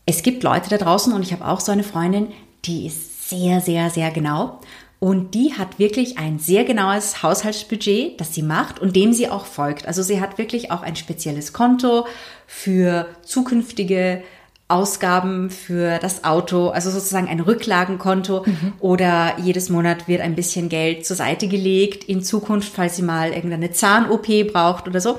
Es 0.06 0.22
gibt 0.22 0.42
Leute 0.42 0.70
da 0.70 0.78
draußen 0.78 1.12
und 1.12 1.22
ich 1.22 1.32
habe 1.32 1.46
auch 1.46 1.60
so 1.60 1.72
eine 1.72 1.84
Freundin, 1.84 2.28
die 2.64 2.86
ist 2.86 3.28
sehr, 3.28 3.60
sehr, 3.60 3.90
sehr 3.90 4.10
genau 4.10 4.60
und 5.02 5.34
die 5.34 5.54
hat 5.54 5.80
wirklich 5.80 6.16
ein 6.18 6.38
sehr 6.38 6.62
genaues 6.62 7.24
Haushaltsbudget, 7.24 8.20
das 8.20 8.36
sie 8.36 8.42
macht 8.44 8.78
und 8.78 8.94
dem 8.94 9.12
sie 9.12 9.28
auch 9.28 9.46
folgt. 9.46 9.88
Also 9.88 10.00
sie 10.00 10.20
hat 10.20 10.38
wirklich 10.38 10.70
auch 10.70 10.82
ein 10.82 10.94
spezielles 10.94 11.52
Konto 11.52 12.06
für 12.46 13.08
zukünftige 13.22 14.22
Ausgaben 14.68 15.50
für 15.50 15.98
das 15.98 16.22
Auto, 16.22 16.68
also 16.68 16.88
sozusagen 16.88 17.26
ein 17.26 17.40
Rücklagenkonto 17.40 18.44
mhm. 18.46 18.74
oder 18.78 19.40
jedes 19.40 19.70
Monat 19.70 20.06
wird 20.06 20.20
ein 20.20 20.36
bisschen 20.36 20.68
Geld 20.68 21.04
zur 21.04 21.16
Seite 21.16 21.48
gelegt 21.48 22.04
in 22.04 22.22
Zukunft, 22.22 22.72
falls 22.72 22.94
sie 22.94 23.02
mal 23.02 23.32
irgendeine 23.32 23.72
Zahn-OP 23.72 24.52
braucht 24.52 24.86
oder 24.86 25.00
so. 25.00 25.18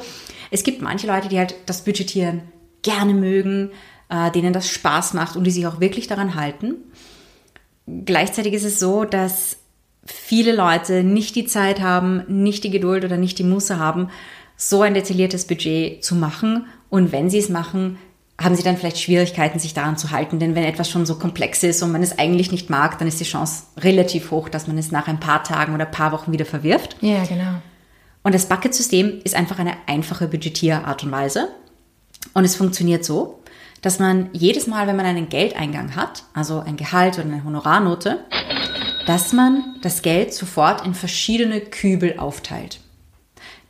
Es 0.50 0.64
gibt 0.64 0.82
manche 0.82 1.08
Leute, 1.08 1.28
die 1.28 1.40
halt 1.40 1.56
das 1.66 1.82
Budgetieren 1.82 2.44
gerne 2.84 3.14
mögen, 3.14 3.72
äh, 4.08 4.32
denen 4.32 4.54
das 4.54 4.70
Spaß 4.70 5.14
macht 5.14 5.36
und 5.36 5.44
die 5.44 5.52
sich 5.52 5.68
auch 5.68 5.82
wirklich 5.82 6.08
daran 6.08 6.36
halten. 6.36 6.76
Gleichzeitig 7.86 8.54
ist 8.54 8.64
es 8.64 8.80
so, 8.80 9.04
dass 9.04 9.58
viele 10.06 10.54
Leute 10.54 11.04
nicht 11.04 11.36
die 11.36 11.46
Zeit 11.46 11.82
haben, 11.82 12.24
nicht 12.28 12.64
die 12.64 12.72
Geduld 12.72 13.06
oder 13.06 13.18
nicht 13.18 13.40
die 13.40 13.44
Muße 13.44 13.80
haben, 13.80 14.10
so 14.58 14.82
ein 14.82 14.94
detailliertes 14.94 15.46
Budget 15.48 16.04
zu 16.04 16.16
machen. 16.16 16.68
Und 16.90 17.12
wenn 17.12 17.30
sie 17.30 17.40
es 17.40 17.50
machen, 17.50 17.98
haben 18.42 18.56
sie 18.56 18.64
dann 18.64 18.78
vielleicht 18.78 19.00
Schwierigkeiten, 19.00 19.60
sich 19.60 19.74
daran 19.74 19.98
zu 19.98 20.12
halten. 20.12 20.40
Denn 20.40 20.56
wenn 20.56 20.64
etwas 20.64 20.90
schon 20.90 21.06
so 21.06 21.16
komplex 21.16 21.64
ist 21.64 21.82
und 21.84 21.92
man 21.92 22.04
es 22.04 22.18
eigentlich 22.18 22.52
nicht 22.52 22.70
mag, 22.70 22.98
dann 22.98 23.08
ist 23.08 23.20
die 23.20 23.26
Chance 23.26 23.64
relativ 23.78 24.32
hoch, 24.32 24.50
dass 24.50 24.68
man 24.68 24.78
es 24.78 24.92
nach 24.92 25.08
ein 25.08 25.20
paar 25.20 25.44
Tagen 25.44 25.74
oder 25.74 25.86
ein 25.86 25.92
paar 25.92 26.12
Wochen 26.12 26.32
wieder 26.32 26.46
verwirft. 26.46 26.98
Ja, 27.02 27.24
genau. 27.24 27.62
Und 28.24 28.34
das 28.34 28.48
Bucket-System 28.48 29.22
ist 29.24 29.36
einfach 29.36 29.60
eine 29.60 29.74
einfache 29.86 30.28
Budgetierart 30.28 31.04
und 31.04 31.12
Weise. 31.12 31.50
Und 32.34 32.46
es 32.46 32.56
funktioniert 32.56 33.04
so, 33.04 33.44
dass 33.82 34.00
man 34.00 34.30
jedes 34.32 34.66
Mal, 34.66 34.88
wenn 34.88 34.96
man 34.96 35.06
einen 35.06 35.28
Geldeingang 35.28 35.96
hat, 35.96 36.24
also 36.34 36.60
ein 36.60 36.78
Gehalt 36.78 37.20
oder 37.20 37.28
eine 37.28 37.44
Honorarnote, 37.44 38.20
dass 39.06 39.34
man 39.34 39.76
das 39.82 40.02
Geld 40.02 40.34
sofort 40.34 40.86
in 40.86 40.94
verschiedene 40.94 41.62
Kübel 41.62 42.18
aufteilt. 42.18 42.80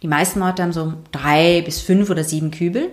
Die 0.01 0.07
meisten 0.07 0.39
Leute 0.39 0.61
haben 0.61 0.73
so 0.73 0.93
drei 1.11 1.61
bis 1.61 1.79
fünf 1.81 2.09
oder 2.09 2.23
sieben 2.23 2.51
Kübel. 2.51 2.91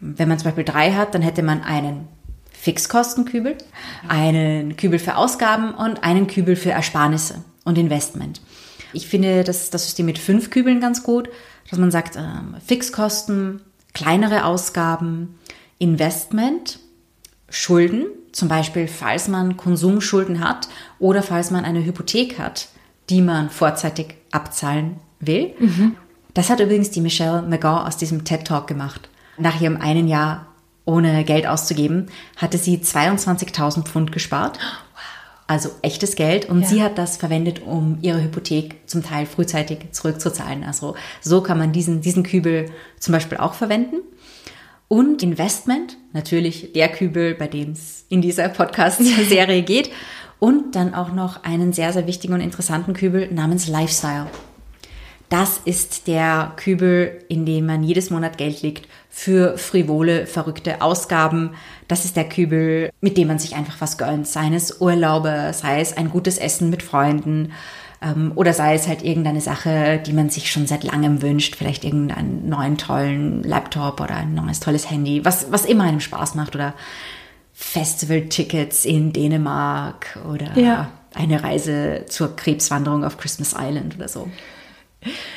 Wenn 0.00 0.28
man 0.28 0.38
zum 0.38 0.44
Beispiel 0.46 0.64
drei 0.64 0.92
hat, 0.92 1.14
dann 1.14 1.22
hätte 1.22 1.42
man 1.42 1.62
einen 1.62 2.08
Fixkostenkübel, 2.52 3.56
einen 4.06 4.76
Kübel 4.76 4.98
für 4.98 5.16
Ausgaben 5.16 5.74
und 5.74 6.04
einen 6.04 6.26
Kübel 6.26 6.56
für 6.56 6.70
Ersparnisse 6.70 7.42
und 7.64 7.78
Investment. 7.78 8.42
Ich 8.92 9.06
finde 9.08 9.44
das, 9.44 9.70
das 9.70 9.84
System 9.84 10.06
mit 10.06 10.18
fünf 10.18 10.50
Kübeln 10.50 10.80
ganz 10.80 11.02
gut, 11.02 11.30
dass 11.70 11.78
man 11.78 11.90
sagt, 11.90 12.16
äh, 12.16 12.20
Fixkosten, 12.66 13.62
kleinere 13.94 14.44
Ausgaben, 14.44 15.38
Investment, 15.78 16.80
Schulden 17.48 18.06
zum 18.32 18.48
Beispiel, 18.48 18.88
falls 18.88 19.28
man 19.28 19.56
Konsumschulden 19.56 20.40
hat 20.40 20.68
oder 20.98 21.22
falls 21.22 21.50
man 21.50 21.64
eine 21.64 21.84
Hypothek 21.84 22.38
hat, 22.38 22.68
die 23.08 23.22
man 23.22 23.50
vorzeitig 23.50 24.14
abzahlen 24.30 24.96
will. 25.18 25.54
Mhm. 25.58 25.96
Das 26.34 26.48
hat 26.48 26.60
übrigens 26.60 26.90
die 26.90 27.00
Michelle 27.00 27.42
McGaw 27.42 27.86
aus 27.86 27.96
diesem 27.96 28.24
TED 28.24 28.44
Talk 28.44 28.66
gemacht. 28.66 29.08
Nach 29.36 29.60
ihrem 29.60 29.80
einen 29.80 30.06
Jahr 30.06 30.46
ohne 30.84 31.24
Geld 31.24 31.46
auszugeben, 31.46 32.06
hatte 32.36 32.58
sie 32.58 32.78
22.000 32.78 33.84
Pfund 33.84 34.12
gespart. 34.12 34.58
Also 35.46 35.70
echtes 35.82 36.14
Geld. 36.14 36.48
Und 36.48 36.62
ja. 36.62 36.68
sie 36.68 36.82
hat 36.82 36.98
das 36.98 37.16
verwendet, 37.16 37.62
um 37.64 37.98
ihre 38.02 38.22
Hypothek 38.22 38.88
zum 38.88 39.02
Teil 39.02 39.26
frühzeitig 39.26 39.90
zurückzuzahlen. 39.90 40.62
Also 40.62 40.94
so 41.20 41.42
kann 41.42 41.58
man 41.58 41.72
diesen, 41.72 42.00
diesen 42.00 42.22
Kübel 42.22 42.70
zum 42.98 43.12
Beispiel 43.12 43.38
auch 43.38 43.54
verwenden. 43.54 43.96
Und 44.92 45.22
Investment, 45.22 45.98
natürlich 46.12 46.72
der 46.72 46.88
Kübel, 46.88 47.36
bei 47.36 47.46
dem 47.46 47.70
es 47.70 48.04
in 48.08 48.20
dieser 48.20 48.48
Podcast-Serie 48.48 49.62
geht. 49.62 49.88
Und 50.40 50.74
dann 50.74 50.94
auch 50.94 51.12
noch 51.12 51.44
einen 51.44 51.72
sehr, 51.72 51.92
sehr 51.92 52.08
wichtigen 52.08 52.34
und 52.34 52.40
interessanten 52.40 52.92
Kübel 52.92 53.32
namens 53.32 53.68
Lifestyle. 53.68 54.26
Das 55.28 55.58
ist 55.64 56.08
der 56.08 56.54
Kübel, 56.56 57.22
in 57.28 57.46
dem 57.46 57.66
man 57.66 57.84
jedes 57.84 58.10
Monat 58.10 58.36
Geld 58.36 58.62
legt 58.62 58.88
für 59.08 59.56
frivole, 59.58 60.26
verrückte 60.26 60.82
Ausgaben. 60.82 61.50
Das 61.86 62.04
ist 62.04 62.16
der 62.16 62.28
Kübel, 62.28 62.90
mit 63.00 63.16
dem 63.16 63.28
man 63.28 63.38
sich 63.38 63.54
einfach 63.54 63.80
was 63.80 63.96
gönnt. 63.96 64.26
Seien 64.26 64.54
es 64.54 64.80
Urlaube, 64.80 65.52
sei 65.52 65.80
es 65.80 65.96
ein 65.96 66.10
gutes 66.10 66.36
Essen 66.36 66.68
mit 66.68 66.82
Freunden 66.82 67.52
oder 68.34 68.54
sei 68.54 68.74
es 68.74 68.88
halt 68.88 69.02
irgendeine 69.02 69.42
Sache, 69.42 70.00
die 70.04 70.14
man 70.14 70.30
sich 70.30 70.50
schon 70.50 70.66
seit 70.66 70.84
langem 70.84 71.20
wünscht. 71.20 71.54
Vielleicht 71.54 71.84
irgendeinen 71.84 72.48
neuen 72.48 72.78
tollen 72.78 73.42
Laptop 73.42 74.00
oder 74.00 74.16
ein 74.16 74.34
neues 74.34 74.58
tolles 74.58 74.90
Handy, 74.90 75.22
was, 75.24 75.52
was 75.52 75.66
immer 75.66 75.84
einem 75.84 76.00
Spaß 76.00 76.34
macht 76.34 76.54
oder 76.54 76.72
Festival-Tickets 77.52 78.86
in 78.86 79.12
Dänemark 79.12 80.18
oder 80.30 80.58
ja. 80.58 80.90
eine 81.14 81.42
Reise 81.42 82.06
zur 82.08 82.34
Krebswanderung 82.36 83.04
auf 83.04 83.18
Christmas 83.18 83.54
Island 83.58 83.96
oder 83.96 84.08
so. 84.08 84.30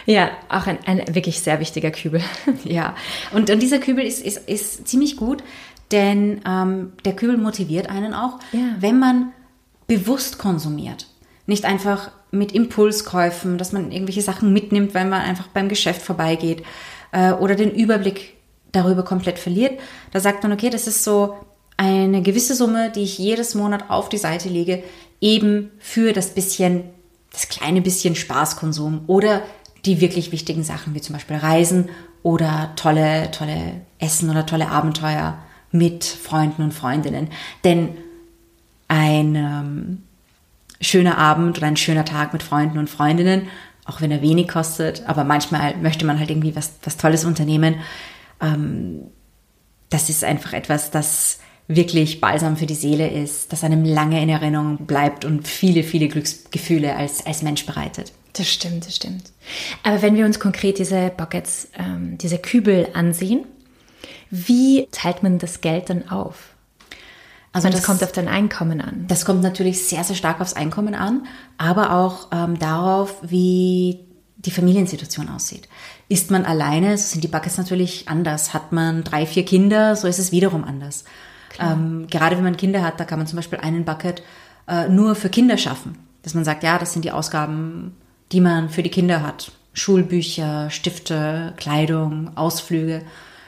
Ja, 0.06 0.32
auch 0.48 0.66
ein, 0.66 0.78
ein 0.86 1.14
wirklich 1.14 1.42
sehr 1.42 1.60
wichtiger 1.60 1.92
Kübel. 1.92 2.22
Ja, 2.64 2.96
und, 3.34 3.50
und 3.50 3.62
dieser 3.62 3.80
Kübel 3.80 4.06
ist, 4.06 4.24
ist, 4.26 4.48
ist 4.48 4.88
ziemlich 4.88 5.18
gut, 5.18 5.44
denn 5.92 6.42
ähm, 6.48 6.94
der 7.04 7.16
Kübel 7.16 7.38
motiviert 7.38 7.90
einen 7.90 8.14
auch, 8.14 8.40
ja. 8.54 8.76
wenn 8.80 9.00
man 9.00 9.34
bewusst 9.88 10.38
konsumiert. 10.38 11.08
Nicht 11.46 11.66
einfach 11.66 12.12
mit 12.34 12.52
Impulskäufen, 12.52 13.58
dass 13.58 13.72
man 13.72 13.92
irgendwelche 13.92 14.22
Sachen 14.22 14.52
mitnimmt, 14.52 14.94
weil 14.94 15.06
man 15.06 15.22
einfach 15.22 15.48
beim 15.48 15.70
Geschäft 15.70 16.02
vorbeigeht 16.02 16.64
äh, 17.12 17.32
oder 17.32 17.56
den 17.56 17.72
Überblick 17.72 18.36
darüber 18.72 19.04
komplett 19.04 19.38
verliert. 19.38 19.80
Da 20.12 20.20
sagt 20.20 20.44
man, 20.44 20.52
okay, 20.52 20.70
das 20.70 20.88
ist 20.88 21.04
so 21.04 21.36
eine 21.78 22.22
gewisse 22.22 22.56
Summe, 22.56 22.92
die 22.92 23.04
ich 23.04 23.18
jedes 23.18 23.56
Monat 23.56 23.90
auf 23.90 24.10
die 24.10 24.18
Seite 24.18 24.50
lege, 24.50 24.84
eben 25.22 25.72
für 25.80 26.12
das 26.12 26.34
bisschen 26.34 26.84
das 27.32 27.50
kleine 27.50 27.82
bisschen 27.82 28.16
Spaßkonsum 28.16 29.06
oder 29.08 29.42
die 29.86 30.02
wirklich 30.02 30.32
wichtigen 30.32 30.64
Sachen 30.64 30.94
wie 30.96 31.02
zum 31.02 31.14
Beispiel 31.14 31.38
Reisen 31.38 31.90
oder 32.22 32.72
tolle, 32.76 33.32
tolle 33.32 33.82
Essen 34.00 34.30
oder 34.30 34.46
tolle 34.46 34.70
Abenteuer 34.70 35.38
mit 35.72 36.04
Freunden 36.04 36.64
und 36.64 36.74
Freundinnen. 36.74 37.30
Denn 37.64 37.90
ein 38.88 39.36
ähm, 39.36 40.04
schöner 40.84 41.18
Abend 41.18 41.58
oder 41.58 41.68
ein 41.68 41.78
schöner 41.78 42.06
Tag 42.06 42.34
mit 42.34 42.44
Freunden 42.44 42.78
und 42.78 42.90
Freundinnen, 42.90 43.48
auch 43.86 44.02
wenn 44.02 44.12
er 44.12 44.22
wenig 44.22 44.48
kostet, 44.48 45.04
aber 45.08 45.24
manchmal 45.24 45.76
möchte 45.78 46.06
man 46.06 46.20
halt 46.20 46.30
irgendwie 46.30 46.56
was, 46.56 46.74
was 46.84 46.98
Tolles 46.98 47.26
unternehmen. 47.26 47.76
Ähm, 48.42 49.02
das 49.90 50.10
ist 50.10 50.24
einfach 50.24 50.54
etwas, 50.54 50.92
das 50.92 51.40
wirklich 51.68 52.20
balsam 52.20 52.58
für 52.58 52.66
die 52.66 52.76
Seele 52.76 53.10
ist, 53.10 53.54
das 53.54 53.64
einem 53.64 53.86
lange 53.86 54.22
in 54.22 54.30
Erinnerung 54.30 54.86
bleibt 54.86 55.26
und 55.26 55.48
viele, 55.48 55.84
viele 55.84 56.08
Glücksgefühle 56.08 56.96
als, 56.96 57.26
als 57.26 57.42
Mensch 57.42 57.66
bereitet. 57.66 58.12
Das 58.34 58.50
stimmt, 58.50 58.88
das 58.88 58.96
stimmt. 58.96 59.32
Aber 59.84 60.02
wenn 60.02 60.16
wir 60.16 60.26
uns 60.26 60.40
konkret 60.40 60.80
diese 60.80 61.12
Buckets, 61.16 61.70
ähm, 61.78 62.18
diese 62.18 62.40
Kübel 62.40 62.88
ansehen, 62.94 63.46
wie 64.30 64.88
teilt 64.92 65.22
man 65.22 65.38
das 65.38 65.62
Geld 65.62 65.90
dann 65.90 66.10
auf? 66.10 66.53
Also 67.54 67.70
das, 67.70 67.78
das, 67.78 67.86
kommt 67.86 68.04
auf 68.04 68.12
dein 68.12 68.28
Einkommen 68.28 68.82
an. 68.82 69.06
Das 69.08 69.26
kommt 69.26 69.44
natürlich 69.44 69.86
sehr, 69.86 70.04
sehr 70.04 70.16
stark 70.16 70.42
aufs 70.42 70.54
Einkommen 70.54 70.96
an, 70.96 71.28
aber 71.58 71.94
auch 71.94 72.28
ähm, 72.32 72.58
darauf, 72.58 73.16
wie 73.22 74.00
die 74.38 74.52
Familiensituation 74.52 75.30
aussieht. 75.30 75.70
Ist 76.10 76.32
man 76.32 76.46
alleine, 76.46 76.98
so 76.98 77.08
sind 77.08 77.24
die 77.24 77.28
Buckets 77.28 77.58
natürlich 77.58 78.10
anders. 78.10 78.54
Hat 78.54 78.72
man 78.72 79.04
drei, 79.04 79.26
vier 79.26 79.46
Kinder, 79.46 79.96
so 79.96 80.08
ist 80.08 80.20
es 80.20 80.32
wiederum 80.32 80.64
anders. 80.64 81.06
Ähm, 81.60 82.08
gerade 82.10 82.36
wenn 82.36 82.44
man 82.44 82.58
Kinder 82.58 82.82
hat, 82.82 83.00
da 83.00 83.06
kann 83.06 83.20
man 83.20 83.28
zum 83.28 83.38
Beispiel 83.38 83.60
einen 83.60 83.86
Bucket 83.86 84.24
äh, 84.68 84.90
nur 84.90 85.16
für 85.16 85.30
Kinder 85.30 85.58
schaffen. 85.58 85.98
Dass 86.24 86.34
man 86.34 86.44
sagt, 86.44 86.64
ja, 86.64 86.80
das 86.80 86.94
sind 86.94 87.06
die 87.06 87.12
Ausgaben, 87.12 87.96
die 88.32 88.42
man 88.42 88.70
für 88.70 88.82
die 88.82 88.90
Kinder 88.90 89.22
hat. 89.22 89.52
Schulbücher, 89.74 90.70
Stifte, 90.70 91.54
Kleidung, 91.58 92.36
Ausflüge, 92.36 93.04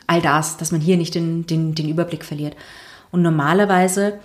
all 0.07 0.21
das, 0.21 0.57
dass 0.57 0.71
man 0.71 0.81
hier 0.81 0.97
nicht 0.97 1.15
den, 1.15 1.47
den, 1.47 1.73
den 1.75 1.89
Überblick 1.89 2.23
verliert. 2.23 2.55
Und 3.15 3.21
normalerweise 3.21 4.19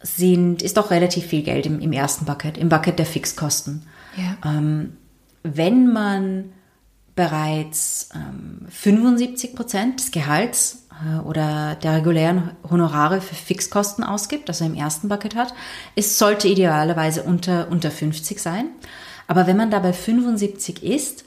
sind, 0.00 0.62
ist 0.62 0.78
doch 0.78 0.90
relativ 0.90 1.26
viel 1.26 1.42
Geld 1.42 1.66
im, 1.66 1.78
im 1.78 1.92
ersten 1.92 2.24
Bucket, 2.24 2.56
im 2.56 2.70
Bucket 2.70 2.98
der 2.98 3.04
Fixkosten. 3.04 3.82
Ja. 4.16 4.38
Ähm, 4.50 4.96
wenn 5.42 5.92
man 5.92 6.46
bereits 7.14 8.08
ähm, 8.14 8.66
75 8.70 9.54
Prozent 9.54 10.00
des 10.00 10.10
Gehalts 10.10 10.86
äh, 11.04 11.18
oder 11.18 11.74
der 11.74 11.96
regulären 11.96 12.52
Honorare 12.70 13.20
für 13.20 13.34
Fixkosten 13.34 14.02
ausgibt, 14.02 14.48
also 14.48 14.64
im 14.64 14.74
ersten 14.74 15.10
Bucket 15.10 15.36
hat, 15.36 15.52
es 15.94 16.18
sollte 16.18 16.48
idealerweise 16.48 17.24
unter, 17.24 17.68
unter 17.70 17.90
50 17.90 18.40
sein. 18.40 18.70
Aber 19.26 19.46
wenn 19.46 19.58
man 19.58 19.70
dabei 19.70 19.92
75 19.92 20.82
ist, 20.82 21.26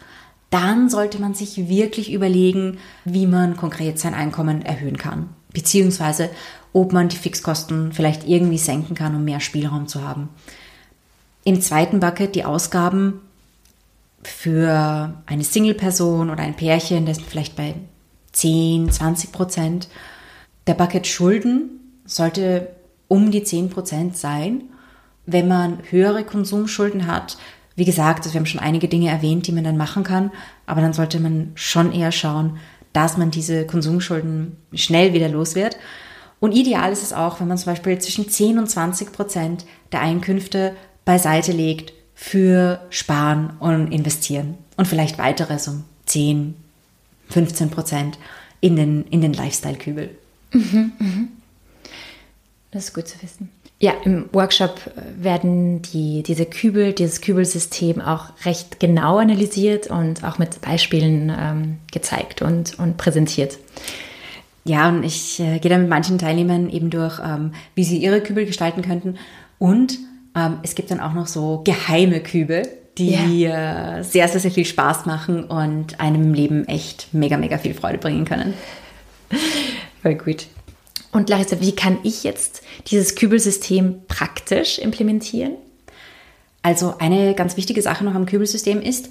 dann 0.49 0.89
sollte 0.89 1.21
man 1.21 1.35
sich 1.35 1.69
wirklich 1.69 2.11
überlegen, 2.11 2.79
wie 3.05 3.27
man 3.27 3.55
konkret 3.55 3.99
sein 3.99 4.15
Einkommen 4.15 4.63
erhöhen 4.63 4.97
kann. 4.97 5.29
Beziehungsweise, 5.53 6.29
ob 6.77 6.93
man 6.93 7.09
die 7.09 7.17
Fixkosten 7.17 7.91
vielleicht 7.91 8.27
irgendwie 8.27 8.59
senken 8.59 8.93
kann, 8.93 9.15
um 9.15 9.25
mehr 9.25 9.39
Spielraum 9.39 9.87
zu 9.87 10.07
haben. 10.07 10.29
Im 11.43 11.59
zweiten 11.59 11.99
Bucket 11.99 12.35
die 12.35 12.45
Ausgaben 12.45 13.21
für 14.21 15.15
eine 15.25 15.43
Single-Person 15.43 16.29
oder 16.29 16.43
ein 16.43 16.55
Pärchen, 16.55 17.07
das 17.07 17.19
vielleicht 17.19 17.55
bei 17.55 17.73
10, 18.33 18.91
20 18.91 19.31
Prozent. 19.31 19.87
Der 20.67 20.75
Bucket 20.75 21.07
Schulden 21.07 21.79
sollte 22.05 22.67
um 23.07 23.31
die 23.31 23.43
10 23.43 23.71
Prozent 23.71 24.15
sein. 24.15 24.65
Wenn 25.25 25.47
man 25.47 25.79
höhere 25.89 26.25
Konsumschulden 26.25 27.07
hat, 27.07 27.37
wie 27.75 27.85
gesagt, 27.85 28.25
wir 28.25 28.39
haben 28.39 28.45
schon 28.45 28.61
einige 28.61 28.87
Dinge 28.87 29.09
erwähnt, 29.09 29.47
die 29.47 29.51
man 29.51 29.63
dann 29.63 29.77
machen 29.77 30.03
kann, 30.03 30.29
aber 30.67 30.81
dann 30.81 30.93
sollte 30.93 31.19
man 31.19 31.53
schon 31.55 31.91
eher 31.91 32.11
schauen, 32.11 32.57
dass 32.93 33.17
man 33.17 33.31
diese 33.31 33.65
Konsumschulden 33.65 34.57
schnell 34.73 35.13
wieder 35.13 35.29
los 35.29 35.55
wird. 35.55 35.77
Und 36.39 36.51
ideal 36.51 36.91
ist 36.91 37.03
es 37.03 37.13
auch, 37.13 37.39
wenn 37.39 37.47
man 37.47 37.57
zum 37.57 37.73
Beispiel 37.73 37.97
zwischen 37.99 38.29
10 38.29 38.59
und 38.59 38.69
20 38.69 39.11
Prozent 39.11 39.65
der 39.91 40.01
Einkünfte 40.01 40.75
beiseite 41.05 41.51
legt 41.51 41.93
für 42.13 42.81
Sparen 42.89 43.51
und 43.59 43.91
Investieren 43.91 44.55
und 44.75 44.87
vielleicht 44.87 45.17
weitere, 45.17 45.57
so 45.57 45.71
10, 46.05 46.55
15 47.29 47.69
Prozent 47.69 48.17
in 48.61 48.75
den, 48.75 49.05
in 49.05 49.21
den 49.21 49.33
Lifestyle-Kübel. 49.33 50.15
Mhm, 50.51 50.91
mhm. 50.99 51.27
Das 52.71 52.85
ist 52.85 52.93
gut 52.93 53.07
zu 53.07 53.21
wissen. 53.21 53.49
Ja, 53.79 53.93
im 54.03 54.27
Workshop 54.33 54.79
werden 55.19 55.83
die, 55.83 56.23
diese 56.23 56.47
Kübel, 56.47 56.93
dieses 56.93 57.21
Kübelsystem 57.21 58.01
auch 58.01 58.25
recht 58.43 58.79
genau 58.79 59.17
analysiert 59.17 59.87
und 59.87 60.23
auch 60.23 60.39
mit 60.39 60.61
Beispielen 60.61 61.31
ähm, 61.37 61.77
gezeigt 61.91 62.41
und, 62.41 62.79
und 62.79 62.97
präsentiert. 62.97 63.59
Ja, 64.67 64.89
und 64.89 65.03
ich 65.03 65.39
äh, 65.39 65.59
gehe 65.59 65.71
da 65.71 65.77
mit 65.77 65.87
manchen 65.87 66.17
Teilnehmern 66.17 66.69
eben 66.69 66.89
durch, 66.89 67.19
ähm, 67.23 67.53
wie 67.73 67.85
sie 67.85 67.97
ihre 67.97 68.19
Kübel 68.21 68.45
gestalten 68.45 68.81
könnten. 68.81 69.17
Und 69.59 69.97
ähm, 70.35 70.59
es 70.61 70.75
gibt 70.75 70.91
dann 70.91 70.99
auch 70.99 71.13
noch 71.13 71.27
so 71.27 71.61
geheime 71.63 72.19
Kübel, 72.19 72.67
die 72.97 73.11
yeah. 73.11 74.03
sehr, 74.03 74.27
sehr, 74.27 74.41
sehr 74.41 74.51
viel 74.51 74.65
Spaß 74.65 75.05
machen 75.05 75.45
und 75.45 76.01
einem 76.01 76.21
im 76.23 76.33
Leben 76.33 76.67
echt 76.67 77.13
mega, 77.13 77.37
mega 77.37 77.57
viel 77.57 77.73
Freude 77.73 77.97
bringen 77.97 78.25
können. 78.25 78.55
Voll 80.01 80.15
gut. 80.15 80.47
Und 81.13 81.29
Larissa, 81.29 81.61
wie 81.61 81.73
kann 81.73 81.99
ich 82.03 82.25
jetzt 82.25 82.61
dieses 82.87 83.15
Kübelsystem 83.15 84.01
praktisch 84.09 84.79
implementieren? 84.79 85.53
Also 86.61 86.95
eine 86.99 87.33
ganz 87.35 87.55
wichtige 87.55 87.81
Sache 87.81 88.03
noch 88.03 88.15
am 88.15 88.25
Kübelsystem 88.25 88.81
ist, 88.81 89.09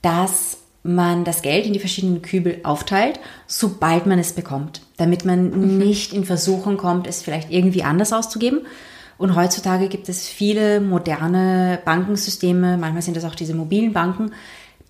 dass 0.00 0.56
man 0.82 1.24
das 1.24 1.42
Geld 1.42 1.66
in 1.66 1.74
die 1.74 1.78
verschiedenen 1.78 2.22
Kübel 2.22 2.60
aufteilt, 2.62 3.20
sobald 3.46 4.06
man 4.06 4.18
es 4.18 4.32
bekommt, 4.32 4.80
damit 4.96 5.24
man 5.24 5.50
mhm. 5.50 5.78
nicht 5.78 6.12
in 6.12 6.24
Versuchung 6.24 6.76
kommt, 6.76 7.06
es 7.06 7.22
vielleicht 7.22 7.50
irgendwie 7.50 7.82
anders 7.82 8.12
auszugeben, 8.12 8.60
und 9.16 9.36
heutzutage 9.36 9.88
gibt 9.88 10.08
es 10.08 10.28
viele 10.28 10.80
moderne 10.80 11.78
Bankensysteme, 11.84 12.76
manchmal 12.76 13.02
sind 13.02 13.16
das 13.16 13.24
auch 13.24 13.34
diese 13.34 13.54
mobilen 13.54 13.92
Banken, 13.92 14.32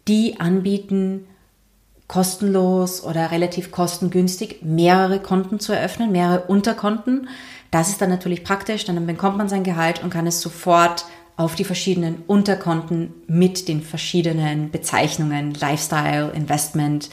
die 0.09 0.41
anbieten, 0.41 1.27
kostenlos 2.09 3.03
oder 3.03 3.31
relativ 3.31 3.71
kostengünstig 3.71 4.61
mehrere 4.63 5.21
Konten 5.21 5.61
zu 5.61 5.73
eröffnen, 5.73 6.13
mehrere 6.13 6.43
Unterkonten. 6.43 7.29
Das 7.71 7.89
ist 7.89 8.01
dann 8.01 8.11
natürlich 8.11 8.45
praktisch, 8.45 8.85
dann 8.85 9.07
bekommt 9.07 9.39
man 9.39 9.49
sein 9.49 9.65
Gehalt 9.65 10.03
und 10.03 10.11
kann 10.11 10.27
es 10.27 10.41
sofort 10.41 11.07
auf 11.37 11.55
die 11.55 11.65
verschiedenen 11.65 12.23
Unterkonten 12.27 13.13
mit 13.27 13.69
den 13.69 13.83
verschiedenen 13.83 14.71
Bezeichnungen 14.71 15.55
Lifestyle, 15.55 16.31
Investment, 16.31 17.11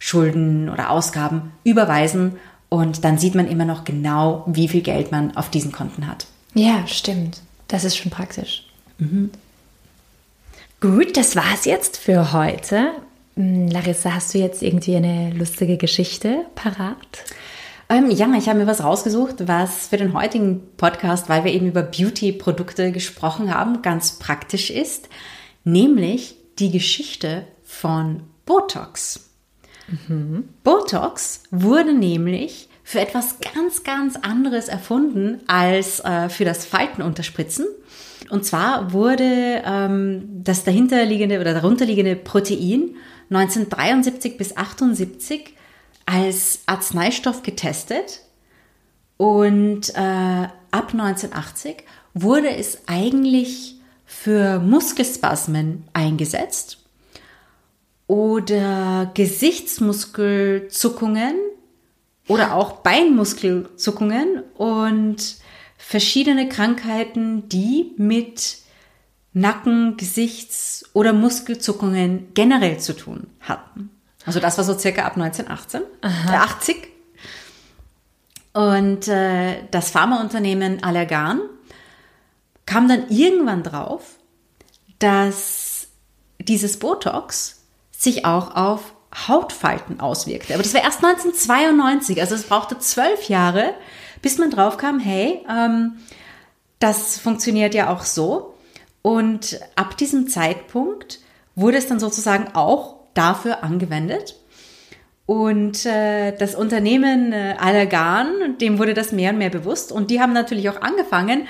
Schulden 0.00 0.68
oder 0.68 0.90
Ausgaben 0.90 1.52
überweisen 1.62 2.38
und 2.68 3.04
dann 3.04 3.18
sieht 3.18 3.36
man 3.36 3.46
immer 3.46 3.64
noch 3.64 3.84
genau, 3.84 4.44
wie 4.46 4.66
viel 4.66 4.80
Geld 4.80 5.12
man 5.12 5.36
auf 5.36 5.50
diesen 5.50 5.70
Konten 5.70 6.08
hat. 6.08 6.26
Ja, 6.54 6.86
stimmt. 6.88 7.42
Das 7.68 7.84
ist 7.84 7.96
schon 7.96 8.10
praktisch. 8.10 8.64
Mhm. 8.98 9.30
Gut, 10.80 11.16
das 11.16 11.36
war's 11.36 11.66
jetzt 11.66 11.98
für 11.98 12.32
heute. 12.32 12.92
Hm, 13.36 13.68
Larissa, 13.68 14.14
hast 14.14 14.34
du 14.34 14.38
jetzt 14.38 14.62
irgendwie 14.62 14.96
eine 14.96 15.30
lustige 15.30 15.76
Geschichte 15.76 16.46
parat? 16.54 17.24
Ähm, 17.90 18.10
ja, 18.10 18.32
ich 18.38 18.48
habe 18.48 18.60
mir 18.60 18.66
was 18.66 18.82
rausgesucht, 18.82 19.48
was 19.48 19.88
für 19.88 19.96
den 19.96 20.14
heutigen 20.14 20.62
Podcast, 20.76 21.28
weil 21.28 21.44
wir 21.44 21.52
eben 21.52 21.66
über 21.66 21.82
Beauty-Produkte 21.82 22.92
gesprochen 22.92 23.54
haben, 23.54 23.82
ganz 23.82 24.18
praktisch 24.18 24.70
ist. 24.70 25.08
Nämlich 25.64 26.36
die 26.58 26.70
Geschichte 26.70 27.44
von 27.64 28.22
Botox. 28.46 29.29
Mhm. 30.08 30.48
Botox 30.62 31.42
wurde 31.50 31.92
nämlich 31.92 32.68
für 32.84 33.00
etwas 33.00 33.36
ganz, 33.40 33.84
ganz 33.84 34.16
anderes 34.16 34.68
erfunden 34.68 35.40
als 35.46 36.00
äh, 36.00 36.28
für 36.28 36.44
das 36.44 36.64
Faltenunterspritzen. 36.64 37.66
Und 38.30 38.44
zwar 38.44 38.92
wurde 38.92 39.62
ähm, 39.64 40.42
das 40.42 40.64
dahinterliegende 40.64 41.40
oder 41.40 41.54
darunterliegende 41.54 42.16
Protein 42.16 42.96
1973 43.30 44.36
bis 44.36 44.56
78 44.56 45.54
als 46.06 46.60
Arzneistoff 46.66 47.42
getestet 47.42 48.20
und 49.16 49.90
äh, 49.90 50.48
ab 50.70 50.92
1980 50.92 51.84
wurde 52.14 52.50
es 52.50 52.78
eigentlich 52.86 53.76
für 54.04 54.58
Muskelspasmen 54.58 55.84
eingesetzt 55.92 56.79
oder 58.10 59.10
Gesichtsmuskelzuckungen 59.14 61.36
oder 62.26 62.56
auch 62.56 62.78
Beinmuskelzuckungen 62.78 64.42
und 64.56 65.36
verschiedene 65.78 66.48
Krankheiten, 66.48 67.48
die 67.48 67.92
mit 67.98 68.56
Nacken, 69.32 69.96
Gesichts- 69.96 70.90
oder 70.92 71.12
Muskelzuckungen 71.12 72.34
generell 72.34 72.80
zu 72.80 72.96
tun 72.96 73.28
hatten. 73.38 73.90
Also 74.26 74.40
das 74.40 74.58
war 74.58 74.64
so 74.64 74.76
circa 74.76 75.02
ab 75.02 75.16
1918, 75.16 75.82
Aha. 76.00 76.42
80. 76.42 76.88
Und 78.54 79.06
äh, 79.06 79.68
das 79.70 79.92
Pharmaunternehmen 79.92 80.82
Allergan 80.82 81.42
kam 82.66 82.88
dann 82.88 83.08
irgendwann 83.08 83.62
drauf, 83.62 84.16
dass 84.98 85.86
dieses 86.40 86.80
Botox 86.80 87.59
sich 88.00 88.24
auch 88.24 88.56
auf 88.56 88.94
Hautfalten 89.28 90.00
auswirkte. 90.00 90.54
Aber 90.54 90.62
das 90.62 90.72
war 90.72 90.82
erst 90.82 91.04
1992, 91.04 92.20
also 92.20 92.34
es 92.34 92.44
brauchte 92.44 92.78
zwölf 92.78 93.28
Jahre, 93.28 93.74
bis 94.22 94.38
man 94.38 94.50
drauf 94.50 94.78
kam, 94.78 94.98
hey, 94.98 95.44
ähm, 95.50 95.98
das 96.78 97.18
funktioniert 97.18 97.74
ja 97.74 97.92
auch 97.92 98.04
so. 98.04 98.54
Und 99.02 99.60
ab 99.76 99.98
diesem 99.98 100.28
Zeitpunkt 100.28 101.18
wurde 101.54 101.76
es 101.76 101.88
dann 101.88 102.00
sozusagen 102.00 102.54
auch 102.54 102.96
dafür 103.12 103.62
angewendet. 103.62 104.36
Und 105.26 105.84
äh, 105.84 106.34
das 106.34 106.54
Unternehmen 106.54 107.32
äh, 107.34 107.56
Allergan, 107.58 108.56
dem 108.60 108.78
wurde 108.78 108.94
das 108.94 109.12
mehr 109.12 109.32
und 109.32 109.38
mehr 109.38 109.50
bewusst. 109.50 109.92
Und 109.92 110.10
die 110.10 110.22
haben 110.22 110.32
natürlich 110.32 110.70
auch 110.70 110.80
angefangen, 110.80 111.48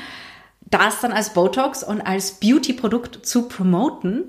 das 0.63 1.01
dann 1.01 1.13
als 1.13 1.33
Botox 1.33 1.85
und 1.85 2.01
als 2.01 2.33
Beauty-Produkt 2.41 3.25
zu 3.25 3.47
promoten. 3.47 4.25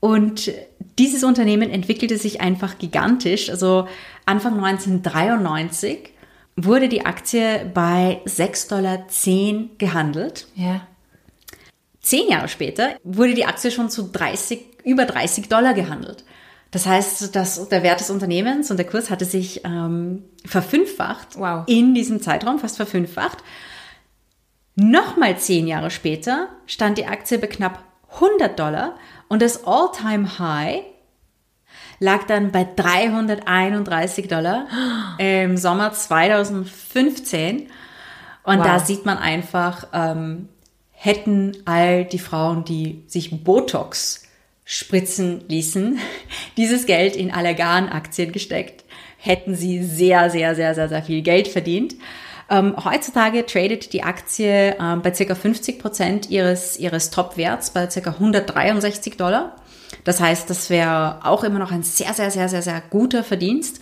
Und 0.00 0.52
dieses 0.98 1.24
Unternehmen 1.24 1.70
entwickelte 1.70 2.16
sich 2.16 2.40
einfach 2.40 2.78
gigantisch. 2.78 3.50
Also 3.50 3.86
Anfang 4.24 4.62
1993 4.62 6.10
wurde 6.56 6.88
die 6.88 7.04
Aktie 7.04 7.70
bei 7.72 8.22
6,10 8.24 8.68
Dollar 8.68 8.98
gehandelt. 9.78 10.46
Ja. 10.54 10.86
Zehn 12.00 12.30
Jahre 12.30 12.48
später 12.48 12.96
wurde 13.02 13.34
die 13.34 13.44
Aktie 13.44 13.70
schon 13.70 13.90
zu 13.90 14.10
30, 14.10 14.60
über 14.84 15.04
30 15.04 15.48
Dollar 15.48 15.74
gehandelt. 15.74 16.24
Das 16.70 16.86
heißt, 16.86 17.34
dass 17.34 17.68
der 17.68 17.82
Wert 17.82 18.00
des 18.00 18.10
Unternehmens 18.10 18.70
und 18.70 18.76
der 18.76 18.86
Kurs 18.86 19.10
hatte 19.10 19.24
sich 19.24 19.64
ähm, 19.64 20.24
verfünffacht 20.44 21.38
wow. 21.38 21.64
in 21.66 21.94
diesem 21.94 22.20
Zeitraum, 22.20 22.58
fast 22.58 22.76
verfünffacht. 22.76 23.38
Nochmal 24.74 25.38
zehn 25.38 25.66
Jahre 25.66 25.90
später 25.90 26.48
stand 26.66 26.98
die 26.98 27.06
Aktie 27.06 27.38
bei 27.38 27.46
knapp 27.46 27.82
100 28.14 28.58
Dollar 28.58 28.96
und 29.28 29.42
das 29.42 29.66
All-Time-High 29.66 30.82
lag 31.98 32.24
dann 32.24 32.52
bei 32.52 32.66
331 32.76 34.28
Dollar 34.28 34.66
im 35.18 35.56
Sommer 35.56 35.92
2015. 35.92 37.68
Und 38.42 38.58
wow. 38.58 38.64
da 38.64 38.78
sieht 38.78 39.04
man 39.04 39.18
einfach, 39.18 39.88
ähm, 39.92 40.48
hätten 40.92 41.56
all 41.64 42.04
die 42.04 42.18
Frauen, 42.18 42.64
die 42.64 43.02
sich 43.06 43.42
Botox 43.44 44.24
spritzen 44.64 45.44
ließen, 45.48 45.98
dieses 46.56 46.86
Geld 46.86 47.16
in 47.16 47.32
Allergan-Aktien 47.32 48.32
gesteckt, 48.32 48.84
hätten 49.18 49.54
sie 49.54 49.82
sehr, 49.82 50.30
sehr, 50.30 50.54
sehr, 50.54 50.74
sehr, 50.74 50.88
sehr 50.88 51.02
viel 51.02 51.22
Geld 51.22 51.48
verdient. 51.48 51.96
Ähm, 52.48 52.74
heutzutage 52.84 53.44
tradet 53.44 53.92
die 53.92 54.02
Aktie 54.02 54.76
ähm, 54.80 55.02
bei 55.02 55.10
ca. 55.10 55.34
50 55.34 55.78
Prozent 55.78 56.30
ihres, 56.30 56.78
ihres 56.78 57.10
Top-Werts 57.10 57.70
bei 57.70 57.86
ca. 57.86 58.10
163 58.10 59.16
Dollar. 59.16 59.56
Das 60.04 60.20
heißt, 60.20 60.48
das 60.48 60.70
wäre 60.70 61.24
auch 61.24 61.42
immer 61.42 61.58
noch 61.58 61.72
ein 61.72 61.82
sehr, 61.82 62.12
sehr, 62.14 62.30
sehr, 62.30 62.48
sehr, 62.48 62.62
sehr 62.62 62.82
guter 62.90 63.24
Verdienst. 63.24 63.80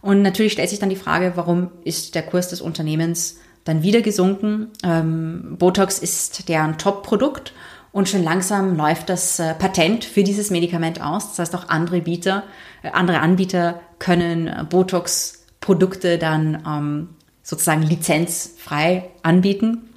Und 0.00 0.22
natürlich 0.22 0.52
stellt 0.52 0.70
sich 0.70 0.78
dann 0.78 0.88
die 0.88 0.96
Frage, 0.96 1.32
warum 1.34 1.70
ist 1.84 2.14
der 2.14 2.22
Kurs 2.22 2.48
des 2.48 2.60
Unternehmens 2.60 3.38
dann 3.64 3.82
wieder 3.82 4.00
gesunken? 4.00 4.68
Ähm, 4.82 5.56
Botox 5.58 5.98
ist 5.98 6.48
deren 6.48 6.78
Top-Produkt 6.78 7.52
und 7.96 8.08
schon 8.08 8.22
langsam 8.22 8.76
läuft 8.76 9.08
das 9.08 9.38
äh, 9.38 9.54
Patent 9.54 10.04
für 10.04 10.22
dieses 10.22 10.50
Medikament 10.50 11.00
aus. 11.00 11.30
Das 11.30 11.38
heißt, 11.38 11.56
auch 11.56 11.70
andere, 11.70 12.02
Bieter, 12.02 12.44
äh, 12.82 12.90
andere 12.90 13.20
Anbieter 13.20 13.80
können 13.98 14.48
äh, 14.48 14.64
Botox-Produkte 14.68 16.18
dann 16.18 16.62
ähm, 16.66 17.08
sozusagen 17.46 17.82
lizenzfrei 17.82 19.04
anbieten. 19.22 19.88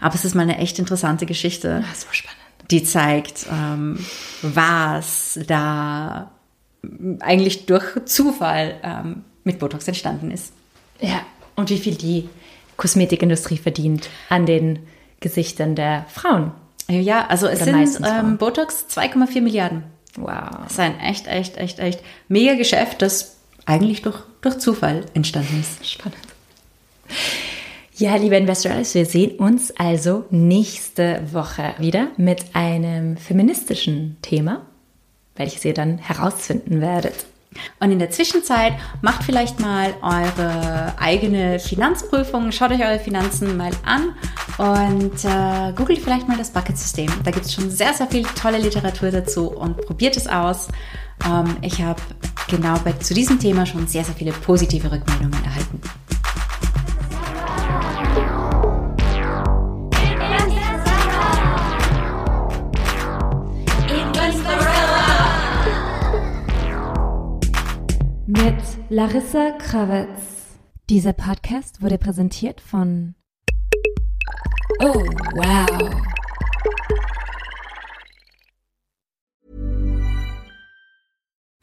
Aber 0.00 0.14
es 0.14 0.26
ist 0.26 0.34
mal 0.34 0.42
eine 0.42 0.58
echt 0.58 0.78
interessante 0.78 1.24
Geschichte. 1.24 1.82
Ja, 1.82 1.94
so 1.94 2.08
spannend. 2.10 2.38
Die 2.70 2.84
zeigt, 2.84 3.46
ähm, 3.50 4.04
was 4.42 5.40
da 5.46 6.30
eigentlich 7.20 7.64
durch 7.64 8.04
Zufall 8.04 8.76
ähm, 8.82 9.24
mit 9.44 9.58
Botox 9.58 9.88
entstanden 9.88 10.30
ist. 10.30 10.52
Ja, 11.00 11.22
und 11.56 11.70
wie 11.70 11.78
viel 11.78 11.94
die 11.94 12.28
Kosmetikindustrie 12.76 13.56
verdient 13.56 14.10
an 14.28 14.44
den 14.44 14.80
Gesichtern 15.20 15.74
der 15.74 16.04
Frauen. 16.10 16.52
Ja, 16.86 17.26
also 17.28 17.46
es 17.46 17.62
Oder 17.62 17.86
sind 17.86 18.06
ähm, 18.06 18.36
Botox 18.36 18.84
2,4 18.90 19.40
Milliarden. 19.40 19.84
Wow. 20.16 20.50
Das 20.64 20.72
ist 20.72 20.80
ein 20.80 21.00
echt, 21.00 21.26
echt, 21.28 21.56
echt, 21.56 21.78
echt 21.78 22.00
mega 22.28 22.54
Geschäft, 22.54 23.00
das 23.00 23.36
eigentlich 23.64 24.02
durch, 24.02 24.18
durch 24.42 24.58
Zufall 24.58 25.06
entstanden 25.14 25.60
ist. 25.60 25.86
Spannend. 25.86 26.27
Ja, 27.96 28.14
liebe 28.14 28.36
Investors, 28.36 28.94
wir 28.94 29.06
sehen 29.06 29.38
uns 29.38 29.72
also 29.76 30.24
nächste 30.30 31.20
Woche 31.32 31.74
wieder 31.78 32.08
mit 32.16 32.44
einem 32.54 33.16
feministischen 33.16 34.18
Thema, 34.22 34.66
welches 35.34 35.64
ihr 35.64 35.74
dann 35.74 35.98
herausfinden 35.98 36.80
werdet. 36.80 37.26
Und 37.80 37.90
in 37.90 37.98
der 37.98 38.10
Zwischenzeit 38.10 38.74
macht 39.02 39.24
vielleicht 39.24 39.58
mal 39.58 39.94
eure 40.02 40.94
eigene 40.98 41.58
Finanzprüfung, 41.58 42.52
schaut 42.52 42.70
euch 42.70 42.84
eure 42.84 43.00
Finanzen 43.00 43.56
mal 43.56 43.72
an 43.84 44.14
und 44.58 45.24
äh, 45.24 45.72
googelt 45.74 45.98
vielleicht 45.98 46.28
mal 46.28 46.36
das 46.36 46.50
Bucket-System. 46.50 47.10
Da 47.24 47.30
gibt 47.30 47.46
es 47.46 47.54
schon 47.54 47.70
sehr, 47.70 47.94
sehr 47.94 48.06
viel 48.06 48.22
tolle 48.40 48.58
Literatur 48.58 49.10
dazu 49.10 49.50
und 49.50 49.76
probiert 49.86 50.16
es 50.16 50.26
aus. 50.26 50.68
Ähm, 51.26 51.56
ich 51.62 51.82
habe 51.82 52.00
genau 52.48 52.76
bei, 52.84 52.92
zu 52.92 53.14
diesem 53.14 53.38
Thema 53.40 53.66
schon 53.66 53.86
sehr, 53.86 54.04
sehr 54.04 54.14
viele 54.14 54.32
positive 54.32 54.90
Rückmeldungen 54.90 55.44
erhalten. 55.44 55.80
Mit 68.44 68.54
Larissa 68.88 69.50
Krawitz. 69.58 70.58
Dieser 70.88 71.12
Podcast 71.12 71.82
wurde 71.82 71.98
präsentiert 71.98 72.60
von 72.60 73.14
Oh, 74.80 74.94
wow. 75.34 76.17